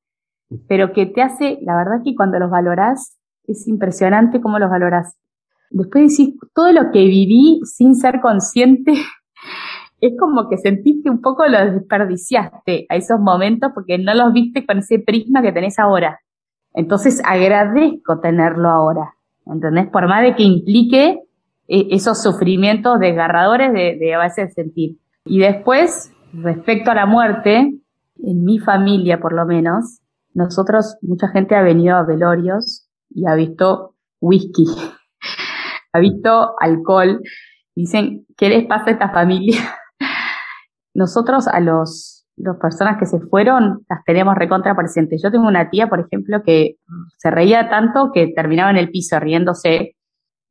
pero 0.68 0.94
que 0.94 1.06
te 1.06 1.22
hace, 1.22 1.60
la 1.62 1.76
verdad 1.76 2.02
que 2.04 2.16
cuando 2.16 2.40
los 2.40 2.50
valorás, 2.50 3.18
es 3.48 3.68
impresionante 3.68 4.42
cómo 4.42 4.60
los 4.60 4.70
valorás. 4.70 5.18
Después 5.70 6.10
decís, 6.10 6.36
todo 6.54 6.72
lo 6.72 6.92
que 6.92 7.00
viví 7.00 7.62
sin 7.66 7.96
ser 7.96 8.22
consciente 8.22 8.94
es 10.02 10.14
como 10.20 10.50
que 10.50 10.58
sentiste 10.58 11.10
un 11.10 11.22
poco 11.22 11.48
lo 11.48 11.72
desperdiciaste 11.72 12.86
a 12.90 12.96
esos 12.96 13.20
momentos 13.20 13.72
porque 13.74 13.98
no 13.98 14.14
los 14.14 14.34
viste 14.34 14.66
con 14.66 14.80
ese 14.80 15.00
prisma 15.00 15.42
que 15.42 15.52
tenés 15.52 15.80
ahora. 15.80 16.20
Entonces 16.74 17.22
agradezco 17.26 18.20
tenerlo 18.20 18.70
ahora, 18.70 19.14
¿entendés? 19.46 19.88
Por 19.88 20.08
más 20.08 20.24
de 20.24 20.36
que 20.36 20.44
implique 20.44 21.22
eh, 21.68 21.88
esos 21.92 22.22
sufrimientos 22.22 23.00
desgarradores 23.00 23.72
de, 23.74 23.98
de 23.98 24.14
a 24.14 24.20
veces 24.20 24.54
sentir. 24.54 24.98
Y 25.26 25.40
después, 25.40 26.12
respecto 26.34 26.92
a 26.92 26.96
la 26.96 27.06
muerte, 27.06 27.80
en 28.24 28.44
mi 28.44 28.60
familia 28.60 29.20
por 29.20 29.34
lo 29.34 29.46
menos, 29.46 30.03
nosotros, 30.34 30.98
mucha 31.02 31.28
gente 31.30 31.56
ha 31.56 31.62
venido 31.62 31.96
a 31.96 32.04
velorios 32.04 32.90
y 33.10 33.28
ha 33.28 33.36
visto 33.36 33.96
whisky, 34.20 34.66
ha 35.94 36.00
visto 36.00 36.54
alcohol. 36.60 37.22
Dicen, 37.76 38.26
¿qué 38.38 38.50
les 38.50 38.66
pasa 38.66 38.86
a 38.88 38.92
esta 38.92 39.10
familia? 39.10 39.60
nosotros 40.94 41.48
a 41.48 41.60
los, 41.60 42.26
las 42.36 42.58
personas 42.58 42.98
que 42.98 43.06
se 43.06 43.20
fueron 43.20 43.86
las 43.90 44.04
tenemos 44.06 44.36
recontra 44.36 44.76
presentes. 44.76 45.22
Yo 45.24 45.32
tengo 45.32 45.48
una 45.48 45.70
tía, 45.70 45.88
por 45.88 46.00
ejemplo, 46.00 46.44
que 46.44 46.78
se 47.18 47.32
reía 47.32 47.70
tanto 47.70 48.12
que 48.14 48.28
terminaba 48.28 48.72
en 48.72 48.78
el 48.78 48.90
piso 48.90 49.20
riéndose. 49.20 49.96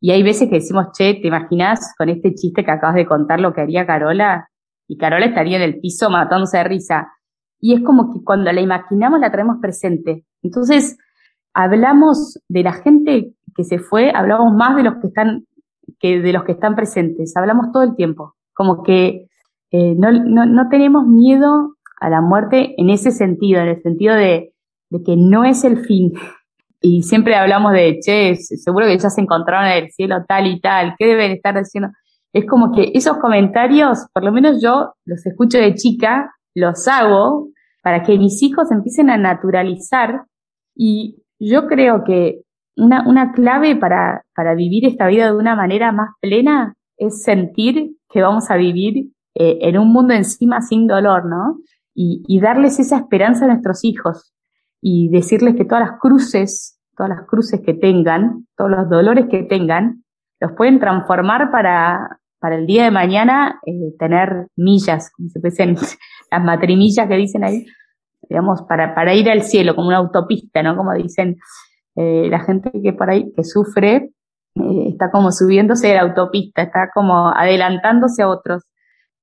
Y 0.00 0.10
hay 0.10 0.22
veces 0.22 0.48
que 0.48 0.56
decimos, 0.56 0.88
che, 0.96 1.14
¿te 1.14 1.28
imaginas 1.28 1.94
con 1.96 2.08
este 2.08 2.34
chiste 2.34 2.64
que 2.64 2.70
acabas 2.70 2.96
de 2.96 3.06
contar 3.06 3.40
lo 3.40 3.52
que 3.52 3.60
haría 3.60 3.86
Carola? 3.86 4.48
Y 4.88 4.96
Carola 4.96 5.26
estaría 5.26 5.56
en 5.56 5.62
el 5.62 5.78
piso 5.80 6.10
matándose 6.10 6.58
de 6.58 6.64
risa. 6.64 7.12
Y 7.62 7.74
es 7.74 7.82
como 7.82 8.12
que 8.12 8.22
cuando 8.24 8.50
la 8.50 8.60
imaginamos 8.60 9.20
la 9.20 9.30
traemos 9.30 9.58
presente. 9.62 10.24
Entonces, 10.42 10.98
hablamos 11.54 12.40
de 12.48 12.64
la 12.64 12.72
gente 12.72 13.34
que 13.54 13.62
se 13.62 13.78
fue, 13.78 14.10
hablamos 14.12 14.52
más 14.52 14.74
de 14.74 14.82
los 14.82 14.96
que 14.96 15.06
están, 15.06 15.46
que 16.00 16.20
de 16.20 16.32
los 16.32 16.42
que 16.42 16.52
están 16.52 16.74
presentes. 16.74 17.36
Hablamos 17.36 17.70
todo 17.72 17.84
el 17.84 17.94
tiempo. 17.94 18.34
Como 18.52 18.82
que 18.82 19.28
eh, 19.70 19.94
no, 19.96 20.10
no, 20.10 20.44
no, 20.44 20.68
tenemos 20.68 21.06
miedo 21.06 21.76
a 22.00 22.10
la 22.10 22.20
muerte 22.20 22.74
en 22.78 22.90
ese 22.90 23.12
sentido, 23.12 23.60
en 23.60 23.68
el 23.68 23.82
sentido 23.82 24.16
de, 24.16 24.52
de, 24.90 25.02
que 25.04 25.16
no 25.16 25.44
es 25.44 25.62
el 25.62 25.84
fin. 25.84 26.12
Y 26.80 27.04
siempre 27.04 27.36
hablamos 27.36 27.72
de, 27.74 28.00
che, 28.00 28.34
seguro 28.34 28.86
que 28.86 28.98
ya 28.98 29.08
se 29.08 29.20
encontraron 29.20 29.66
en 29.66 29.84
el 29.84 29.90
cielo 29.92 30.24
tal 30.26 30.48
y 30.48 30.60
tal, 30.60 30.96
¿qué 30.98 31.06
deben 31.06 31.30
estar 31.30 31.56
diciendo? 31.56 31.90
Es 32.32 32.44
como 32.44 32.72
que 32.72 32.90
esos 32.92 33.18
comentarios, 33.18 34.06
por 34.12 34.24
lo 34.24 34.32
menos 34.32 34.60
yo 34.60 34.94
los 35.04 35.24
escucho 35.24 35.58
de 35.58 35.74
chica, 35.74 36.32
los 36.54 36.86
hago 36.88 37.48
para 37.82 38.02
que 38.02 38.18
mis 38.18 38.42
hijos 38.42 38.70
empiecen 38.70 39.10
a 39.10 39.16
naturalizar 39.16 40.24
y 40.74 41.22
yo 41.38 41.66
creo 41.66 42.04
que 42.04 42.42
una, 42.76 43.06
una 43.06 43.32
clave 43.32 43.76
para, 43.76 44.24
para 44.34 44.54
vivir 44.54 44.86
esta 44.86 45.06
vida 45.08 45.26
de 45.26 45.36
una 45.36 45.56
manera 45.56 45.92
más 45.92 46.10
plena 46.20 46.74
es 46.96 47.22
sentir 47.22 47.96
que 48.08 48.22
vamos 48.22 48.50
a 48.50 48.56
vivir 48.56 49.12
eh, 49.34 49.58
en 49.62 49.78
un 49.78 49.92
mundo 49.92 50.14
encima 50.14 50.60
sin 50.60 50.86
dolor, 50.86 51.24
¿no? 51.24 51.58
Y, 51.94 52.40
darles 52.40 52.78
esa 52.78 52.96
esperanza 52.96 53.44
a 53.44 53.48
nuestros 53.48 53.84
hijos 53.84 54.32
y 54.80 55.10
decirles 55.10 55.56
que 55.56 55.66
todas 55.66 55.90
las 55.90 56.00
cruces, 56.00 56.80
todas 56.96 57.10
las 57.10 57.26
cruces 57.26 57.60
que 57.60 57.74
tengan, 57.74 58.46
todos 58.56 58.70
los 58.70 58.88
dolores 58.88 59.26
que 59.30 59.42
tengan, 59.42 60.02
los 60.40 60.52
pueden 60.52 60.80
transformar 60.80 61.50
para, 61.50 62.18
para 62.40 62.56
el 62.56 62.66
día 62.66 62.84
de 62.84 62.90
mañana 62.90 63.60
eh, 63.66 63.94
tener 63.98 64.48
millas, 64.56 65.12
como 65.12 65.28
se 65.28 65.40
dicen 65.42 65.76
las 66.32 66.44
matrimillas 66.44 67.08
que 67.08 67.16
dicen 67.16 67.44
ahí, 67.44 67.66
digamos, 68.28 68.62
para, 68.62 68.94
para 68.94 69.14
ir 69.14 69.30
al 69.30 69.42
cielo, 69.42 69.74
como 69.74 69.88
una 69.88 69.98
autopista, 69.98 70.62
¿no? 70.62 70.76
Como 70.76 70.92
dicen 70.94 71.36
eh, 71.96 72.28
la 72.30 72.40
gente 72.40 72.70
que 72.82 72.92
por 72.92 73.10
ahí, 73.10 73.32
que 73.34 73.44
sufre, 73.44 74.10
eh, 74.54 74.88
está 74.88 75.10
como 75.10 75.30
subiéndose 75.30 75.88
de 75.88 75.94
la 75.94 76.02
autopista, 76.02 76.62
está 76.62 76.90
como 76.94 77.28
adelantándose 77.28 78.22
a 78.22 78.28
otros. 78.28 78.64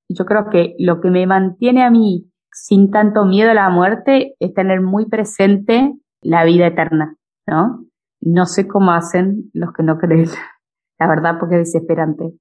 Yo 0.07 0.25
creo 0.25 0.49
que 0.49 0.75
lo 0.79 1.01
que 1.01 1.09
me 1.09 1.25
mantiene 1.25 1.83
a 1.83 1.89
mí 1.89 2.25
sin 2.51 2.91
tanto 2.91 3.25
miedo 3.25 3.51
a 3.51 3.55
la 3.55 3.69
muerte 3.69 4.35
es 4.39 4.53
tener 4.53 4.81
muy 4.81 5.07
presente 5.07 5.93
la 6.21 6.43
vida 6.43 6.67
eterna, 6.67 7.15
¿no? 7.47 7.85
No 8.21 8.45
sé 8.45 8.67
cómo 8.67 8.91
hacen 8.91 9.49
los 9.53 9.71
que 9.73 9.83
no 9.83 9.97
creen, 9.97 10.25
la 10.99 11.07
verdad, 11.07 11.37
porque 11.39 11.61
es 11.61 11.71
desesperante. 11.71 12.33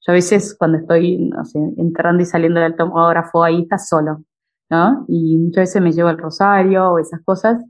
Yo 0.00 0.12
a 0.12 0.14
veces 0.14 0.56
cuando 0.58 0.78
estoy, 0.78 1.16
no 1.18 1.42
entrando 1.76 2.22
y 2.22 2.26
saliendo 2.26 2.60
del 2.60 2.76
tomógrafo, 2.76 3.42
ahí 3.42 3.62
está 3.62 3.78
solo, 3.78 4.22
¿no? 4.70 5.04
Y 5.08 5.36
muchas 5.36 5.62
veces 5.62 5.82
me 5.82 5.92
llevo 5.92 6.10
el 6.10 6.18
rosario 6.18 6.92
o 6.92 6.98
esas 6.98 7.22
cosas. 7.24 7.62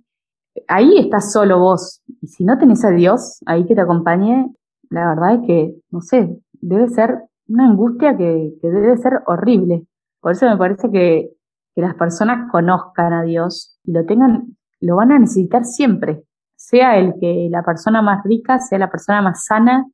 Ahí 0.69 0.99
estás 0.99 1.33
solo 1.33 1.59
vos. 1.59 2.03
Y 2.21 2.29
si 2.29 2.45
no 2.45 2.59
tenés 2.59 2.85
a 2.85 2.91
Dios 2.91 3.41
ahí 3.47 3.67
que 3.67 3.75
te 3.75 3.81
acompañe, 3.81 4.53
la 4.91 5.09
verdad 5.09 5.35
es 5.35 5.47
que, 5.47 5.75
no 5.91 6.01
sé, 6.01 6.39
debe 6.53 6.89
ser 6.89 7.23
una 7.49 7.67
angustia 7.67 8.17
que, 8.17 8.53
que 8.61 8.69
debe 8.69 8.97
ser 8.97 9.23
horrible. 9.27 9.87
Por 10.21 10.33
eso 10.33 10.47
me 10.47 10.57
parece 10.57 10.91
que, 10.91 11.31
que 11.77 11.83
las 11.83 11.95
personas 11.95 12.51
conozcan 12.51 13.13
a 13.13 13.23
Dios 13.23 13.79
y 13.85 13.93
lo 13.93 14.05
tengan, 14.07 14.57
lo 14.81 14.97
van 14.97 15.13
a 15.13 15.19
necesitar 15.19 15.65
siempre. 15.65 16.25
Sea 16.57 16.99
el 16.99 17.15
que 17.21 17.49
la 17.51 17.63
persona 17.63 18.01
más 18.01 18.25
rica, 18.25 18.59
sea 18.59 18.79
la 18.79 18.91
persona 18.91 19.21
más 19.21 19.45
sana, 19.45 19.87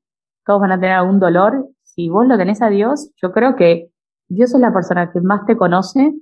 todos 0.47 0.61
van 0.61 0.73
a 0.73 0.81
tener 0.81 0.95
algún 0.95 1.19
dolor. 1.19 1.69
Si 1.95 2.09
vos 2.09 2.27
lo 2.27 2.37
tenés 2.37 2.63
a 2.63 2.69
Dios, 2.69 3.11
yo 3.21 3.33
creo 3.33 3.57
que 3.57 3.91
Dios 4.29 4.55
es 4.55 4.61
la 4.61 4.73
persona 4.73 5.11
que 5.13 5.21
más 5.21 5.47
te 5.47 5.57
conoce 5.57 6.15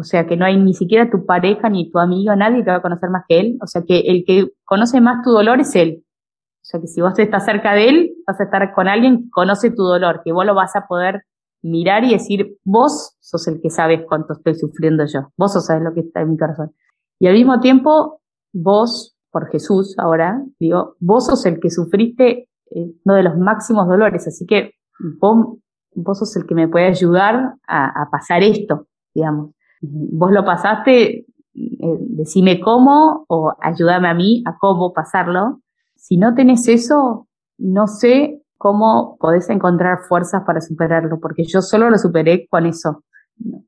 o 0.00 0.04
sea, 0.04 0.28
que 0.28 0.36
no 0.36 0.44
hay 0.44 0.56
ni 0.56 0.74
siquiera 0.74 1.10
tu 1.10 1.26
pareja 1.26 1.68
ni 1.68 1.90
tu 1.90 1.98
amigo, 1.98 2.34
nadie 2.36 2.62
te 2.62 2.70
va 2.70 2.76
a 2.76 2.82
conocer 2.82 3.10
más 3.10 3.24
que 3.28 3.40
él. 3.40 3.58
O 3.60 3.66
sea, 3.66 3.82
que 3.82 3.98
el 3.98 4.24
que 4.24 4.46
conoce 4.64 5.00
más 5.00 5.24
tu 5.24 5.32
dolor 5.32 5.58
es 5.58 5.74
él. 5.74 6.04
O 6.04 6.62
sea, 6.62 6.80
que 6.80 6.86
si 6.86 7.00
vos 7.00 7.18
estás 7.18 7.44
cerca 7.44 7.74
de 7.74 7.88
él, 7.88 8.14
vas 8.24 8.38
a 8.38 8.44
estar 8.44 8.72
con 8.74 8.86
alguien 8.86 9.24
que 9.24 9.30
conoce 9.30 9.72
tu 9.72 9.82
dolor, 9.82 10.22
que 10.24 10.30
vos 10.30 10.46
lo 10.46 10.54
vas 10.54 10.76
a 10.76 10.86
poder 10.86 11.24
mirar 11.62 12.04
y 12.04 12.12
decir, 12.12 12.58
vos 12.62 13.16
sos 13.18 13.48
el 13.48 13.60
que 13.60 13.70
sabes 13.70 14.02
cuánto 14.06 14.34
estoy 14.34 14.54
sufriendo 14.54 15.04
yo. 15.04 15.32
Vos 15.36 15.52
sos 15.52 15.66
sabes 15.66 15.82
lo 15.82 15.92
que 15.92 16.00
está 16.00 16.20
en 16.20 16.30
mi 16.30 16.38
corazón. 16.38 16.72
Y 17.18 17.26
al 17.26 17.34
mismo 17.34 17.58
tiempo, 17.58 18.20
vos, 18.52 19.16
por 19.32 19.50
Jesús 19.50 19.96
ahora, 19.98 20.40
digo, 20.60 20.94
vos 21.00 21.26
sos 21.26 21.44
el 21.44 21.58
que 21.58 21.70
sufriste 21.70 22.48
eh, 22.70 22.92
uno 23.04 23.14
de 23.16 23.24
los 23.24 23.36
máximos 23.36 23.88
dolores. 23.88 24.28
Así 24.28 24.46
que 24.46 24.74
vos, 24.98 25.58
vos 25.94 26.18
sos 26.18 26.36
el 26.36 26.46
que 26.46 26.54
me 26.54 26.68
puede 26.68 26.86
ayudar 26.86 27.54
a, 27.66 28.02
a 28.02 28.10
pasar 28.10 28.42
esto, 28.42 28.86
digamos 29.14 29.52
vos 29.80 30.32
lo 30.32 30.44
pasaste, 30.44 31.26
eh, 31.54 31.96
decime 32.00 32.60
cómo 32.60 33.24
o 33.28 33.54
ayúdame 33.60 34.08
a 34.08 34.14
mí 34.14 34.42
a 34.46 34.56
cómo 34.58 34.92
pasarlo. 34.92 35.60
Si 35.96 36.16
no 36.16 36.34
tenés 36.34 36.68
eso, 36.68 37.28
no 37.58 37.86
sé 37.86 38.42
cómo 38.56 39.16
podés 39.18 39.48
encontrar 39.50 40.00
fuerzas 40.08 40.42
para 40.44 40.60
superarlo, 40.60 41.20
porque 41.20 41.44
yo 41.44 41.62
solo 41.62 41.90
lo 41.90 41.98
superé 41.98 42.46
con 42.48 42.66
eso. 42.66 43.04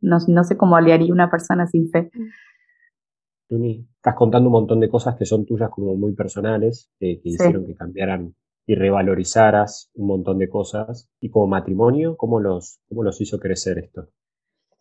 No, 0.01 0.19
no 0.27 0.45
sé 0.45 0.57
cómo 0.57 0.79
le 0.81 0.93
haría 0.93 1.13
una 1.13 1.31
persona 1.31 1.67
sin 1.67 1.89
fe. 1.91 2.11
Tuni, 3.49 3.87
estás 3.97 4.15
contando 4.15 4.49
un 4.49 4.53
montón 4.53 4.81
de 4.81 4.89
cosas 4.89 5.17
que 5.17 5.25
son 5.25 5.45
tuyas 5.45 5.71
como 5.71 5.95
muy 5.97 6.15
personales, 6.15 6.91
que 6.99 7.21
hicieron 7.23 7.67
que 7.67 7.75
cambiaran 7.75 8.35
y 8.67 8.75
revalorizaras 8.75 9.91
un 9.95 10.07
montón 10.07 10.39
de 10.39 10.49
cosas. 10.49 11.09
Y 11.21 11.31
como 11.31 11.47
matrimonio, 11.47 12.17
¿cómo 12.17 12.41
los, 12.41 12.81
cómo 12.89 13.03
los 13.03 13.21
hizo 13.21 13.39
crecer 13.39 13.79
esto? 13.79 14.09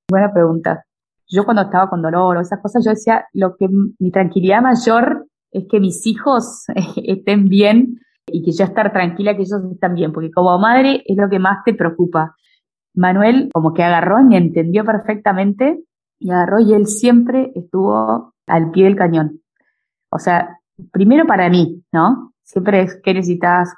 Buena 0.09 0.31
pregunta 0.33 0.85
yo 1.29 1.45
cuando 1.45 1.61
estaba 1.61 1.89
con 1.89 2.01
dolor 2.01 2.37
o 2.37 2.41
esas 2.41 2.59
cosas, 2.59 2.83
yo 2.83 2.91
decía, 2.91 3.25
lo 3.33 3.55
que 3.55 3.67
mi 3.99 4.11
tranquilidad 4.11 4.61
mayor 4.61 5.27
es 5.51 5.65
que 5.69 5.79
mis 5.79 6.05
hijos 6.07 6.65
estén 7.03 7.45
bien 7.45 7.99
y 8.27 8.43
que 8.43 8.51
yo 8.51 8.65
estar 8.65 8.91
tranquila 8.91 9.35
que 9.35 9.43
ellos 9.43 9.61
estén 9.71 9.93
bien, 9.93 10.11
porque 10.11 10.31
como 10.31 10.57
madre 10.59 11.03
es 11.05 11.17
lo 11.17 11.29
que 11.29 11.39
más 11.39 11.63
te 11.63 11.73
preocupa. 11.73 12.35
Manuel 12.95 13.49
como 13.53 13.73
que 13.73 13.83
agarró 13.83 14.19
y 14.19 14.23
me 14.23 14.37
entendió 14.37 14.83
perfectamente 14.83 15.83
y 16.19 16.31
agarró 16.31 16.59
y 16.59 16.73
él 16.73 16.87
siempre 16.87 17.51
estuvo 17.55 18.33
al 18.47 18.71
pie 18.71 18.85
del 18.85 18.95
cañón. 18.95 19.41
O 20.11 20.17
sea, 20.17 20.59
primero 20.91 21.25
para 21.27 21.49
mí, 21.49 21.83
¿no? 21.91 22.28
Siempre 22.49 22.81
es 22.81 22.99
que 23.03 23.13
necesitas, 23.13 23.75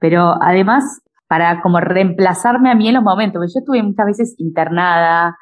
pero 0.00 0.34
además 0.42 1.00
para 1.28 1.62
como 1.62 1.78
reemplazarme 1.78 2.72
a 2.72 2.74
mí 2.74 2.88
en 2.88 2.94
los 2.94 3.04
momentos, 3.04 3.38
porque 3.38 3.52
yo 3.54 3.60
estuve 3.60 3.82
muchas 3.84 4.06
veces 4.06 4.34
internada, 4.38 5.36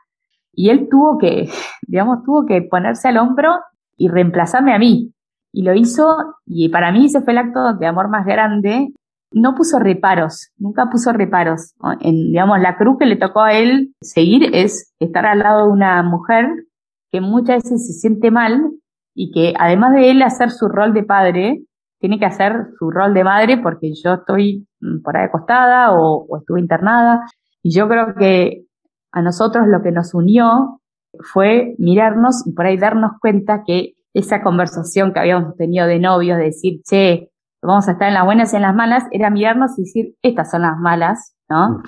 y 0.53 0.69
él 0.69 0.89
tuvo 0.91 1.17
que, 1.17 1.49
digamos, 1.87 2.25
tuvo 2.25 2.45
que 2.45 2.61
ponerse 2.63 3.09
al 3.09 3.17
hombro 3.17 3.55
y 3.97 4.09
reemplazarme 4.09 4.75
a 4.75 4.79
mí. 4.79 5.15
Y 5.51 5.63
lo 5.63 5.73
hizo, 5.73 6.15
y 6.45 6.69
para 6.69 6.93
mí 6.93 7.07
ese 7.07 7.23
fue 7.23 7.33
el 7.33 7.39
acto 7.39 7.75
de 7.75 7.87
amor 7.87 8.11
más 8.11 8.27
grande. 8.27 8.93
No 9.33 9.55
puso 9.55 9.79
reparos, 9.79 10.51
nunca 10.59 10.91
puso 10.91 11.13
reparos. 11.15 11.75
En, 12.01 12.33
digamos, 12.33 12.61
la 12.61 12.77
cruz 12.77 12.99
que 12.99 13.07
le 13.07 13.17
tocó 13.17 13.41
a 13.41 13.55
él 13.55 13.95
seguir 14.03 14.55
es 14.55 14.93
estar 14.99 15.25
al 15.25 15.39
lado 15.39 15.67
de 15.67 15.73
una 15.73 16.03
mujer 16.03 16.49
que 17.11 17.23
muchas 17.23 17.63
veces 17.63 17.87
se 17.87 17.93
siente 17.95 18.31
mal 18.31 18.61
y 19.15 19.31
que 19.31 19.55
además 19.59 19.95
de 19.95 20.11
él 20.11 20.23
hacer 20.23 20.51
su 20.51 20.69
rol 20.69 20.93
de 20.93 21.03
padre, 21.03 21.63
tiene 21.99 22.19
que 22.19 22.27
hacer 22.27 22.69
su 22.79 22.91
rol 22.91 23.15
de 23.15 23.25
madre 23.25 23.59
porque 23.59 23.93
yo 23.95 24.15
estoy 24.15 24.67
mm, 24.81 25.03
por 25.03 25.17
ahí 25.17 25.25
acostada 25.25 25.93
o, 25.93 26.27
o 26.29 26.39
estuve 26.39 26.61
internada. 26.61 27.25
Y 27.63 27.75
yo 27.75 27.89
creo 27.89 28.15
que 28.15 28.65
a 29.13 29.23
nosotros 29.23 29.67
lo 29.67 29.83
que 29.83 29.93
nos 29.93 30.15
unió 30.15 30.81
fue 31.33 31.75
mirarnos 31.79 32.47
y 32.47 32.53
por 32.53 32.67
ahí 32.67 32.77
darnos 32.77 33.13
cuenta 33.21 33.63
que 33.67 33.95
esa 34.15 34.43
conversación 34.43 35.13
que 35.13 35.21
habíamos 35.21 35.57
tenido 35.57 35.87
de 35.87 35.99
novios, 35.99 36.39
de 36.39 36.45
decir, 36.45 36.81
che, 36.89 37.31
vamos 37.63 37.89
a 37.89 37.93
estar 37.93 38.09
en 38.09 38.15
las 38.15 38.25
buenas 38.25 38.53
y 38.53 38.57
en 38.57 38.63
las 38.63 38.75
malas, 38.75 39.05
era 39.11 39.31
mirarnos 39.31 39.79
y 39.79 39.83
decir, 39.83 40.15
estas 40.23 40.51
son 40.51 40.63
las 40.63 40.79
malas, 40.79 41.35
¿no? 41.49 41.71
Mm. 41.71 41.83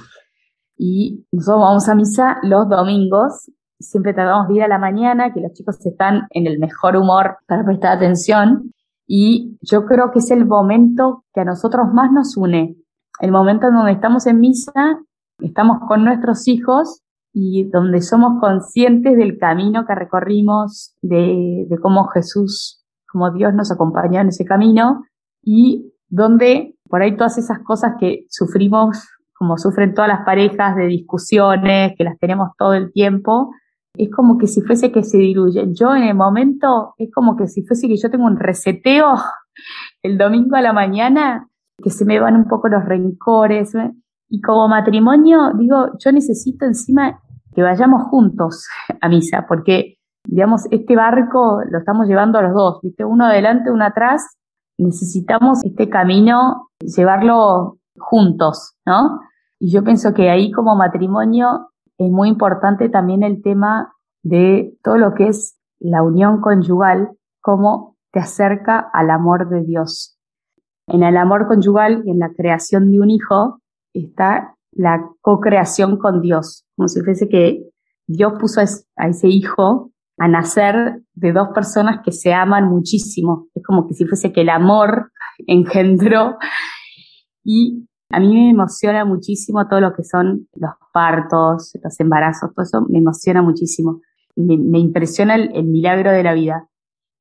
Y 0.83 1.27
nosotros 1.33 1.61
vamos 1.61 1.89
a 1.89 1.95
misa 1.95 2.39
los 2.43 2.69
domingos, 2.69 3.51
siempre 3.79 4.15
tratamos 4.15 4.49
de 4.49 4.55
ir 4.55 4.63
a 4.63 4.69
la 4.69 4.79
mañana, 4.79 5.33
que 5.33 5.41
los 5.41 5.53
chicos 5.53 5.85
están 5.85 6.27
en 6.31 6.47
el 6.47 6.59
mejor 6.59 6.97
humor 6.97 7.39
para 7.47 7.65
prestar 7.65 7.97
atención. 7.97 8.73
Y 9.13 9.59
yo 9.61 9.87
creo 9.87 10.13
que 10.13 10.21
es 10.21 10.31
el 10.31 10.47
momento 10.47 11.25
que 11.35 11.41
a 11.41 11.45
nosotros 11.45 11.93
más 11.93 12.13
nos 12.13 12.37
une, 12.37 12.77
el 13.19 13.33
momento 13.33 13.67
en 13.67 13.75
donde 13.75 13.91
estamos 13.91 14.25
en 14.29 14.39
misa, 14.39 15.01
estamos 15.41 15.81
con 15.89 16.05
nuestros 16.05 16.47
hijos 16.47 17.03
y 17.33 17.69
donde 17.71 18.03
somos 18.03 18.41
conscientes 18.41 19.17
del 19.17 19.37
camino 19.37 19.85
que 19.85 19.97
recorrimos, 19.97 20.95
de, 21.03 21.67
cómo 21.83 22.07
Jesús, 22.07 22.85
como 23.11 23.33
Dios 23.33 23.53
nos 23.53 23.73
acompañó 23.73 24.21
en 24.21 24.29
ese 24.29 24.45
camino 24.45 25.03
y 25.43 25.93
donde 26.09 26.77
por 26.89 27.03
ahí 27.03 27.17
todas 27.17 27.37
esas 27.37 27.59
cosas 27.65 27.95
que 27.99 28.27
sufrimos, 28.29 29.09
como 29.33 29.59
sufren 29.59 29.93
todas 29.93 30.09
las 30.09 30.25
parejas 30.25 30.77
de 30.77 30.87
discusiones, 30.87 31.95
que 31.99 32.05
las 32.05 32.17
tenemos 32.21 32.51
todo 32.57 32.75
el 32.75 32.93
tiempo, 32.93 33.51
es 34.05 34.11
como 34.11 34.39
que 34.39 34.47
si 34.47 34.63
fuese 34.63 34.91
que 34.91 35.03
se 35.03 35.19
diluyen. 35.19 35.75
Yo 35.75 35.95
en 35.95 36.05
el 36.05 36.15
momento 36.15 36.95
es 36.97 37.11
como 37.13 37.37
que 37.37 37.47
si 37.47 37.63
fuese 37.63 37.87
que 37.87 37.99
yo 37.99 38.11
tengo 38.11 38.25
un 38.25 38.39
reseteo 38.39 39.15
el 40.03 40.17
domingo 40.17 40.57
a 40.57 40.63
la 40.63 40.73
mañana, 40.73 41.49
que 41.83 41.91
se 41.91 42.07
me 42.07 42.19
van 42.19 42.37
un 42.37 42.47
poco 42.47 42.69
los 42.69 42.85
rencores. 42.85 43.75
Y 44.31 44.41
como 44.41 44.69
matrimonio, 44.69 45.53
digo, 45.59 45.99
yo 45.99 46.13
necesito 46.13 46.65
encima 46.65 47.21
que 47.55 47.63
vayamos 47.63 48.05
juntos 48.05 48.67
a 49.01 49.09
misa, 49.09 49.45
porque, 49.47 49.99
digamos, 50.27 50.67
este 50.71 50.97
barco 50.97 51.61
lo 51.71 51.79
estamos 51.79 52.07
llevando 52.07 52.39
a 52.39 52.43
los 52.43 52.55
dos, 52.55 52.81
¿viste? 52.83 53.05
Uno 53.05 53.27
adelante, 53.27 53.71
uno 53.71 53.85
atrás. 53.85 54.37
Necesitamos 54.79 55.63
este 55.63 55.91
camino, 55.91 56.71
llevarlo 56.81 57.77
juntos, 57.99 58.77
¿no? 58.87 59.21
Y 59.59 59.71
yo 59.71 59.85
pienso 59.85 60.15
que 60.15 60.31
ahí 60.31 60.51
como 60.53 60.75
matrimonio 60.75 61.71
es 61.99 62.11
muy 62.11 62.31
importante 62.31 62.89
también 62.89 63.23
el 63.23 63.43
tema 63.43 63.93
de 64.23 64.77
todo 64.83 64.99
lo 64.99 65.15
que 65.15 65.29
es 65.29 65.59
la 65.79 66.03
unión 66.03 66.41
conyugal, 66.41 67.11
cómo 67.41 67.97
te 68.13 68.21
acerca 68.21 68.79
al 68.93 69.11
amor 69.11 69.49
de 69.49 69.63
Dios. 69.63 70.19
En 70.87 71.03
el 71.03 71.17
amor 71.17 71.47
conyugal 71.47 72.03
y 72.05 72.11
en 72.11 72.19
la 72.19 72.33
creación 72.35 72.91
de 72.91 73.01
un 73.01 73.11
hijo, 73.11 73.61
está 73.95 74.57
la 74.73 75.09
co-creación 75.21 75.99
con 75.99 76.21
Dios, 76.21 76.65
como 76.77 76.89
si 76.89 77.01
fuese 77.01 77.29
que 77.29 77.65
Dios 78.07 78.35
puso 78.41 78.61
a 78.61 79.09
ese 79.09 79.29
hijo 79.29 79.93
a 80.19 80.29
nacer 80.29 81.03
de 81.15 81.33
dos 81.33 81.49
personas 81.55 82.01
que 82.05 82.13
se 82.13 82.33
aman 82.35 82.69
muchísimo. 82.69 83.49
Es 83.55 83.63
como 83.65 83.87
que 83.87 83.95
si 83.95 84.05
fuese 84.05 84.33
que 84.33 84.43
el 84.43 84.51
amor 84.51 85.13
engendró 85.47 86.37
y 87.45 87.87
A 88.13 88.19
mí 88.19 88.35
me 88.35 88.51
emociona 88.51 89.05
muchísimo 89.05 89.67
todo 89.69 89.81
lo 89.81 89.95
que 89.95 90.03
son 90.03 90.49
los 90.55 90.73
partos, 90.93 91.73
los 91.83 92.01
embarazos, 92.01 92.53
todo 92.53 92.65
eso 92.65 92.87
me 92.89 92.99
emociona 92.99 93.41
muchísimo. 93.41 94.01
Me, 94.37 94.79
impresiona 94.79 95.35
el, 95.35 95.65
milagro 95.65 96.13
de 96.13 96.23
la 96.23 96.35
vida. 96.35 96.69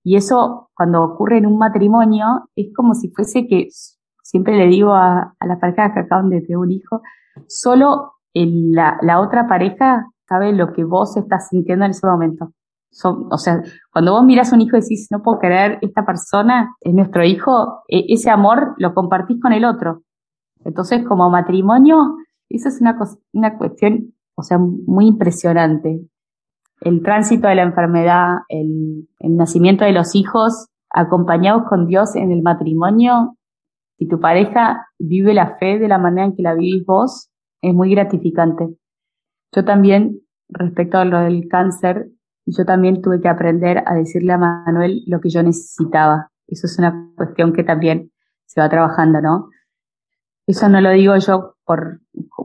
Y 0.04 0.16
eso, 0.16 0.70
cuando 0.74 1.04
ocurre 1.04 1.38
en 1.38 1.46
un 1.46 1.58
matrimonio, 1.58 2.50
es 2.56 2.74
como 2.76 2.94
si 2.94 3.10
fuese 3.10 3.48
que, 3.48 3.68
siempre 4.24 4.58
le 4.58 4.68
digo 4.68 4.94
a, 4.94 5.36
las 5.46 5.60
parejas 5.60 5.92
que 5.94 6.00
acaban 6.02 6.30
de 6.30 6.42
tener 6.42 6.58
un 6.58 6.72
hijo, 6.72 7.02
solo 7.48 8.14
la, 8.34 8.98
la 9.02 9.20
otra 9.20 9.48
pareja 9.48 10.06
sabe 10.30 10.54
lo 10.54 10.72
que 10.74 10.84
vos 10.84 11.18
estás 11.18 11.50
sintiendo 11.50 11.86
en 11.86 11.92
ese 11.92 12.06
momento. 12.06 12.54
o 13.04 13.38
sea, 13.38 13.64
cuando 13.92 14.14
vos 14.14 14.24
miras 14.24 14.52
a 14.52 14.56
un 14.56 14.62
hijo 14.62 14.78
y 14.78 14.82
decís, 14.82 15.08
no 15.10 15.24
puedo 15.24 15.40
creer, 15.40 15.80
esta 15.82 16.06
persona 16.06 16.76
es 16.82 16.94
nuestro 16.94 17.24
hijo, 17.24 17.84
e, 17.88 18.06
ese 18.10 18.30
amor 18.30 18.76
lo 18.78 18.94
compartís 18.94 19.42
con 19.42 19.54
el 19.54 19.66
otro. 19.66 20.04
Entonces, 20.64 21.04
como 21.08 21.30
matrimonio, 21.30 22.18
eso 22.50 22.70
es 22.70 22.80
una, 22.80 22.98
una 23.34 23.58
cuestión, 23.58 24.14
o 24.36 24.44
sea, 24.44 24.60
muy 24.60 25.08
impresionante. 25.08 26.02
El 26.82 27.04
tránsito 27.04 27.48
de 27.48 27.56
la 27.56 27.64
enfermedad, 27.64 28.38
el, 28.48 29.08
nacimiento 29.20 29.86
de 29.86 29.92
los 29.92 30.16
hijos, 30.16 30.68
acompañados 30.90 31.64
con 31.68 31.88
Dios 31.88 32.16
en 32.16 32.32
el 32.32 32.42
matrimonio, 32.42 33.36
si 33.98 34.08
tu 34.08 34.20
pareja 34.20 34.88
vive 34.98 35.34
la 35.34 35.58
fe 35.58 35.78
de 35.78 35.90
la 35.90 35.98
manera 35.98 36.26
en 36.28 36.36
que 36.36 36.42
la 36.42 36.54
vivís 36.54 36.86
vos, 36.86 37.30
es 37.62 37.74
muy 37.74 37.92
gratificante. 37.92 38.70
Yo 39.54 39.66
también, 39.66 40.22
respecto 40.48 40.98
a 40.98 41.06
lo 41.06 41.20
del 41.20 41.48
cáncer, 41.50 42.10
yo 42.46 42.66
también 42.66 43.02
tuve 43.02 43.20
que 43.20 43.28
aprender 43.28 43.84
a 43.86 43.94
decirle 43.94 44.32
a 44.34 44.38
Manuel 44.38 45.04
lo 45.06 45.20
que 45.20 45.30
yo 45.30 45.44
necesitaba. 45.44 46.32
Eso 46.48 46.66
es 46.66 46.80
una 46.80 47.12
cuestión 47.16 47.52
que 47.52 47.64
también 47.64 48.12
se 48.46 48.62
va 48.62 48.70
trabajando, 48.70 49.22
¿no? 49.22 49.50
Eso 50.48 50.70
no 50.70 50.80
lo 50.82 50.92
digo 50.92 51.16
yo 51.18 51.56
por, 51.66 52.00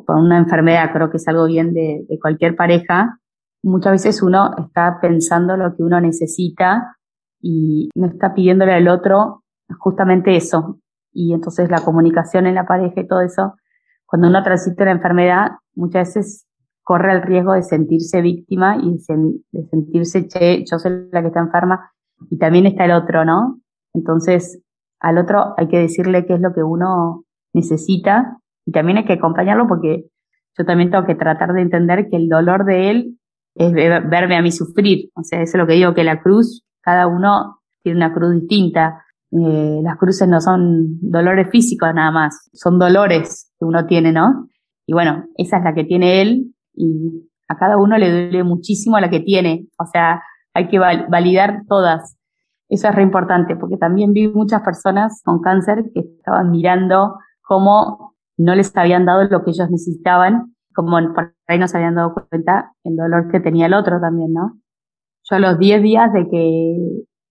una 0.09 0.39
enfermedad, 0.39 0.91
creo 0.93 1.11
que 1.11 1.17
es 1.17 1.29
algo 1.29 1.47
bien 1.47 1.73
de 1.73 2.19
cualquier 2.21 2.57
pareja. 2.57 3.21
Muchas 3.65 3.93
veces 3.93 4.23
uno 4.23 4.55
está 4.59 4.99
pensando 5.01 5.57
lo 5.57 5.75
que 5.75 5.83
uno 5.83 5.99
necesita 5.99 6.99
y 7.41 7.89
no 7.95 8.09
está 8.09 8.35
pidiéndole 8.35 8.75
al 8.75 8.89
otro 8.89 9.43
justamente 9.79 10.37
eso. 10.37 10.81
Y 11.15 11.33
entonces 11.33 11.71
la 11.71 11.83
comunicación 11.83 12.47
en 12.47 12.57
la 12.57 12.67
pareja 12.67 13.01
y 13.01 13.09
todo 13.09 13.23
eso, 13.23 13.55
cuando 14.05 14.29
uno 14.29 14.43
transita 14.43 14.85
la 14.85 14.91
enfermedad, 14.91 15.53
muchas 15.75 16.09
veces 16.09 16.47
corre 16.83 17.13
el 17.13 17.23
riesgo 17.23 17.55
de 17.55 17.63
sentirse 17.63 18.21
víctima 18.21 18.77
y 18.77 18.99
de 19.51 19.67
sentirse, 19.71 20.29
che, 20.29 20.63
yo 20.71 20.79
soy 20.79 21.09
la 21.11 21.23
que 21.23 21.29
está 21.29 21.41
enferma 21.41 21.91
y 22.29 22.37
también 22.37 22.67
está 22.67 22.85
el 22.85 22.93
otro, 22.93 23.25
¿no? 23.25 23.61
Entonces, 23.95 24.61
al 25.01 25.17
otro 25.17 25.55
hay 25.57 25.69
que 25.69 25.79
decirle 25.79 26.27
qué 26.27 26.35
es 26.35 26.41
lo 26.41 26.53
que 26.53 26.63
uno 26.63 27.25
necesita 27.55 28.37
y 28.67 28.73
también 28.73 28.99
hay 28.99 29.07
que 29.07 29.15
acompañarlo 29.15 29.67
porque 29.67 30.05
yo 30.59 30.67
también 30.67 30.91
tengo 30.91 31.07
que 31.07 31.15
tratar 31.15 31.55
de 31.55 31.63
entender 31.63 32.09
que 32.11 32.17
el 32.17 32.29
dolor 32.29 32.67
de 32.67 32.91
él 32.91 33.19
es 33.55 33.73
verme 33.73 34.37
a 34.37 34.43
mí 34.43 34.51
sufrir. 34.51 35.11
O 35.15 35.23
sea, 35.23 35.43
eso 35.43 35.57
es 35.57 35.61
lo 35.61 35.67
que 35.67 35.75
digo, 35.75 35.95
que 35.95 36.05
la 36.05 36.21
cruz, 36.21 36.65
cada 36.81 37.07
uno 37.07 37.61
tiene 37.83 37.99
una 37.99 38.13
cruz 38.13 38.33
distinta. 38.33 39.05
Eh, 39.31 39.81
las 39.83 39.97
cruces 39.97 40.29
no 40.29 40.41
son 40.41 40.99
dolores 41.01 41.49
físicos 41.51 41.93
nada 41.95 42.11
más, 42.11 42.49
son 42.53 42.79
dolores 42.79 43.53
que 43.59 43.65
uno 43.65 43.87
tiene, 43.87 44.13
¿no? 44.13 44.49
Y 44.87 44.93
bueno, 44.93 45.25
esa 45.37 45.59
es 45.59 45.65
la 45.65 45.75
que 45.75 45.85
tiene 45.85 46.23
él 46.23 46.55
y 46.75 47.29
a 47.49 47.57
cada 47.57 47.77
uno 47.77 47.99
le 47.99 48.11
duele 48.11 48.45
muchísimo 48.45 48.99
la 49.01 49.11
que 49.11 49.21
tiene. 49.21 49.67
O 49.79 49.87
sea, 49.87 50.23
hay 50.53 50.69
que 50.69 50.79
validar 50.79 51.63
todas. 51.69 52.17
Eso 52.69 52.89
es 52.89 52.95
re 52.95 53.03
importante 53.03 53.57
porque 53.57 53.77
también 53.77 54.13
vi 54.13 54.29
muchas 54.29 54.63
personas 54.63 55.21
con 55.25 55.41
cáncer 55.41 55.91
que 55.93 56.01
estaban 56.01 56.51
mirando 56.51 57.19
cómo 57.43 58.15
no 58.37 58.55
les 58.55 58.77
habían 58.77 59.05
dado 59.05 59.25
lo 59.25 59.45
que 59.45 59.51
ellos 59.51 59.71
necesitaban, 59.71 60.54
como 60.75 60.99
por 61.15 61.35
ahí 61.47 61.59
no 61.59 61.69
se 61.69 61.77
habían 61.77 61.95
dado 61.95 62.15
cuenta 62.15 62.73
el 62.85 62.97
dolor 62.97 63.31
que 63.31 63.41
tenía 63.41 63.67
el 63.67 63.75
otro 63.75 64.01
también, 64.01 64.33
¿no? 64.33 64.59
Yo 65.23 65.37
a 65.37 65.39
los 65.39 65.59
10 65.59 65.83
días 65.83 66.13
de 66.13 66.29
que, 66.29 66.77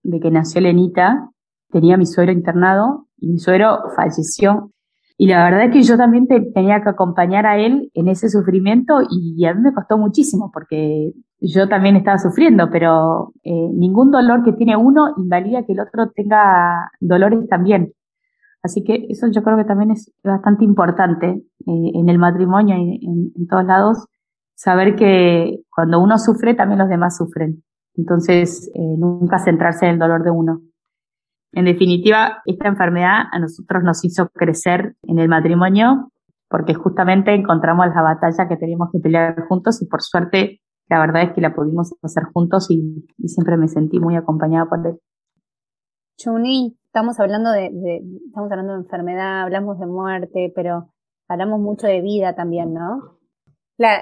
de 0.04 0.20
que 0.20 0.32
nació 0.32 0.62
Lenita, 0.62 1.30
tenía 1.70 1.98
mi 1.98 2.06
suegro 2.06 2.32
internado 2.32 3.08
y 3.18 3.28
mi 3.28 3.38
suegro 3.38 3.92
falleció. 3.96 4.72
Y 5.18 5.28
la 5.28 5.44
verdad 5.44 5.66
es 5.66 5.72
que 5.72 5.84
yo 5.84 5.96
también 5.96 6.28
tenía 6.28 6.82
que 6.82 6.90
acompañar 6.90 7.46
a 7.46 7.58
él 7.58 7.92
en 7.94 8.08
ese 8.08 8.30
sufrimiento 8.30 9.00
y 9.10 9.46
a 9.46 9.54
mí 9.54 9.62
me 9.62 9.74
costó 9.74 9.98
muchísimo 9.98 10.50
porque 10.52 11.14
yo 11.40 11.68
también 11.68 11.96
estaba 11.96 12.18
sufriendo, 12.18 12.70
pero 12.72 13.34
eh, 13.44 13.70
ningún 13.74 14.12
dolor 14.12 14.44
que 14.44 14.54
tiene 14.54 14.76
uno 14.76 15.14
invalida 15.18 15.66
que 15.66 15.74
el 15.74 15.82
otro 15.82 16.10
tenga 16.16 16.90
dolores 17.00 17.48
también. 17.48 17.94
Así 18.64 18.84
que 18.84 19.06
eso 19.10 19.28
yo 19.30 19.44
creo 19.44 19.58
que 19.58 19.66
también 19.66 19.92
es 19.92 20.12
bastante 20.24 20.64
importante 20.64 21.28
eh, 21.28 21.92
en 21.94 22.10
el 22.10 22.18
matrimonio 22.18 22.78
y 22.78 23.06
en, 23.06 23.48
todos 23.48 23.66
lados, 23.66 24.06
saber 24.56 24.96
que 24.96 25.60
cuando 25.70 26.00
uno 26.00 26.18
sufre, 26.18 26.56
también 26.56 26.80
los 26.80 26.90
demás 26.90 27.18
sufren. 27.18 27.64
Entonces, 27.96 28.72
eh, 28.74 28.96
nunca 28.98 29.38
centrarse 29.40 29.86
en 29.86 29.94
el 29.94 30.00
dolor 30.00 30.24
de 30.24 30.32
uno. 30.32 30.62
En 31.52 31.66
definitiva, 31.66 32.42
esta 32.46 32.68
enfermedad 32.68 33.26
a 33.32 33.40
nosotros 33.40 33.84
nos 33.84 34.04
hizo 34.06 34.30
crecer 34.30 34.96
en 35.04 35.20
el 35.20 35.28
matrimonio 35.28 36.10
porque 36.50 36.74
justamente 36.74 37.34
encontramos 37.34 37.88
la 37.94 38.02
batalla 38.02 38.48
que 38.48 38.58
teníamos 38.58 38.90
que 38.92 39.00
pelear 39.00 39.46
juntos 39.48 39.82
y 39.82 39.88
por 39.88 40.02
suerte 40.02 40.62
la 40.90 41.00
verdad 41.00 41.24
es 41.24 41.34
que 41.34 41.42
la 41.42 41.56
pudimos 41.56 41.94
hacer 42.02 42.24
juntos 42.34 42.70
y, 42.70 43.06
siempre 43.26 43.58
me 43.58 43.68
sentí 43.68 44.00
muy 44.00 44.16
acompañada 44.16 44.66
por 44.68 44.86
él. 44.86 45.00
Chuni, 46.18 46.78
estamos 46.94 47.20
hablando 47.20 47.50
de, 47.50 47.72
estamos 48.28 48.52
hablando 48.52 48.74
de 48.74 48.80
enfermedad, 48.82 49.42
hablamos 49.42 49.80
de 49.80 49.88
muerte, 49.88 50.54
pero 50.56 50.94
hablamos 51.28 51.60
mucho 51.60 51.88
de 51.88 52.02
vida 52.02 52.36
también, 52.36 52.72
¿no? 52.72 53.18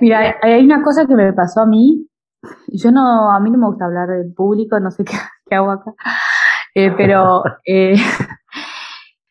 Mira, 0.02 0.36
hay 0.42 0.66
una 0.66 0.84
cosa 0.84 1.06
que 1.08 1.16
me 1.16 1.32
pasó 1.32 1.62
a 1.62 1.66
mí. 1.66 2.06
Yo 2.68 2.92
no, 2.92 3.32
a 3.32 3.40
mí 3.40 3.50
no 3.50 3.58
me 3.58 3.68
gusta 3.68 3.86
hablar 3.86 4.10
del 4.10 4.34
público, 4.34 4.78
no 4.82 4.92
sé 4.92 5.06
qué, 5.46 5.56
hago 5.56 5.72
acá. 5.72 5.94
Eh, 6.76 6.92
pero 6.98 7.44
eh, 7.66 7.96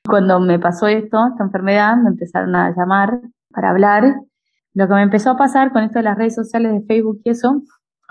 cuando 0.08 0.40
me 0.40 0.58
pasó 0.58 0.86
esto, 0.86 1.18
esta 1.30 1.44
enfermedad, 1.44 1.98
me 1.98 2.08
empezaron 2.08 2.56
a 2.56 2.74
llamar 2.74 3.20
para 3.50 3.68
hablar. 3.68 4.22
Lo 4.72 4.88
que 4.88 4.94
me 4.94 5.02
empezó 5.02 5.32
a 5.32 5.36
pasar 5.36 5.70
con 5.70 5.82
esto 5.82 5.98
de 5.98 6.04
las 6.04 6.16
redes 6.16 6.34
sociales 6.34 6.72
de 6.72 6.86
Facebook 6.86 7.20
y 7.24 7.30
eso, 7.30 7.60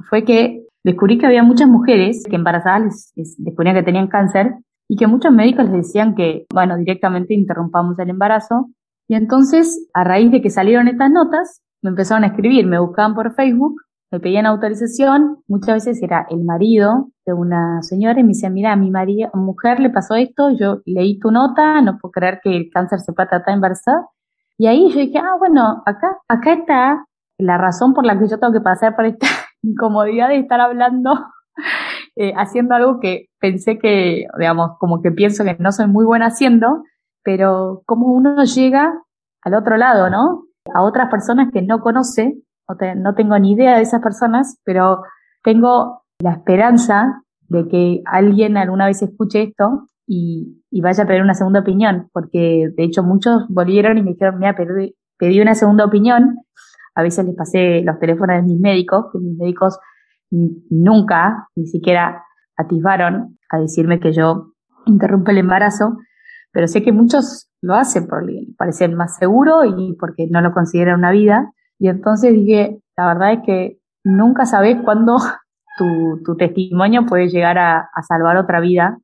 fue 0.10 0.24
que 0.24 0.68
descubrí 0.84 1.18
que 1.18 1.26
había 1.26 1.42
muchas 1.42 1.68
mujeres 1.68 2.24
que 2.30 2.36
embarazadas 2.36 3.12
les 3.16 3.36
descubrían 3.44 3.76
que 3.76 3.82
tenían 3.82 4.10
cáncer 4.10 4.54
y 4.90 4.96
que 4.96 5.08
muchos 5.08 5.32
médicos 5.32 5.66
les 5.66 5.86
decían 5.86 6.16
que, 6.16 6.48
bueno, 6.52 6.76
directamente 6.76 7.36
interrumpamos 7.36 7.98
el 8.00 8.10
embarazo. 8.10 8.72
Y 9.08 9.14
entonces, 9.14 9.88
a 9.94 10.04
raíz 10.04 10.32
de 10.32 10.42
que 10.42 10.50
salieron 10.50 10.88
estas 10.88 11.12
notas, 11.12 11.62
me 11.84 11.92
empezaron 11.92 12.24
a 12.24 12.28
escribir, 12.28 12.66
me 12.66 12.80
buscaban 12.80 13.14
por 13.14 13.34
Facebook, 13.36 13.76
me 14.12 14.20
pedían 14.20 14.48
autorización, 14.48 15.38
muchas 15.48 15.86
veces 15.86 16.02
era 16.02 16.26
el 16.32 16.44
marido 16.44 17.12
de 17.24 17.34
una 17.34 17.84
señora 17.84 18.20
y 18.20 18.24
me 18.24 18.30
decía, 18.30 18.50
mira, 18.50 18.74
a 18.74 18.76
mi 18.76 18.90
marido, 18.90 19.30
mujer 19.36 19.80
le 19.80 19.92
pasó 19.92 20.16
esto, 20.16 20.50
yo 20.60 20.82
leí 20.86 21.20
tu 21.20 21.30
nota, 21.30 21.80
no 21.82 22.00
puedo 22.00 22.12
creer 22.12 22.40
que 22.44 22.58
el 22.58 22.72
cáncer 22.74 23.00
se 23.00 23.14
pueda 23.14 23.30
tratar 23.30 23.54
embarazada. 23.54 24.08
Y 24.58 24.66
ahí 24.66 24.90
yo 24.90 25.00
dije, 25.00 25.20
ah, 25.20 25.36
bueno, 25.38 25.84
acá, 25.86 26.18
acá 26.28 26.54
está 26.54 27.06
la 27.38 27.60
razón 27.60 27.94
por 27.94 28.06
la 28.06 28.18
que 28.18 28.28
yo 28.28 28.40
tengo 28.40 28.54
que 28.54 28.62
pasar 28.62 28.96
por 28.96 29.06
esta 29.06 29.28
incomodidad 29.62 30.30
de 30.30 30.40
estar 30.40 30.60
hablando 30.60 31.12
eh, 32.16 32.34
haciendo 32.36 32.74
algo 32.74 33.00
que 33.00 33.29
pensé 33.40 33.80
que, 33.80 34.26
digamos, 34.38 34.78
como 34.80 35.02
que 35.02 35.12
pienso 35.12 35.44
que 35.44 35.56
no 35.60 35.72
soy 35.72 35.88
muy 35.88 36.06
buena 36.06 36.28
haciendo, 36.28 36.84
pero 37.24 37.84
como 37.86 38.08
uno 38.08 38.44
llega 38.44 38.94
al 39.44 39.54
otro 39.54 39.78
lado, 39.78 40.10
¿no? 40.10 40.46
A 40.74 40.84
otras 40.84 41.10
personas 41.10 41.50
que 41.52 41.62
no 41.62 41.82
conoce, 41.82 42.38
no, 42.98 43.16
tengo 43.16 43.40
ni 43.40 43.54
idea 43.54 43.78
de 43.78 43.82
esas 43.82 44.02
personas, 44.02 44.60
pero 44.64 45.02
tengo 45.44 46.04
la 46.20 46.34
esperanza 46.34 47.24
de 47.48 47.68
que 47.68 48.02
alguien 48.06 48.58
alguna 48.58 48.86
vez 48.86 49.02
escuche 49.02 49.44
esto 49.44 49.88
y, 50.06 50.62
vaya 50.82 51.04
a 51.04 51.08
pedir 51.08 51.22
una 51.22 51.34
segunda 51.34 51.62
opinión, 51.62 52.10
porque 52.14 52.70
de 52.76 52.84
hecho 52.84 53.04
muchos 53.04 53.48
volvieron 53.50 53.98
y 53.98 54.04
me 54.04 54.12
dijeron, 54.12 54.38
mira, 54.38 54.56
pedí, 54.56 54.96
pedí 55.18 55.42
una 55.42 55.56
segunda 55.56 55.86
opinión, 55.86 56.38
a 56.94 57.02
veces 57.02 57.26
les 57.26 57.36
pasé 57.36 57.82
los 57.82 58.00
teléfonos 58.00 58.36
de 58.38 58.44
mis 58.44 58.60
médicos, 58.60 59.06
que 59.12 59.20
mis 59.20 59.38
médicos 59.38 59.80
nunca, 60.32 61.48
ni 61.56 61.66
siquiera 61.66 62.24
atisbaron 62.60 63.40
a 63.50 63.60
decirme 63.60 64.00
que 64.00 64.12
yo 64.12 64.54
interrumpo 64.86 65.32
el 65.32 65.40
embarazo, 65.40 65.98
pero 66.52 66.68
sé 66.68 66.84
que 66.84 66.92
muchos 66.92 67.50
lo 67.62 67.76
hacen 67.76 68.08
por 68.08 68.26
parecer 68.58 68.96
más 68.96 69.18
seguro 69.18 69.64
y 69.66 69.96
porque 70.00 70.28
no 70.30 70.42
lo 70.42 70.54
consideran 70.54 71.00
una 71.00 71.12
vida. 71.12 71.52
Y 71.78 71.88
entonces 71.88 72.34
dije, 72.34 72.80
la 72.98 73.08
verdad 73.08 73.34
es 73.34 73.40
que 73.46 73.80
nunca 74.04 74.46
sabes 74.46 74.78
cuándo 74.84 75.18
tu, 76.26 76.36
testimonio 76.36 77.06
puede 77.06 77.30
llegar 77.30 77.58
a, 77.58 77.90
a, 77.94 78.04
salvar 78.04 78.38
otra 78.38 78.60
vida. 78.60 79.00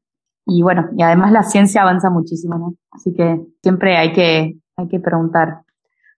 Y 0.45 0.61
bueno, 0.61 0.89
y 0.95 1.01
además 1.01 1.31
la 1.31 1.43
ciencia 1.43 1.81
avanza 1.81 2.09
muchísimo, 2.09 2.57
¿no? 2.57 2.75
Así 2.91 3.13
que 3.13 3.41
siempre 3.63 3.97
hay 3.97 4.13
que, 4.13 4.59
hay 4.77 4.87
que 4.87 4.99
preguntar. 4.99 5.61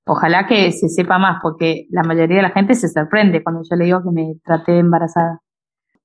Ojalá 0.05 0.47
que 0.47 0.71
se 0.71 0.89
sepa 0.89 1.17
más, 1.17 1.39
porque 1.41 1.87
la 1.89 2.03
mayoría 2.03 2.37
de 2.37 2.41
la 2.43 2.51
gente 2.51 2.75
se 2.75 2.87
sorprende 2.87 3.43
cuando 3.43 3.61
yo 3.69 3.75
le 3.75 3.85
digo 3.85 4.03
que 4.03 4.11
me 4.11 4.35
traté 4.43 4.79
embarazada. 4.79 5.41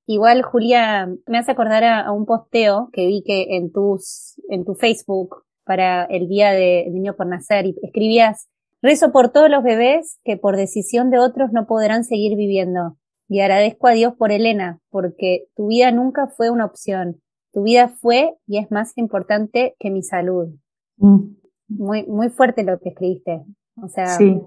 Igual, 0.07 0.43
Julia, 0.43 1.09
me 1.27 1.39
hace 1.39 1.53
acordar 1.53 1.85
a, 1.85 2.11
un 2.13 2.27
posteo 2.27 2.91
que 2.93 3.07
vi 3.07 3.23
que 3.25 3.57
en 3.57 3.71
tus, 3.71 4.41
en 4.49 4.65
tu 4.65 4.75
Facebook 4.75 5.45
para 5.65 6.05
el 6.05 6.29
Día 6.29 6.51
del 6.51 6.93
Niño 6.93 7.15
por 7.15 7.27
Nacer 7.27 7.67
y 7.67 7.77
escribías, 7.83 8.49
rezo 8.83 9.13
por 9.13 9.31
todos 9.31 9.49
los 9.49 9.63
bebés 9.63 10.19
que 10.25 10.37
por 10.37 10.57
decisión 10.57 11.11
de 11.11 11.19
otros 11.19 11.53
no 11.53 11.67
podrán 11.67 12.05
seguir 12.05 12.37
viviendo. 12.37 12.97
Y 13.29 13.41
agradezco 13.41 13.87
a 13.87 13.93
Dios 13.93 14.15
por 14.19 14.33
Elena, 14.33 14.81
porque 14.91 15.47
tu 15.55 15.69
vida 15.69 15.91
nunca 15.91 16.27
fue 16.27 16.51
una 16.51 16.67
opción. 16.67 17.23
Tu 17.53 17.63
vida 17.63 17.89
fue 17.89 18.35
y 18.47 18.59
es 18.59 18.71
más 18.71 18.97
importante 18.97 19.77
que 19.79 19.91
mi 19.91 20.03
salud. 20.03 20.49
Mm. 20.97 21.37
Muy, 21.69 22.05
muy 22.07 22.29
fuerte 22.29 22.65
lo 22.65 22.79
que 22.81 22.91
escribiste. 22.91 23.43
O 23.81 23.89
sea. 23.89 24.07
Sí. 24.19 24.41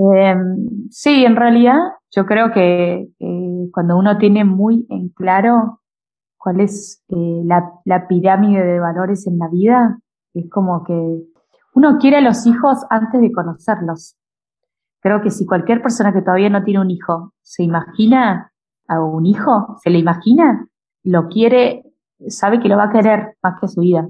Em, 0.00 0.88
sí, 0.90 1.24
en 1.24 1.34
realidad 1.34 1.76
yo 2.14 2.24
creo 2.24 2.52
que 2.52 3.08
cuando 3.72 3.98
uno 3.98 4.16
tiene 4.16 4.44
muy 4.44 4.86
en 4.90 5.08
claro 5.08 5.80
cuál 6.36 6.60
es 6.60 7.02
eh, 7.08 7.42
la, 7.44 7.72
la, 7.84 8.06
pirámide 8.06 8.64
de 8.64 8.78
valores 8.78 9.26
en 9.26 9.38
la 9.38 9.48
vida, 9.48 9.98
es 10.34 10.48
como 10.50 10.84
que 10.84 10.94
uno 11.74 11.98
quiere 11.98 12.18
a 12.18 12.20
los 12.20 12.46
hijos 12.46 12.78
antes 12.90 13.20
de 13.20 13.32
conocerlos. 13.32 14.16
Creo 15.00 15.20
que 15.20 15.32
si 15.32 15.46
cualquier 15.46 15.82
persona 15.82 16.12
que 16.12 16.22
todavía 16.22 16.48
no 16.48 16.62
tiene 16.62 16.80
un 16.80 16.92
hijo 16.92 17.34
se 17.42 17.64
imagina 17.64 18.52
a 18.86 19.02
un 19.02 19.26
hijo, 19.26 19.78
se 19.82 19.90
le 19.90 19.98
imagina, 19.98 20.68
lo 21.02 21.26
quiere, 21.26 21.82
sabe 22.28 22.60
que 22.60 22.68
lo 22.68 22.76
va 22.76 22.84
a 22.84 22.92
querer 22.92 23.36
más 23.42 23.60
que 23.60 23.66
su 23.66 23.80
vida. 23.80 24.06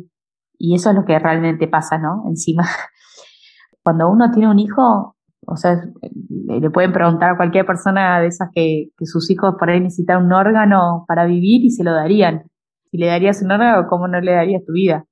Y 0.59 0.75
eso 0.75 0.91
es 0.91 0.97
lo 0.97 1.07
que 1.07 1.19
realmente 1.19 1.67
pasa, 1.67 1.97
¿no? 1.97 2.25
Encima, 2.27 2.65
cuando 3.83 4.11
uno 4.11 4.31
tiene 4.31 4.51
un 4.51 4.59
hijo, 4.59 5.17
o 5.51 5.57
sea, 5.57 5.81
le 6.21 6.71
pueden 6.71 6.93
preguntar 6.93 7.31
a 7.31 7.37
cualquier 7.37 7.65
persona 7.65 8.21
de 8.21 8.27
esas 8.27 8.51
que, 8.55 8.91
que 8.97 9.07
sus 9.07 9.31
hijos 9.31 9.55
por 9.59 9.71
ahí 9.71 9.81
necesitan 9.81 10.25
un 10.25 10.33
órgano 10.33 11.05
para 11.09 11.25
vivir 11.25 11.65
y 11.65 11.71
se 11.71 11.85
lo 11.85 11.93
darían. 11.93 12.45
Si 12.91 12.99
le 12.99 13.07
darías 13.07 13.43
un 13.43 13.53
órgano, 13.53 13.87
¿cómo 13.89 14.09
no 14.09 14.21
le 14.21 14.33
darías 14.33 14.65
tu 14.65 14.73
vida? 14.73 15.05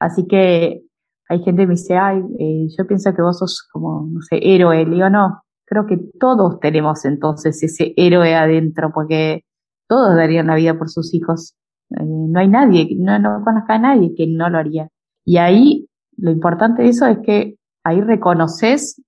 Así 0.00 0.26
que 0.26 0.82
hay 1.28 1.42
gente 1.42 1.62
que 1.62 1.66
me 1.66 1.74
dice, 1.74 1.96
ay, 1.96 2.22
eh, 2.38 2.66
yo 2.76 2.86
pienso 2.86 3.14
que 3.14 3.22
vos 3.22 3.38
sos 3.38 3.68
como, 3.72 4.08
no 4.10 4.20
sé, 4.22 4.38
héroe. 4.42 4.84
Le 4.84 4.94
digo, 4.96 5.10
no, 5.10 5.42
creo 5.64 5.86
que 5.86 5.98
todos 6.18 6.60
tenemos 6.60 7.04
entonces 7.04 7.62
ese 7.62 7.94
héroe 7.96 8.34
adentro, 8.34 8.90
porque 8.92 9.42
todos 9.88 10.16
darían 10.16 10.48
la 10.48 10.56
vida 10.56 10.76
por 10.76 10.90
sus 10.90 11.14
hijos. 11.14 11.54
Eh, 11.90 12.04
no 12.04 12.40
hay 12.40 12.48
nadie, 12.48 12.88
no, 12.98 13.18
no 13.18 13.42
conozca 13.44 13.74
a 13.74 13.78
nadie 13.78 14.12
que 14.16 14.26
no 14.26 14.50
lo 14.50 14.58
haría. 14.58 14.88
Y 15.24 15.38
ahí, 15.38 15.88
lo 16.16 16.30
importante 16.30 16.82
de 16.82 16.88
eso 16.88 17.06
es 17.06 17.18
que 17.24 17.56
ahí 17.84 18.00
reconoces 18.00 19.02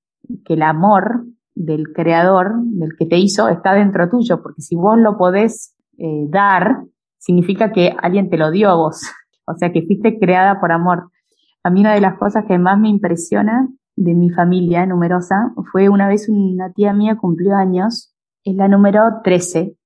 que 0.45 0.55
el 0.55 0.63
amor 0.63 1.27
del 1.55 1.93
creador, 1.93 2.55
del 2.63 2.97
que 2.99 3.07
te 3.07 3.19
hizo, 3.19 3.49
está 3.49 3.73
dentro 3.73 4.09
tuyo, 4.09 4.43
porque 4.43 4.63
si 4.63 4.77
vos 4.77 4.99
lo 4.99 5.17
podés 5.17 5.75
eh, 5.99 6.27
dar, 6.29 6.85
significa 7.19 7.73
que 7.73 7.95
alguien 8.03 8.31
te 8.31 8.37
lo 8.37 8.51
dio 8.51 8.71
a 8.71 8.77
vos. 8.77 9.01
O 9.49 9.55
sea, 9.55 9.73
que 9.73 9.83
fuiste 9.83 10.19
creada 10.19 10.61
por 10.61 10.73
amor. 10.73 11.11
A 11.63 11.71
mí 11.71 11.81
una 11.81 11.95
de 11.95 12.01
las 12.01 12.19
cosas 12.19 12.45
que 12.47 12.59
más 12.59 12.81
me 12.81 12.89
impresiona 12.89 13.69
de 13.97 14.15
mi 14.15 14.31
familia 14.31 14.85
numerosa 14.87 15.53
fue 15.73 15.89
una 15.89 16.09
vez 16.09 16.29
una 16.29 16.73
tía 16.73 16.93
mía 16.93 17.17
cumplió 17.17 17.55
años, 17.55 18.15
es 18.45 18.57
la 18.57 18.69
número 18.69 19.03
13. 19.25 19.77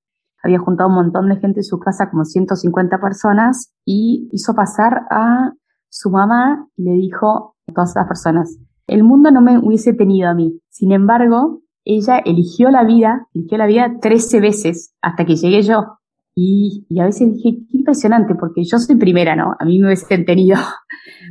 Había 0.43 0.59
juntado 0.59 0.89
un 0.89 0.95
montón 0.95 1.29
de 1.29 1.37
gente 1.37 1.59
en 1.59 1.63
su 1.63 1.79
casa, 1.79 2.09
como 2.09 2.25
150 2.25 2.99
personas, 2.99 3.73
y 3.85 4.27
hizo 4.31 4.53
pasar 4.55 5.03
a 5.11 5.53
su 5.89 6.09
mamá 6.09 6.67
y 6.75 6.83
le 6.83 6.93
dijo 6.93 7.55
a 7.67 7.73
todas 7.73 7.95
las 7.95 8.07
personas, 8.07 8.57
el 8.91 9.03
mundo 9.03 9.31
no 9.31 9.41
me 9.41 9.57
hubiese 9.57 9.93
tenido 9.93 10.29
a 10.29 10.33
mí. 10.33 10.59
Sin 10.69 10.91
embargo, 10.91 11.61
ella 11.85 12.19
eligió 12.19 12.69
la 12.71 12.83
vida, 12.83 13.27
eligió 13.33 13.57
la 13.57 13.65
vida 13.65 13.97
13 14.01 14.41
veces 14.41 14.93
hasta 15.01 15.25
que 15.25 15.37
llegué 15.37 15.61
yo. 15.61 15.97
Y, 16.35 16.85
y, 16.89 16.99
a 16.99 17.05
veces 17.05 17.33
dije, 17.33 17.57
qué 17.69 17.77
impresionante, 17.77 18.35
porque 18.35 18.63
yo 18.63 18.79
soy 18.79 18.97
primera, 18.97 19.35
¿no? 19.35 19.55
A 19.59 19.65
mí 19.65 19.79
me 19.79 19.87
hubiesen 19.87 20.25
tenido. 20.25 20.57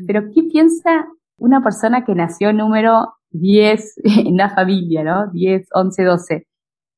Pero 0.07 0.23
¿qué 0.35 0.43
piensa 0.43 1.07
una 1.37 1.63
persona 1.63 2.05
que 2.05 2.15
nació 2.15 2.53
número 2.53 3.15
10 3.31 3.95
en 4.27 4.37
la 4.39 4.49
familia, 4.51 5.05
¿no? 5.05 5.31
10, 5.31 5.69
11, 5.75 6.03
12. 6.03 6.47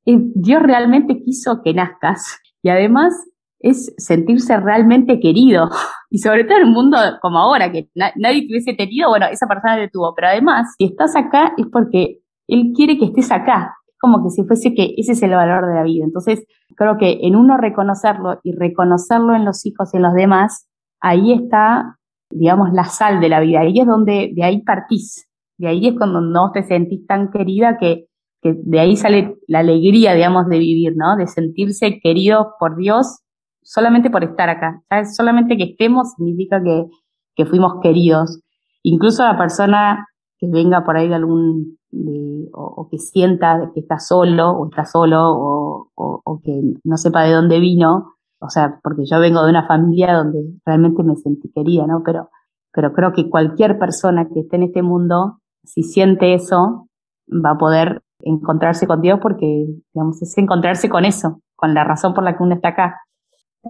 Dios 0.05 0.63
realmente 0.63 1.21
quiso 1.25 1.61
que 1.65 1.75
nazcas. 1.75 2.39
Y 2.63 2.69
además 2.69 3.15
es 3.63 3.95
sentirse 3.97 4.59
realmente 4.59 5.21
querido. 5.21 5.71
Y 6.15 6.19
sobre 6.19 6.45
todo 6.45 6.59
en 6.59 6.65
un 6.65 6.75
mundo 6.75 6.99
como 7.23 7.39
ahora, 7.39 7.73
que 7.73 7.89
nadie 7.95 8.43
te 8.43 8.49
hubiese 8.49 8.75
tenido, 8.75 9.09
bueno, 9.09 9.25
esa 9.33 9.47
persona 9.47 9.77
te 9.77 9.89
tuvo. 9.89 10.15
Pero 10.15 10.29
además, 10.29 10.75
si 10.77 10.85
estás 10.85 11.17
acá 11.17 11.55
es 11.57 11.65
porque 11.73 12.19
Él 12.49 12.75
quiere 12.77 12.99
que 12.99 13.07
estés 13.07 13.33
acá. 13.33 13.75
Como 13.99 14.23
que 14.23 14.29
si 14.29 14.45
fuese 14.45 14.75
que 14.75 14.93
ese 14.99 15.13
es 15.13 15.23
el 15.23 15.31
valor 15.31 15.67
de 15.67 15.75
la 15.75 15.85
vida. 15.85 16.05
Entonces, 16.05 16.45
creo 16.77 16.99
que 16.99 17.21
en 17.23 17.35
uno 17.35 17.57
reconocerlo 17.57 18.41
y 18.43 18.53
reconocerlo 18.53 19.35
en 19.35 19.47
los 19.47 19.65
hijos 19.65 19.89
y 19.95 19.97
en 19.97 20.03
los 20.03 20.13
demás, 20.13 20.69
ahí 21.01 21.33
está, 21.33 21.97
digamos, 22.31 22.75
la 22.75 22.85
sal 22.85 23.23
de 23.23 23.31
la 23.31 23.41
vida. 23.41 23.61
Ahí 23.61 23.81
es 23.81 23.87
donde, 23.87 24.33
de 24.35 24.45
ahí 24.45 24.61
partís. 24.61 25.31
De 25.57 25.69
ahí 25.69 25.89
es 25.89 25.95
cuando 25.97 26.21
no 26.21 26.53
te 26.53 26.63
sentís 26.63 27.07
tan 27.07 27.31
querida 27.31 27.79
que, 27.79 28.05
que 28.43 28.55
de 28.55 28.81
ahí 28.81 28.97
sale 28.97 29.39
la 29.47 29.61
alegría, 29.61 30.13
digamos, 30.13 30.47
de 30.51 30.59
vivir, 30.59 30.93
¿no? 30.95 31.17
De 31.17 31.27
sentirse 31.27 32.01
querido 32.03 32.53
por 32.61 32.77
Dios 32.77 33.23
solamente 33.63 34.11
por 34.11 34.25
estar 34.25 34.49
acá. 34.49 34.83
¿sabes? 34.89 35.15
Solamente 35.15 35.57
que 35.57 35.65
estemos 35.65 36.15
significa 36.17 36.63
que, 36.63 36.87
que 37.35 37.47
fuimos 37.47 37.81
queridos. 37.83 38.41
Incluso 38.83 39.25
la 39.25 39.39
persona 39.39 40.07
que 40.39 40.49
venga 40.49 40.85
por 40.85 40.97
ahí 40.97 41.09
de 41.09 41.15
algún, 41.15 41.79
o, 42.53 42.89
que 42.91 42.99
sienta 42.99 43.71
que 43.73 43.81
está 43.81 43.99
solo 43.99 44.51
o 44.51 44.69
está 44.69 44.85
solo 44.85 45.31
o, 45.31 45.91
o, 45.95 46.41
que 46.43 46.61
no 46.83 46.97
sepa 46.97 47.23
de 47.23 47.33
dónde 47.33 47.61
vino, 47.61 48.15
o 48.41 48.49
sea, 48.49 48.81
porque 48.83 49.05
yo 49.05 49.21
vengo 49.21 49.45
de 49.45 49.51
una 49.51 49.67
familia 49.69 50.15
donde 50.15 50.43
realmente 50.67 51.05
me 51.05 51.15
sentí 51.15 51.49
querida, 51.53 51.87
¿no? 51.87 52.03
Pero, 52.05 52.29
pero 52.73 52.93
creo 52.93 53.13
que 53.13 53.31
cualquier 53.31 53.79
persona 53.79 54.29
que 54.29 54.41
esté 54.41 54.57
en 54.57 54.65
este 54.65 54.83
mundo, 54.83 55.39
si 55.63 55.85
siente 55.85 56.35
eso, 56.35 56.89
va 57.29 57.53
a 57.53 57.59
poder 57.59 58.03
encontrarse 58.21 58.87
con 58.87 59.01
Dios 59.01 59.21
porque, 59.23 59.67
digamos, 59.95 60.21
es 60.23 60.37
encontrarse 60.39 60.89
con 60.89 61.05
eso, 61.05 61.41
con 61.55 61.75
la 61.75 61.85
razón 61.85 62.15
por 62.15 62.25
la 62.25 62.37
que 62.37 62.43
uno 62.43 62.57
está 62.57 62.69
acá. 62.69 63.01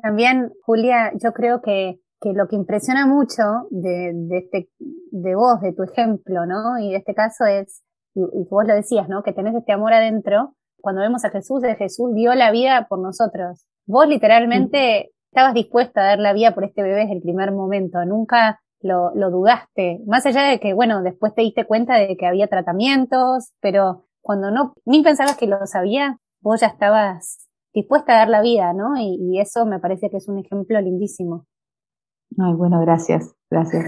También, 0.01 0.53
Julia, 0.64 1.12
yo 1.22 1.32
creo 1.32 1.61
que, 1.61 2.01
que 2.20 2.32
lo 2.32 2.49
que 2.49 2.57
impresiona 2.57 3.07
mucho 3.07 3.43
de, 3.70 4.12
de, 4.14 4.38
este, 4.38 4.68
de 4.78 5.34
vos, 5.34 5.61
de 5.61 5.72
tu 5.72 5.82
ejemplo, 5.82 6.47
¿no? 6.47 6.78
Y 6.78 6.90
de 6.90 6.97
este 6.97 7.14
caso 7.14 7.45
es, 7.45 7.82
y, 8.14 8.20
vos 8.49 8.64
lo 8.66 8.74
decías, 8.74 9.09
¿no? 9.09 9.22
Que 9.22 9.32
tenés 9.32 9.55
este 9.55 9.72
amor 9.72 9.93
adentro. 9.93 10.55
Cuando 10.80 11.03
vemos 11.03 11.24
a 11.24 11.30
Jesús, 11.30 11.61
de 11.61 11.74
Jesús 11.76 12.14
dio 12.14 12.34
la 12.34 12.51
vida 12.51 12.86
por 12.88 13.01
nosotros. 13.01 13.66
Vos 13.86 14.09
literalmente 14.09 15.11
estabas 15.30 15.55
dispuesta 15.55 16.01
a 16.03 16.07
dar 16.07 16.18
la 16.18 16.32
vida 16.32 16.55
por 16.55 16.64
este 16.64 16.82
bebé 16.82 17.03
desde 17.03 17.14
el 17.14 17.22
primer 17.22 17.53
momento. 17.53 18.05
Nunca 18.05 18.61
lo, 18.80 19.14
lo 19.14 19.30
dudaste. 19.30 20.01
Más 20.07 20.26
allá 20.26 20.43
de 20.43 20.61
que, 20.61 20.74
bueno, 20.74 21.03
después 21.03 21.34
te 21.34 21.43
diste 21.43 21.66
cuenta 21.66 21.97
de 21.97 22.16
que 22.16 22.26
había 22.26 22.49
tratamientos, 22.49 23.53
pero 23.61 24.07
cuando 24.20 24.51
no, 24.51 24.74
ni 24.84 25.03
pensabas 25.03 25.36
que 25.36 25.47
lo 25.47 25.66
sabía, 25.66 26.18
vos 26.40 26.61
ya 26.61 26.68
estabas 26.68 27.41
dispuesta 27.74 28.14
a 28.14 28.18
dar 28.18 28.28
la 28.28 28.42
vida, 28.42 28.72
¿no? 28.72 28.96
Y, 28.96 29.40
eso 29.40 29.66
me 29.66 29.78
parece 29.78 30.10
que 30.10 30.18
es 30.18 30.28
un 30.28 30.38
ejemplo 30.38 30.80
lindísimo. 30.80 31.46
Ay, 32.38 32.54
bueno, 32.54 32.80
gracias, 32.80 33.34
gracias. 33.50 33.84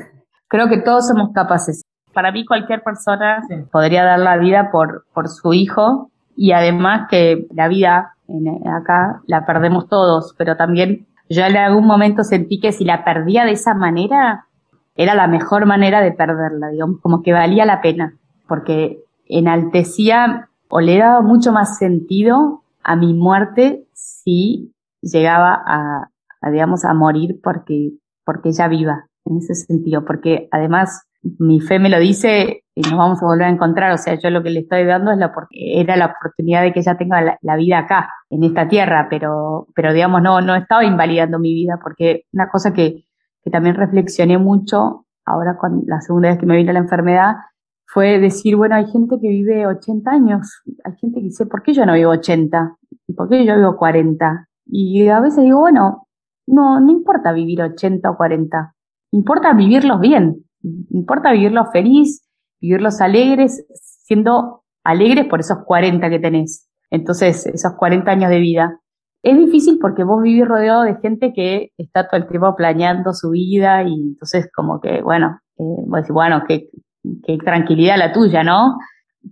Creo 0.48 0.68
que 0.68 0.78
todos 0.78 1.08
somos 1.08 1.32
capaces. 1.32 1.82
Para 2.12 2.32
mí 2.32 2.44
cualquier 2.44 2.82
persona 2.82 3.42
podría 3.72 4.04
dar 4.04 4.18
la 4.18 4.36
vida 4.36 4.70
por, 4.70 5.04
por 5.12 5.28
su 5.28 5.52
hijo 5.52 6.10
y 6.36 6.52
además 6.52 7.08
que 7.10 7.46
la 7.50 7.68
vida 7.68 8.14
en, 8.28 8.68
acá 8.68 9.22
la 9.26 9.46
perdemos 9.46 9.88
todos, 9.88 10.34
pero 10.38 10.56
también 10.56 11.06
yo 11.28 11.44
en 11.44 11.56
algún 11.56 11.86
momento 11.86 12.22
sentí 12.22 12.60
que 12.60 12.72
si 12.72 12.84
la 12.84 13.04
perdía 13.04 13.44
de 13.44 13.52
esa 13.52 13.74
manera, 13.74 14.46
era 14.94 15.14
la 15.14 15.26
mejor 15.26 15.66
manera 15.66 16.00
de 16.00 16.12
perderla, 16.12 16.68
digamos, 16.68 17.00
como 17.00 17.22
que 17.22 17.32
valía 17.32 17.64
la 17.64 17.80
pena, 17.80 18.16
porque 18.46 18.98
enaltecía 19.26 20.48
o 20.68 20.80
le 20.80 20.98
daba 20.98 21.20
mucho 21.22 21.52
más 21.52 21.78
sentido 21.78 22.63
a 22.84 22.96
mi 22.96 23.14
muerte 23.14 23.86
si 23.92 24.72
llegaba 25.00 25.62
a, 25.66 26.10
digamos, 26.50 26.84
a 26.84 26.94
morir 26.94 27.40
porque, 27.42 27.92
porque 28.24 28.50
ella 28.50 28.68
viva, 28.68 29.06
en 29.24 29.38
ese 29.38 29.54
sentido, 29.54 30.04
porque 30.04 30.48
además 30.50 31.06
mi 31.38 31.60
fe 31.60 31.78
me 31.78 31.88
lo 31.88 31.98
dice 31.98 32.64
y 32.74 32.82
nos 32.82 32.98
vamos 32.98 33.22
a 33.22 33.26
volver 33.26 33.46
a 33.46 33.50
encontrar, 33.50 33.92
o 33.92 33.98
sea, 33.98 34.14
yo 34.14 34.28
lo 34.30 34.42
que 34.42 34.50
le 34.50 34.60
estoy 34.60 34.84
dando 34.84 35.12
es 35.12 35.18
la, 35.18 35.32
era 35.50 35.96
la 35.96 36.06
oportunidad 36.18 36.62
de 36.62 36.72
que 36.72 36.80
ella 36.80 36.96
tenga 36.98 37.38
la, 37.40 37.56
vida 37.56 37.78
acá, 37.78 38.10
en 38.28 38.44
esta 38.44 38.68
tierra, 38.68 39.06
pero, 39.08 39.68
pero 39.74 39.92
digamos, 39.92 40.20
no, 40.20 40.40
no 40.40 40.54
estaba 40.54 40.84
invalidando 40.84 41.38
mi 41.38 41.54
vida, 41.54 41.78
porque 41.82 42.24
una 42.32 42.48
cosa 42.50 42.74
que, 42.74 43.06
que 43.42 43.50
también 43.50 43.76
reflexioné 43.76 44.38
mucho 44.38 45.06
ahora 45.24 45.56
con 45.56 45.84
la 45.86 46.00
segunda 46.00 46.28
vez 46.28 46.38
que 46.38 46.46
me 46.46 46.56
vino 46.56 46.72
la 46.72 46.80
enfermedad, 46.80 47.36
fue 47.94 48.18
decir, 48.18 48.56
bueno, 48.56 48.74
hay 48.74 48.86
gente 48.90 49.20
que 49.22 49.28
vive 49.28 49.68
80 49.68 50.10
años, 50.10 50.62
hay 50.82 50.96
gente 50.96 51.20
que 51.20 51.26
dice, 51.26 51.46
¿por 51.46 51.62
qué 51.62 51.72
yo 51.72 51.86
no 51.86 51.94
vivo 51.94 52.10
80? 52.10 52.76
¿Por 53.16 53.28
qué 53.28 53.46
yo 53.46 53.56
vivo 53.56 53.76
40? 53.76 54.48
Y 54.66 55.06
a 55.06 55.20
veces 55.20 55.44
digo, 55.44 55.60
bueno, 55.60 56.08
no, 56.48 56.80
no 56.80 56.90
importa 56.90 57.32
vivir 57.32 57.62
80 57.62 58.10
o 58.10 58.16
40, 58.16 58.74
importa 59.12 59.52
vivirlos 59.52 60.00
bien, 60.00 60.44
importa 60.90 61.30
vivirlos 61.30 61.68
feliz, 61.72 62.28
vivirlos 62.60 63.00
alegres, 63.00 63.64
siendo 63.72 64.64
alegres 64.82 65.26
por 65.26 65.38
esos 65.38 65.58
40 65.64 66.10
que 66.10 66.18
tenés. 66.18 66.68
Entonces, 66.90 67.46
esos 67.46 67.74
40 67.74 68.10
años 68.10 68.30
de 68.30 68.40
vida. 68.40 68.80
Es 69.22 69.38
difícil 69.38 69.78
porque 69.80 70.02
vos 70.02 70.20
vivís 70.20 70.46
rodeado 70.46 70.82
de 70.82 70.96
gente 70.96 71.32
que 71.32 71.70
está 71.78 72.08
todo 72.08 72.20
el 72.20 72.26
tiempo 72.26 72.56
planeando 72.56 73.12
su 73.12 73.30
vida 73.30 73.84
y 73.84 73.94
entonces 73.94 74.50
como 74.52 74.80
que, 74.80 75.00
bueno, 75.00 75.38
eh, 75.58 76.10
bueno, 76.10 76.42
qué, 76.46 76.68
qué 77.26 77.38
tranquilidad 77.38 77.98
la 77.98 78.12
tuya, 78.12 78.42
¿no? 78.42 78.76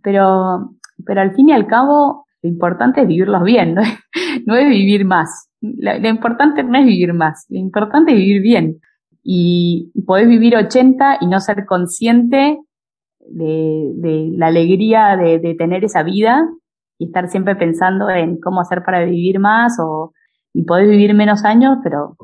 Pero, 0.02 0.74
pero 1.04 1.20
al 1.20 1.34
fin 1.34 1.48
y 1.50 1.52
al 1.52 1.66
cabo, 1.66 2.26
lo 2.42 2.48
importante 2.48 3.02
es 3.02 3.08
vivirlos 3.08 3.42
bien, 3.42 3.74
no 3.74 3.82
no 4.46 4.56
es 4.56 4.68
vivir 4.68 5.04
más. 5.04 5.48
Lo, 5.60 6.08
importante 6.08 6.62
no 6.64 6.78
es 6.78 6.84
vivir 6.84 7.12
más, 7.14 7.46
lo 7.48 7.58
importante 7.58 8.12
es 8.12 8.18
vivir 8.18 8.42
bien. 8.42 8.78
Y 9.22 9.92
podés 10.06 10.28
vivir 10.28 10.56
80 10.56 11.18
y 11.20 11.26
no 11.26 11.40
ser 11.40 11.64
consciente 11.66 12.58
de, 13.20 14.30
la 14.36 14.48
alegría 14.48 15.16
de, 15.16 15.38
de, 15.38 15.54
tener 15.54 15.84
esa 15.84 16.02
vida 16.02 16.44
y 16.98 17.06
estar 17.06 17.28
siempre 17.28 17.54
pensando 17.54 18.10
en 18.10 18.40
cómo 18.40 18.60
hacer 18.60 18.82
para 18.82 19.04
vivir 19.04 19.38
más 19.38 19.78
o 19.78 20.12
y 20.54 20.64
podés 20.64 20.88
vivir 20.88 21.14
menos 21.14 21.44
años, 21.44 21.78
pero 21.82 22.16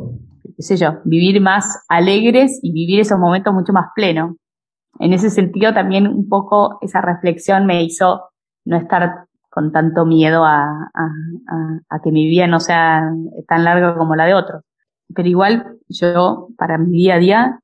qué 0.57 0.63
sé 0.63 0.77
yo, 0.77 0.99
vivir 1.05 1.41
más 1.41 1.85
alegres 1.89 2.59
y 2.63 2.73
vivir 2.73 3.01
esos 3.01 3.19
momentos 3.19 3.55
mucho 3.55 3.73
más 3.73 3.87
plenos. 3.95 4.37
En 5.01 5.12
ese 5.12 5.30
sentido 5.30 5.72
también 5.72 6.07
un 6.07 6.28
poco 6.28 6.78
esa 6.80 7.01
reflexión 7.01 7.66
me 7.66 7.82
hizo 7.82 8.30
no 8.64 8.76
estar 8.76 9.26
con 9.51 9.72
tanto 9.72 10.05
miedo 10.05 10.45
a, 10.45 10.91
que 12.03 12.12
mi 12.12 12.26
vida 12.26 12.47
no 12.47 12.61
sea 12.61 13.11
tan 13.47 13.64
larga 13.64 13.97
como 13.97 14.14
la 14.14 14.26
de 14.26 14.34
otros. 14.34 14.62
Pero 15.14 15.28
igual 15.28 15.78
yo, 15.89 16.49
para 16.57 16.78
mi 16.78 16.91
día 16.91 17.14
a 17.14 17.18
día, 17.18 17.61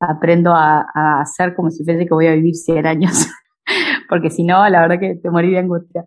aprendo 0.00 0.52
a, 0.54 0.84
hacer 1.20 1.54
como 1.54 1.70
si 1.70 1.84
fuese 1.84 2.06
que 2.06 2.14
voy 2.14 2.26
a 2.26 2.34
vivir 2.34 2.54
100 2.54 2.86
años, 2.86 3.28
porque 4.08 4.30
si 4.30 4.44
no, 4.44 4.68
la 4.68 4.80
verdad 4.80 4.98
que 4.98 5.14
te 5.14 5.30
morí 5.30 5.50
de 5.50 5.58
angustia. 5.58 6.04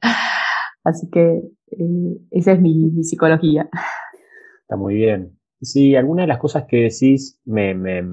Así 0.84 1.10
que 1.10 1.42
eh, 1.72 2.18
esa 2.32 2.54
es 2.54 2.62
mi, 2.62 2.76
mi, 2.76 3.04
psicología. 3.04 3.70
Está 4.62 4.76
muy 4.76 4.96
bien. 4.96 5.38
Sí, 5.62 5.96
alguna 5.96 6.24
de 6.24 6.28
las 6.28 6.40
cosas 6.40 6.66
que 6.68 6.84
decís 6.84 7.40
me, 7.46 7.74
me, 7.76 8.04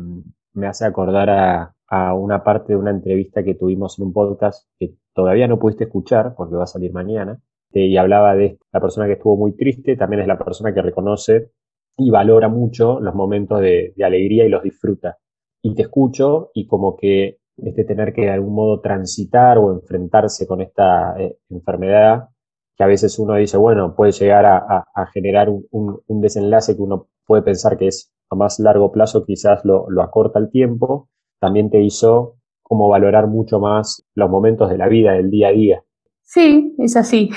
me 0.53 0.67
hace 0.67 0.85
acordar 0.85 1.31
a, 1.31 1.75
a 1.89 2.15
una 2.15 2.45
parte 2.45 2.73
de 2.75 2.79
una 2.79 2.91
entrevista 2.91 3.43
que 3.43 3.55
tuvimos 3.55 3.99
en 3.99 4.07
un 4.07 4.13
podcast 4.13 4.69
que 4.79 4.95
todavía 5.15 5.49
no 5.49 5.59
pudiste 5.59 5.85
escuchar 5.85 6.35
porque 6.37 6.57
va 6.57 6.65
a 6.65 6.67
salir 6.67 6.93
mañana. 6.93 7.41
y 7.73 7.97
hablaba 7.97 8.35
de 8.35 8.59
la 8.73 8.81
persona 8.81 9.07
que 9.07 9.15
estuvo 9.15 9.37
muy 9.37 9.53
triste, 9.55 9.97
también 9.97 10.23
es 10.23 10.29
la 10.29 10.39
persona 10.39 10.73
que 10.73 10.83
reconoce 10.83 11.51
y 11.99 12.11
valora 12.11 12.49
mucho 12.49 13.01
los 13.01 13.15
momentos 13.15 13.61
de, 13.61 13.93
alegría 14.03 14.47
y 14.47 14.49
los 14.49 14.63
disfruta. 14.63 15.19
Y 15.63 15.75
te 15.75 15.83
escucho 15.83 16.51
y 16.55 16.67
como 16.67 16.97
que 16.97 17.39
este 17.57 17.85
tener 17.85 18.13
que 18.13 18.23
de 18.23 18.31
algún 18.31 18.55
modo 18.55 18.81
transitar 18.81 19.59
o 19.59 19.73
enfrentarse 19.73 20.47
con 20.47 20.61
esta 20.61 21.21
eh, 21.21 21.39
enfermedad, 21.51 22.29
que 22.77 22.85
a 22.85 22.87
veces 22.87 23.19
uno 23.19 23.35
dice, 23.35 23.57
bueno, 23.57 23.97
puede 23.97 24.13
llegar 24.13 24.47
a, 24.47 24.85
generar 25.13 25.49
un, 25.51 26.21
desenlace 26.21 26.77
que 26.77 26.83
uno 26.83 27.09
puede 27.27 27.43
pensar 27.43 27.77
que 27.77 27.89
es 27.89 28.15
a 28.31 28.37
más 28.37 28.61
largo 28.61 28.93
plazo, 28.93 29.25
quizás 29.25 29.65
lo, 29.65 29.91
lo 29.91 30.03
acorta 30.03 30.39
el 30.39 30.51
tiempo, 30.51 31.09
también 31.41 31.71
te 31.71 31.83
hizo 31.83 32.37
como 32.63 32.89
valorar 32.89 33.27
mucho 33.27 33.59
más 33.59 34.05
los 34.15 34.31
momentos 34.31 34.71
de 34.71 34.79
la 34.79 34.89
vida, 34.89 35.13
del 35.13 35.31
día 35.31 35.49
a 35.49 35.53
día. 35.53 35.83
Sí, 36.23 36.75
es 36.79 36.97
así. 36.97 37.31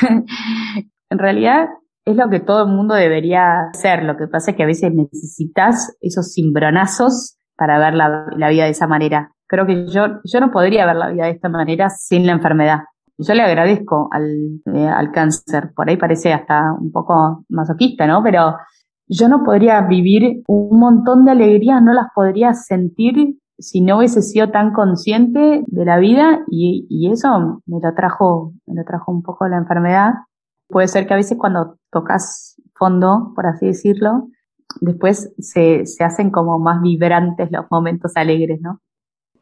en 1.10 1.18
realidad 1.18 1.68
es 2.04 2.16
lo 2.16 2.28
que 2.28 2.40
todo 2.40 2.64
el 2.64 2.70
mundo 2.70 2.94
debería 2.94 3.70
hacer. 3.72 4.02
Lo 4.02 4.16
que 4.16 4.26
pasa 4.26 4.50
es 4.50 4.56
que 4.56 4.62
a 4.62 4.66
veces 4.66 4.92
necesitas 4.92 5.96
esos 6.00 6.34
cimbronazos 6.34 7.38
para 7.56 7.78
ver 7.78 7.94
la, 7.94 8.48
vida 8.50 8.64
de 8.64 8.70
esa 8.70 8.86
manera. 8.86 9.32
Creo 9.46 9.66
que 9.66 9.86
yo, 9.86 10.20
yo 10.24 10.40
no 10.40 10.50
podría 10.50 10.84
ver 10.84 10.96
la 10.96 11.08
vida 11.08 11.24
de 11.24 11.30
esta 11.30 11.48
manera 11.48 11.88
sin 11.88 12.26
la 12.26 12.32
enfermedad. 12.32 12.80
Yo 13.16 13.32
le 13.32 13.42
agradezco 13.42 14.08
al, 14.10 14.60
eh, 14.74 14.86
al 14.86 15.12
cáncer. 15.12 15.72
Por 15.74 15.88
ahí 15.88 15.96
parece 15.96 16.32
hasta 16.32 16.72
un 16.78 16.92
poco 16.92 17.44
masoquista, 17.48 18.06
¿no? 18.06 18.22
Pero 18.22 18.56
yo 19.06 19.28
no 19.28 19.44
podría 19.44 19.80
vivir 19.82 20.42
un 20.48 20.78
montón 20.78 21.24
de 21.24 21.30
alegrías, 21.30 21.82
no 21.82 21.92
las 21.92 22.08
podría 22.14 22.52
sentir 22.54 23.38
si 23.64 23.80
no 23.80 23.98
hubiese 23.98 24.20
sido 24.20 24.50
tan 24.50 24.72
consciente 24.72 25.64
de 25.66 25.84
la 25.84 25.98
vida 25.98 26.40
y, 26.50 26.86
y, 26.90 27.10
eso 27.10 27.62
me 27.66 27.80
lo 27.80 27.94
trajo, 27.94 28.52
me 28.66 28.74
lo 28.74 28.84
trajo 28.84 29.10
un 29.10 29.22
poco 29.22 29.48
la 29.48 29.56
enfermedad. 29.56 30.12
Puede 30.68 30.88
ser 30.88 31.06
que 31.06 31.14
a 31.14 31.16
veces 31.16 31.38
cuando 31.38 31.78
tocas 31.90 32.60
fondo, 32.74 33.32
por 33.34 33.46
así 33.46 33.66
decirlo, 33.66 34.28
después 34.80 35.32
se, 35.38 35.86
se 35.86 36.04
hacen 36.04 36.30
como 36.30 36.58
más 36.58 36.82
vibrantes 36.82 37.50
los 37.50 37.64
momentos 37.70 38.12
alegres, 38.16 38.60
¿no? 38.60 38.80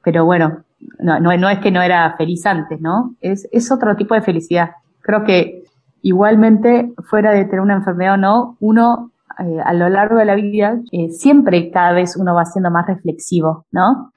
Pero 0.05 0.25
bueno, 0.25 0.65
no, 0.99 1.19
no, 1.21 1.37
no 1.37 1.49
es 1.49 1.59
que 1.59 1.71
no 1.71 1.83
era 1.83 2.15
feliz 2.17 2.47
antes, 2.47 2.81
¿no? 2.81 3.17
Es, 3.21 3.49
es 3.53 3.71
otro 3.73 3.97
tipo 3.97 4.15
de 4.15 4.23
felicidad. 4.23 4.71
Creo 5.01 5.25
que 5.25 5.65
igualmente, 6.03 6.93
fuera 7.09 7.33
de 7.33 7.45
tener 7.45 7.61
una 7.61 7.75
enfermedad 7.75 8.15
o 8.15 8.19
no, 8.19 8.57
uno 8.61 9.12
eh, 9.39 9.61
a 9.65 9.73
lo 9.73 9.89
largo 9.89 10.17
de 10.17 10.25
la 10.25 10.35
vida, 10.35 10.81
eh, 10.93 11.11
siempre 11.11 11.71
cada 11.71 11.93
vez 11.93 12.17
uno 12.17 12.35
va 12.35 12.45
siendo 12.45 12.71
más 12.71 12.87
reflexivo, 12.87 13.67
¿no? 13.71 14.13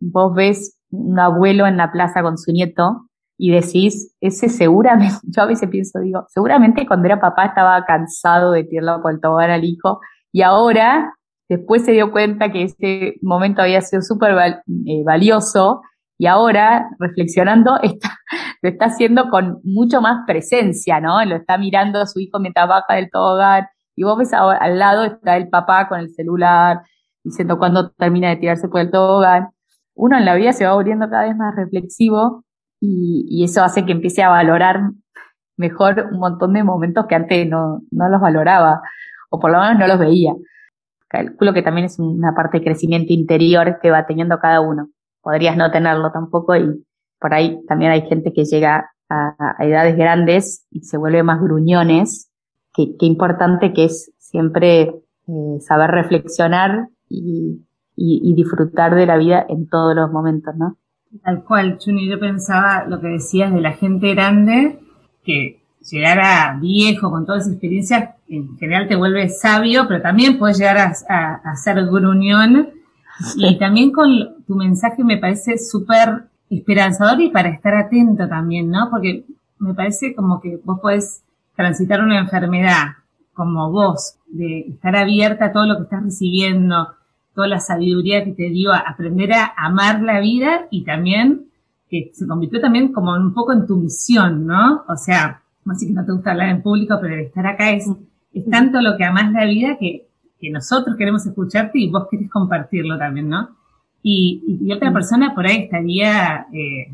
Vos 0.00 0.34
ves 0.34 0.78
un 0.90 1.18
abuelo 1.18 1.66
en 1.66 1.76
la 1.76 1.92
plaza 1.92 2.22
con 2.22 2.38
su 2.38 2.52
nieto 2.52 3.06
y 3.36 3.50
decís, 3.50 4.14
ese 4.20 4.48
seguramente, 4.48 5.14
yo 5.24 5.42
a 5.42 5.46
veces 5.46 5.68
pienso, 5.68 6.00
digo, 6.00 6.26
seguramente 6.28 6.86
cuando 6.86 7.06
era 7.06 7.20
papá 7.20 7.46
estaba 7.46 7.84
cansado 7.84 8.52
de 8.52 8.64
tirarlo 8.64 9.02
por 9.02 9.12
el 9.12 9.50
al 9.50 9.64
hijo 9.64 10.00
y 10.32 10.42
ahora 10.42 11.14
después 11.48 11.84
se 11.84 11.92
dio 11.92 12.12
cuenta 12.12 12.52
que 12.52 12.64
ese 12.64 13.14
momento 13.22 13.62
había 13.62 13.80
sido 13.80 14.02
súper 14.02 14.32
eh, 14.86 15.02
valioso 15.04 15.82
y 16.20 16.26
ahora, 16.26 16.90
reflexionando, 16.98 17.78
está, 17.82 18.18
lo 18.60 18.68
está 18.68 18.84
haciendo 18.86 19.30
con 19.30 19.58
mucho 19.64 20.02
más 20.02 20.26
presencia, 20.26 21.00
¿no? 21.00 21.24
Lo 21.24 21.36
está 21.36 21.56
mirando 21.56 21.98
a 21.98 22.06
su 22.06 22.20
hijo 22.20 22.38
mientras 22.38 22.68
baja 22.68 22.94
del 22.94 23.10
tobogán, 23.10 23.66
y 23.96 24.04
vos 24.04 24.16
ves 24.18 24.32
al 24.32 24.78
lado 24.78 25.04
está 25.04 25.36
el 25.36 25.48
papá 25.48 25.88
con 25.88 26.00
el 26.00 26.10
celular, 26.10 26.82
diciendo 27.22 27.58
cuándo 27.58 27.90
termina 27.90 28.30
de 28.30 28.36
tirarse 28.36 28.68
por 28.68 28.80
el 28.80 28.90
tobogán. 28.90 29.48
Uno 29.94 30.16
en 30.16 30.24
la 30.24 30.34
vida 30.34 30.52
se 30.52 30.64
va 30.64 30.74
volviendo 30.74 31.08
cada 31.10 31.24
vez 31.24 31.36
más 31.36 31.54
reflexivo 31.54 32.44
y, 32.80 33.44
eso 33.44 33.62
hace 33.62 33.84
que 33.84 33.92
empiece 33.92 34.22
a 34.22 34.30
valorar 34.30 34.80
mejor 35.56 36.08
un 36.12 36.18
montón 36.18 36.54
de 36.54 36.64
momentos 36.64 37.06
que 37.06 37.14
antes 37.14 37.46
no, 37.48 37.82
no 37.90 38.08
los 38.08 38.20
valoraba 38.20 38.80
o 39.28 39.38
por 39.38 39.50
lo 39.50 39.60
menos 39.60 39.78
no 39.78 39.86
los 39.86 39.98
veía. 39.98 40.32
Calculo 41.08 41.52
que 41.52 41.62
también 41.62 41.86
es 41.86 41.98
una 41.98 42.34
parte 42.34 42.58
de 42.58 42.64
crecimiento 42.64 43.12
interior 43.12 43.78
que 43.82 43.90
va 43.90 44.06
teniendo 44.06 44.38
cada 44.38 44.60
uno. 44.60 44.88
Podrías 45.20 45.56
no 45.56 45.70
tenerlo 45.70 46.10
tampoco 46.12 46.56
y 46.56 46.86
por 47.18 47.34
ahí 47.34 47.60
también 47.66 47.90
hay 47.90 48.02
gente 48.08 48.32
que 48.32 48.44
llega 48.44 48.90
a, 49.10 49.34
a 49.58 49.64
edades 49.66 49.96
grandes 49.96 50.66
y 50.70 50.80
se 50.80 50.96
vuelve 50.96 51.22
más 51.22 51.40
gruñones 51.40 52.29
qué, 52.74 52.94
importante 53.00 53.72
que 53.72 53.84
es 53.84 54.12
siempre 54.18 54.94
eh, 55.28 55.60
saber 55.60 55.90
reflexionar 55.90 56.88
y, 57.08 57.62
y, 57.96 58.34
disfrutar 58.34 58.94
de 58.94 59.06
la 59.06 59.16
vida 59.18 59.44
en 59.48 59.68
todos 59.68 59.94
los 59.94 60.10
momentos, 60.10 60.54
¿no? 60.56 60.78
Tal 61.22 61.42
cual, 61.44 61.78
Chuni, 61.78 62.08
yo 62.08 62.20
pensaba 62.20 62.86
lo 62.86 63.00
que 63.00 63.08
decías 63.08 63.52
de 63.52 63.60
la 63.60 63.72
gente 63.72 64.14
grande, 64.14 64.78
que 65.24 65.60
llegar 65.90 66.20
a 66.20 66.58
viejo 66.60 67.10
con 67.10 67.26
todas 67.26 67.42
esas 67.42 67.54
experiencias, 67.54 68.10
en 68.28 68.56
general 68.58 68.86
te 68.86 68.96
vuelve 68.96 69.28
sabio, 69.28 69.86
pero 69.88 70.00
también 70.00 70.38
puedes 70.38 70.58
llegar 70.58 70.78
a, 70.78 71.40
a, 71.44 71.56
ser 71.56 71.84
gruñón. 71.86 72.70
Y 73.36 73.58
también 73.58 73.92
con 73.92 74.08
tu 74.46 74.54
mensaje 74.54 75.04
me 75.04 75.18
parece 75.18 75.58
súper 75.58 76.24
esperanzador 76.48 77.20
y 77.20 77.30
para 77.30 77.50
estar 77.50 77.74
atento 77.74 78.26
también, 78.28 78.70
¿no? 78.70 78.88
Porque 78.90 79.24
me 79.58 79.74
parece 79.74 80.14
como 80.14 80.40
que 80.40 80.58
vos 80.64 80.80
podés 80.80 81.22
transitar 81.60 82.00
una 82.00 82.18
enfermedad 82.18 82.96
como 83.34 83.70
vos, 83.70 84.16
de 84.28 84.60
estar 84.60 84.96
abierta 84.96 85.46
a 85.46 85.52
todo 85.52 85.66
lo 85.66 85.76
que 85.76 85.82
estás 85.82 86.02
recibiendo, 86.02 86.88
toda 87.34 87.48
la 87.48 87.60
sabiduría 87.60 88.24
que 88.24 88.32
te 88.32 88.48
dio 88.48 88.72
a 88.72 88.78
aprender 88.78 89.32
a 89.34 89.52
amar 89.56 90.00
la 90.00 90.20
vida 90.20 90.66
y 90.70 90.84
también 90.84 91.46
que 91.90 92.10
se 92.14 92.26
convirtió 92.26 92.60
también 92.60 92.92
como 92.92 93.12
un 93.12 93.34
poco 93.34 93.52
en 93.52 93.66
tu 93.66 93.76
misión, 93.76 94.46
¿no? 94.46 94.84
O 94.88 94.96
sea, 94.96 95.42
sé 95.74 95.86
que 95.86 95.92
no 95.92 96.04
te 96.04 96.12
gusta 96.12 96.30
hablar 96.30 96.48
en 96.48 96.62
público, 96.62 96.96
pero 97.00 97.14
el 97.14 97.20
estar 97.20 97.46
acá 97.46 97.70
es, 97.70 97.86
es 98.32 98.48
tanto 98.48 98.80
lo 98.80 98.96
que 98.96 99.04
amás 99.04 99.30
la 99.32 99.44
vida 99.44 99.76
que, 99.78 100.06
que 100.40 100.50
nosotros 100.50 100.96
queremos 100.96 101.26
escucharte 101.26 101.78
y 101.78 101.90
vos 101.90 102.06
querés 102.10 102.30
compartirlo 102.30 102.96
también, 102.96 103.28
¿no? 103.28 103.50
Y, 104.02 104.58
y, 104.62 104.72
otra 104.72 104.92
persona 104.94 105.34
por 105.34 105.46
ahí 105.46 105.64
estaría 105.64 106.46
eh, 106.54 106.90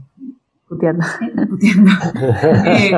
puteando. 0.69 1.05
Eh, 2.67 2.93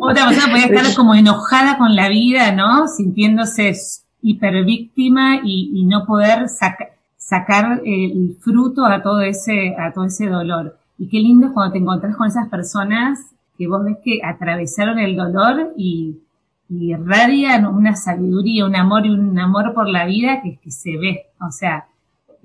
otra 0.00 0.26
persona 0.26 0.50
podría 0.50 0.66
estar 0.66 0.94
como 0.96 1.14
enojada 1.14 1.76
con 1.78 1.94
la 1.94 2.08
vida, 2.08 2.52
¿no? 2.52 2.88
Sintiéndose 2.88 3.74
hipervíctima 4.22 5.40
y, 5.44 5.70
y 5.74 5.84
no 5.84 6.06
poder 6.06 6.48
sacar 6.48 7.82
el 7.84 8.36
fruto 8.40 8.86
a 8.86 9.02
todo 9.02 9.20
ese, 9.20 9.74
a 9.78 9.92
todo 9.92 10.06
ese 10.06 10.28
dolor. 10.28 10.78
Y 10.98 11.08
qué 11.08 11.18
lindo 11.18 11.52
cuando 11.52 11.72
te 11.72 11.78
encontrás 11.78 12.16
con 12.16 12.28
esas 12.28 12.48
personas 12.48 13.18
que 13.58 13.68
vos 13.68 13.84
ves 13.84 13.98
que 14.02 14.20
atravesaron 14.24 14.98
el 14.98 15.16
dolor 15.16 15.72
y, 15.76 16.18
y 16.68 16.92
irradian 16.92 17.66
una 17.66 17.94
sabiduría, 17.96 18.64
un 18.66 18.76
amor 18.76 19.06
y 19.06 19.10
un 19.10 19.38
amor 19.38 19.74
por 19.74 19.88
la 19.88 20.06
vida 20.06 20.40
que, 20.42 20.58
que 20.58 20.70
se 20.70 20.96
ve. 20.96 21.26
O 21.40 21.50
sea, 21.50 21.86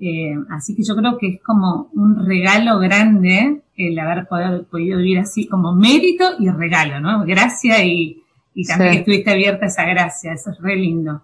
eh, 0.00 0.34
así 0.50 0.74
que 0.74 0.82
yo 0.82 0.96
creo 0.96 1.18
que 1.18 1.28
es 1.28 1.42
como 1.42 1.90
un 1.92 2.26
regalo 2.26 2.78
grande 2.78 3.62
el 3.76 3.98
haber 3.98 4.26
podido 4.26 4.98
vivir 4.98 5.18
así 5.18 5.46
como 5.46 5.74
mérito 5.74 6.24
y 6.38 6.48
regalo, 6.48 7.00
¿no? 7.00 7.24
Gracia 7.26 7.84
y, 7.84 8.22
y 8.54 8.64
también 8.64 8.94
estuviste 8.94 9.30
abierta 9.30 9.66
a 9.66 9.68
esa 9.68 9.84
gracia, 9.84 10.32
eso 10.32 10.50
es 10.50 10.58
re 10.60 10.76
lindo. 10.76 11.22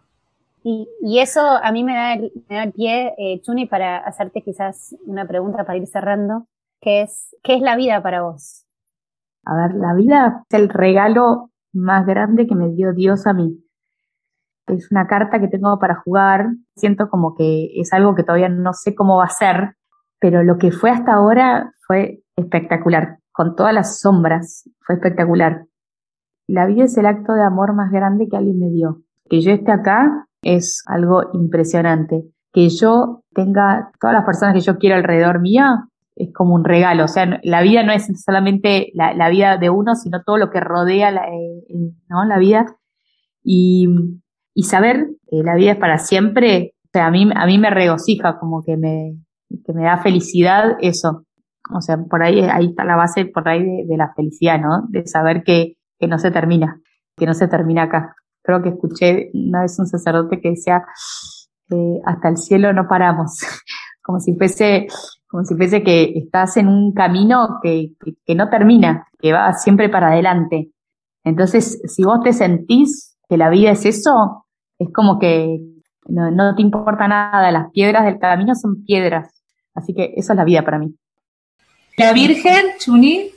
Y, 0.62 0.88
y 1.00 1.20
eso 1.20 1.40
a 1.40 1.70
mí 1.72 1.84
me 1.84 1.94
da 1.94 2.14
el, 2.14 2.32
me 2.48 2.56
da 2.56 2.64
el 2.64 2.72
pie, 2.72 3.14
eh, 3.18 3.40
Chuni, 3.40 3.66
para 3.66 3.98
hacerte 3.98 4.42
quizás 4.42 4.94
una 5.06 5.26
pregunta 5.26 5.64
para 5.64 5.78
ir 5.78 5.86
cerrando, 5.86 6.46
que 6.80 7.02
es, 7.02 7.34
¿qué 7.42 7.54
es 7.54 7.62
la 7.62 7.76
vida 7.76 8.02
para 8.02 8.22
vos? 8.22 8.66
A 9.44 9.54
ver, 9.56 9.74
la 9.76 9.94
vida 9.94 10.44
es 10.50 10.58
el 10.58 10.68
regalo 10.68 11.50
más 11.72 12.04
grande 12.04 12.46
que 12.46 12.54
me 12.54 12.70
dio 12.70 12.92
Dios 12.92 13.26
a 13.26 13.32
mí. 13.32 13.62
Es 14.66 14.90
una 14.90 15.06
carta 15.06 15.40
que 15.40 15.48
tengo 15.48 15.78
para 15.78 15.96
jugar. 15.96 16.48
Siento 16.74 17.08
como 17.08 17.34
que 17.34 17.70
es 17.76 17.92
algo 17.92 18.14
que 18.14 18.24
todavía 18.24 18.48
no 18.48 18.72
sé 18.72 18.94
cómo 18.94 19.18
va 19.18 19.24
a 19.24 19.28
ser, 19.28 19.76
pero 20.18 20.42
lo 20.42 20.58
que 20.58 20.72
fue 20.72 20.90
hasta 20.90 21.14
ahora 21.14 21.72
fue 21.86 22.22
espectacular. 22.36 23.18
Con 23.32 23.54
todas 23.54 23.74
las 23.74 24.00
sombras, 24.00 24.68
fue 24.80 24.96
espectacular. 24.96 25.66
La 26.48 26.66
vida 26.66 26.84
es 26.84 26.96
el 26.96 27.06
acto 27.06 27.34
de 27.34 27.42
amor 27.42 27.74
más 27.74 27.90
grande 27.90 28.28
que 28.28 28.36
alguien 28.36 28.58
me 28.58 28.70
dio. 28.70 29.02
Que 29.28 29.40
yo 29.40 29.52
esté 29.52 29.72
acá 29.72 30.26
es 30.42 30.82
algo 30.86 31.30
impresionante. 31.32 32.24
Que 32.52 32.68
yo 32.68 33.22
tenga 33.34 33.90
todas 34.00 34.14
las 34.14 34.24
personas 34.24 34.54
que 34.54 34.60
yo 34.60 34.78
quiero 34.78 34.96
alrededor 34.96 35.40
mía 35.40 35.88
es 36.16 36.32
como 36.32 36.54
un 36.54 36.64
regalo. 36.64 37.04
O 37.04 37.08
sea, 37.08 37.38
la 37.42 37.60
vida 37.62 37.82
no 37.82 37.92
es 37.92 38.08
solamente 38.24 38.90
la, 38.94 39.28
vida 39.28 39.58
de 39.58 39.70
uno, 39.70 39.94
sino 39.94 40.22
todo 40.22 40.38
lo 40.38 40.50
que 40.50 40.60
rodea 40.60 41.10
la, 41.10 41.28
eh, 41.28 41.92
¿no? 42.08 42.24
la 42.24 42.38
vida. 42.38 42.64
Y, 43.44 43.88
y, 44.56 44.62
saber 44.64 45.06
que 45.30 45.42
la 45.44 45.54
vida 45.54 45.72
es 45.72 45.78
para 45.78 45.98
siempre, 45.98 46.74
o 46.84 46.88
sea, 46.92 47.06
a 47.06 47.10
mí, 47.10 47.30
a 47.34 47.46
mí 47.46 47.58
me 47.58 47.70
regocija, 47.70 48.38
como 48.38 48.62
que 48.62 48.76
me, 48.76 49.16
que 49.64 49.72
me 49.72 49.84
da 49.84 49.98
felicidad 49.98 50.76
eso. 50.80 51.24
O 51.74 51.80
sea, 51.80 51.96
por 51.98 52.22
ahí, 52.22 52.40
ahí 52.40 52.66
está 52.66 52.84
la 52.84 52.96
base, 52.96 53.26
por 53.26 53.48
ahí 53.48 53.62
de, 53.62 53.84
de 53.86 53.96
la 53.96 54.12
felicidad, 54.14 54.60
¿no? 54.60 54.86
De 54.88 55.06
saber 55.06 55.42
que, 55.42 55.76
que 55.98 56.06
no 56.06 56.18
se 56.18 56.30
termina, 56.30 56.80
que 57.16 57.26
no 57.26 57.34
se 57.34 57.48
termina 57.48 57.84
acá. 57.84 58.14
Creo 58.42 58.62
que 58.62 58.70
escuché 58.70 59.30
una 59.34 59.62
vez 59.62 59.78
un 59.78 59.86
sacerdote 59.86 60.40
que 60.40 60.50
decía, 60.50 60.84
eh, 61.70 62.00
hasta 62.04 62.28
el 62.28 62.36
cielo 62.36 62.72
no 62.72 62.86
paramos, 62.88 63.40
como 64.02 64.20
si 64.20 64.34
fuese, 64.36 64.86
como 65.26 65.44
si 65.44 65.56
fuese 65.56 65.82
que 65.82 66.12
estás 66.16 66.56
en 66.56 66.68
un 66.68 66.92
camino 66.92 67.58
que, 67.62 67.94
que, 68.04 68.12
que 68.24 68.34
no 68.34 68.48
termina, 68.48 69.08
que 69.18 69.32
va 69.32 69.52
siempre 69.52 69.88
para 69.88 70.08
adelante. 70.08 70.70
Entonces, 71.24 71.82
si 71.84 72.04
vos 72.04 72.20
te 72.22 72.32
sentís 72.32 73.18
que 73.28 73.36
la 73.36 73.50
vida 73.50 73.72
es 73.72 73.84
eso, 73.84 74.45
es 74.78 74.88
como 74.92 75.18
que 75.18 75.60
no, 76.08 76.30
no 76.30 76.54
te 76.54 76.62
importa 76.62 77.08
nada, 77.08 77.50
las 77.50 77.70
piedras 77.72 78.04
del 78.04 78.18
camino 78.18 78.54
son 78.54 78.84
piedras. 78.84 79.42
Así 79.74 79.94
que 79.94 80.14
eso 80.16 80.32
es 80.32 80.36
la 80.36 80.44
vida 80.44 80.62
para 80.62 80.78
mí. 80.78 80.94
¿La 81.96 82.12
Virgen, 82.12 82.64
Chuni? 82.78 83.30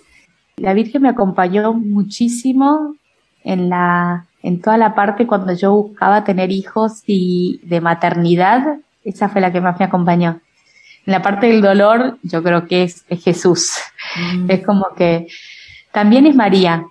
La 0.58 0.74
Virgen 0.74 1.02
me 1.02 1.10
acompañó 1.10 1.74
muchísimo 1.74 2.96
en 3.44 3.70
la, 3.70 4.28
en 4.44 4.62
toda 4.62 4.78
la 4.78 4.96
parte 4.96 5.28
cuando 5.28 5.54
yo 5.54 5.74
buscaba 5.74 6.24
tener 6.24 6.52
hijos 6.52 7.04
y 7.08 7.62
de 7.64 7.82
maternidad, 7.82 8.78
esa 9.04 9.30
fue 9.30 9.42
la 9.42 9.52
que 9.52 9.62
más 9.62 9.80
me 9.80 9.86
acompañó. 9.86 10.42
En 11.06 11.14
la 11.14 11.22
parte 11.22 11.48
del 11.48 11.62
dolor, 11.62 12.18
yo 12.24 12.44
creo 12.44 12.68
que 12.68 12.84
es, 12.84 13.06
es 13.10 13.24
Jesús. 13.24 13.72
Mm. 14.36 14.52
Es 14.52 14.66
como 14.66 14.88
que 14.96 15.28
también 15.92 16.26
es 16.26 16.36
María, 16.36 16.86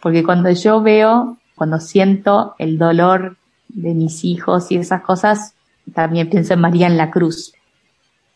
porque 0.00 0.22
cuando 0.22 0.50
yo 0.50 0.80
veo, 0.80 1.38
cuando 1.54 1.80
siento 1.80 2.54
el 2.58 2.78
dolor 2.78 3.36
de 3.68 3.94
mis 3.94 4.24
hijos 4.24 4.70
y 4.70 4.76
esas 4.76 5.02
cosas, 5.02 5.54
también 5.94 6.28
pienso 6.28 6.54
en 6.54 6.60
María 6.60 6.86
en 6.86 6.96
la 6.96 7.10
cruz. 7.10 7.52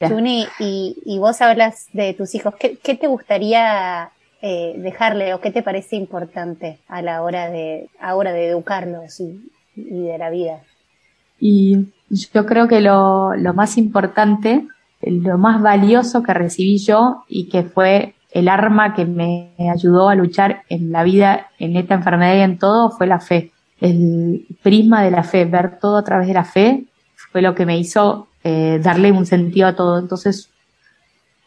Juni, 0.00 0.46
y, 0.58 0.96
y, 1.04 1.18
vos 1.18 1.40
hablas 1.40 1.86
de 1.92 2.12
tus 2.14 2.34
hijos, 2.34 2.54
¿qué, 2.58 2.76
qué 2.76 2.96
te 2.96 3.06
gustaría 3.06 4.10
eh, 4.40 4.74
dejarle 4.78 5.32
o 5.34 5.40
qué 5.40 5.52
te 5.52 5.62
parece 5.62 5.94
importante 5.94 6.78
a 6.88 7.02
la 7.02 7.22
hora 7.22 7.48
de, 7.50 7.88
ahora 8.00 8.32
de 8.32 8.48
educarlos 8.48 9.20
y, 9.20 9.48
y 9.76 10.02
de 10.02 10.18
la 10.18 10.30
vida? 10.30 10.60
Y 11.38 11.86
yo 12.10 12.46
creo 12.46 12.66
que 12.66 12.80
lo, 12.80 13.34
lo 13.36 13.54
más 13.54 13.78
importante, 13.78 14.66
lo 15.00 15.38
más 15.38 15.62
valioso 15.62 16.22
que 16.22 16.34
recibí 16.34 16.78
yo 16.78 17.24
y 17.28 17.48
que 17.48 17.62
fue 17.62 18.14
el 18.32 18.48
arma 18.48 18.94
que 18.94 19.04
me 19.04 19.52
ayudó 19.72 20.08
a 20.08 20.14
luchar 20.14 20.62
en 20.68 20.90
la 20.90 21.04
vida, 21.04 21.48
en 21.58 21.76
esta 21.76 21.94
enfermedad 21.94 22.36
y 22.36 22.40
en 22.40 22.58
todo, 22.58 22.90
fue 22.90 23.06
la 23.06 23.20
fe. 23.20 23.52
El 23.82 24.46
prisma 24.62 25.02
de 25.02 25.10
la 25.10 25.24
fe, 25.24 25.44
ver 25.44 25.80
todo 25.80 25.96
a 25.96 26.04
través 26.04 26.28
de 26.28 26.34
la 26.34 26.44
fe, 26.44 26.84
fue 27.16 27.42
lo 27.42 27.54
que 27.54 27.66
me 27.66 27.76
hizo 27.76 28.28
eh, 28.44 28.78
darle 28.80 29.10
un 29.10 29.26
sentido 29.26 29.66
a 29.66 29.74
todo. 29.74 29.98
Entonces, 29.98 30.50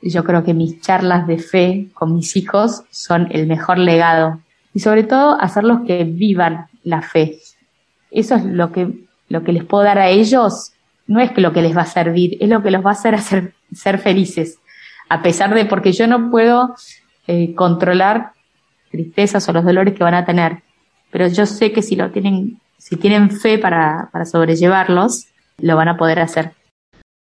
yo 0.02 0.24
creo 0.24 0.44
que 0.44 0.54
mis 0.54 0.82
charlas 0.82 1.28
de 1.28 1.38
fe 1.40 1.88
con 1.94 2.14
mis 2.14 2.36
hijos 2.36 2.84
son 2.92 3.30
el 3.32 3.48
mejor 3.48 3.78
legado. 3.78 4.40
Y 4.74 4.80
sobre 4.80 5.04
todo, 5.04 5.40
hacerlos 5.40 5.80
que 5.88 6.04
vivan 6.04 6.68
la 6.84 7.02
fe. 7.02 7.40
Eso 8.12 8.36
es 8.36 8.44
lo 8.44 8.72
que, 8.72 8.92
lo 9.30 9.44
que 9.44 9.54
les 9.54 9.64
puedo 9.64 9.86
dar 9.86 9.98
a 9.98 10.10
ellos. 10.10 10.74
No 11.08 11.22
es 11.22 11.32
lo 11.38 11.54
que 11.54 11.62
les 11.62 11.76
va 11.76 11.84
a 11.84 11.86
servir, 11.86 12.38
es 12.42 12.50
lo 12.50 12.62
que 12.62 12.72
los 12.72 12.86
va 12.86 12.90
a 12.90 12.94
hacer 12.94 13.16
hacer, 13.16 13.54
ser 13.74 13.98
felices. 14.00 14.60
A 15.08 15.22
pesar 15.22 15.54
de, 15.54 15.66
porque 15.66 15.94
yo 15.94 16.08
no 16.08 16.30
puedo 16.32 16.76
eh, 17.28 17.56
controlar 17.56 18.32
tristezas 18.92 19.48
o 19.48 19.54
los 19.54 19.64
dolores 19.64 19.94
que 19.94 20.04
van 20.04 20.16
a 20.16 20.26
tener. 20.26 20.65
Pero 21.16 21.30
yo 21.30 21.46
sé 21.46 21.72
que 21.72 21.82
si 21.82 21.96
lo 21.96 22.12
tienen, 22.12 22.58
si 22.78 22.98
tienen 22.98 23.32
fe 23.32 23.58
para, 23.58 24.10
para 24.12 24.26
sobrellevarlos, 24.26 25.28
lo 25.62 25.78
van 25.78 25.88
a 25.88 25.96
poder 25.96 26.20
hacer. 26.20 26.52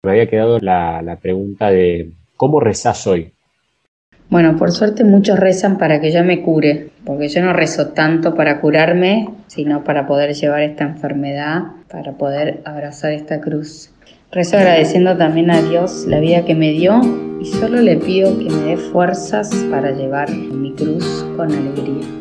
Me 0.02 0.12
había 0.12 0.30
quedado 0.30 0.58
la, 0.60 1.02
la 1.02 1.16
pregunta 1.16 1.70
de 1.70 2.12
¿cómo 2.38 2.58
rezás 2.58 3.06
hoy? 3.06 3.34
Bueno, 4.30 4.56
por 4.56 4.72
suerte 4.72 5.04
muchos 5.04 5.38
rezan 5.38 5.76
para 5.76 6.00
que 6.00 6.10
yo 6.10 6.24
me 6.24 6.40
cure, 6.40 6.88
porque 7.04 7.28
yo 7.28 7.42
no 7.42 7.52
rezo 7.52 7.88
tanto 7.88 8.34
para 8.34 8.62
curarme, 8.62 9.28
sino 9.46 9.84
para 9.84 10.06
poder 10.06 10.32
llevar 10.32 10.62
esta 10.62 10.84
enfermedad, 10.84 11.64
para 11.90 12.12
poder 12.12 12.62
abrazar 12.64 13.12
esta 13.12 13.42
cruz. 13.42 13.90
Rezo 14.32 14.56
agradeciendo 14.56 15.18
también 15.18 15.50
a 15.50 15.60
Dios 15.60 16.06
la 16.08 16.18
vida 16.18 16.46
que 16.46 16.54
me 16.54 16.70
dio 16.70 16.98
y 17.42 17.44
solo 17.44 17.82
le 17.82 17.98
pido 17.98 18.38
que 18.38 18.48
me 18.48 18.70
dé 18.70 18.76
fuerzas 18.78 19.54
para 19.70 19.90
llevar 19.90 20.30
mi 20.30 20.72
cruz 20.72 21.26
con 21.36 21.52
alegría. 21.52 22.15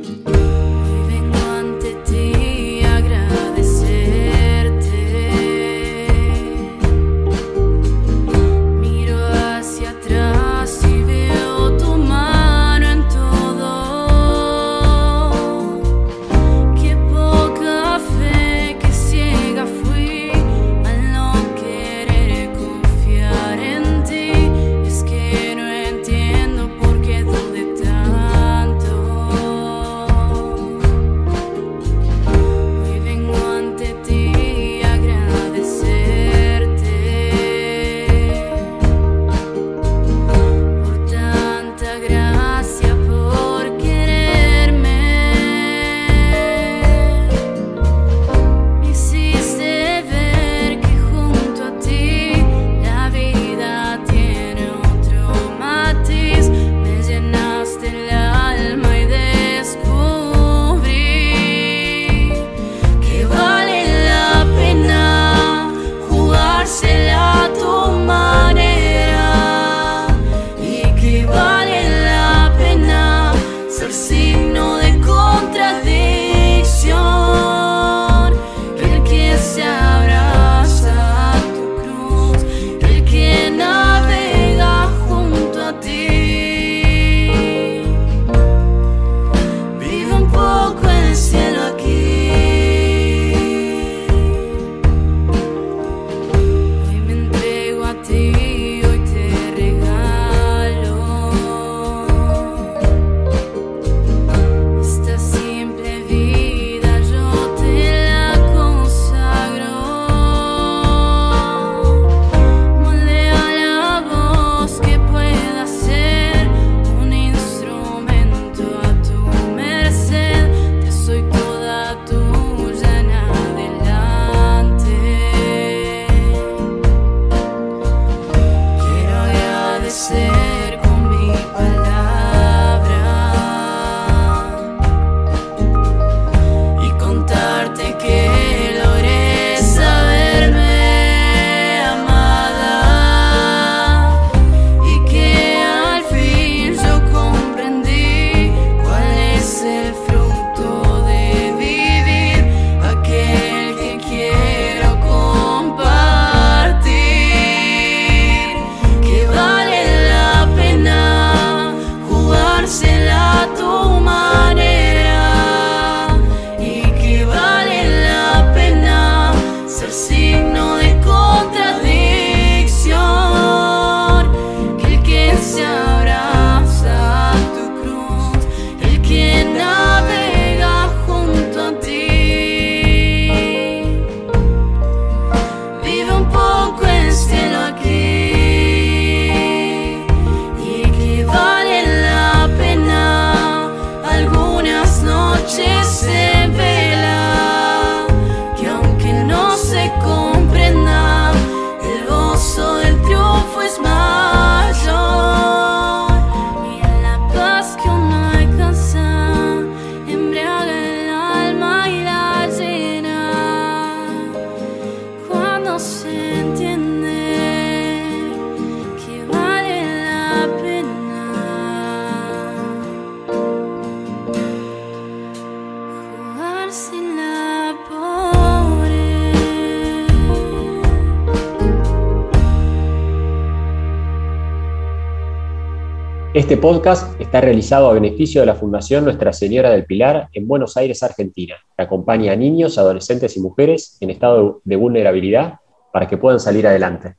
Este 236.46 236.58
podcast 236.58 237.20
está 237.20 237.42
realizado 237.42 237.90
a 237.90 237.94
beneficio 237.94 238.40
de 238.40 238.46
la 238.46 238.54
Fundación 238.54 239.04
Nuestra 239.04 239.34
Señora 239.34 239.72
del 239.72 239.84
Pilar 239.84 240.30
en 240.32 240.48
Buenos 240.48 240.78
Aires, 240.78 241.02
Argentina, 241.02 241.56
que 241.76 241.84
acompaña 241.84 242.34
a 242.34 242.36
niños, 242.36 242.78
adolescentes 242.78 243.36
y 243.36 243.42
mujeres 243.42 243.98
en 244.00 244.12
estado 244.12 244.62
de 244.64 244.76
vulnerabilidad 244.76 245.56
para 245.92 246.08
que 246.08 246.18
puedan 246.18 246.40
salir 246.40 246.68
adelante. 246.68 247.16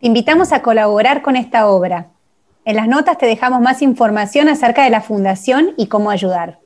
Te 0.00 0.06
invitamos 0.06 0.52
a 0.52 0.62
colaborar 0.62 1.22
con 1.22 1.34
esta 1.34 1.66
obra. 1.66 2.12
En 2.64 2.76
las 2.76 2.86
notas 2.86 3.18
te 3.18 3.26
dejamos 3.26 3.60
más 3.60 3.82
información 3.82 4.48
acerca 4.48 4.84
de 4.84 4.90
la 4.90 5.00
Fundación 5.00 5.70
y 5.76 5.88
cómo 5.88 6.10
ayudar. 6.10 6.60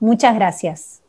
Muchas 0.00 0.34
gracias. 0.34 1.01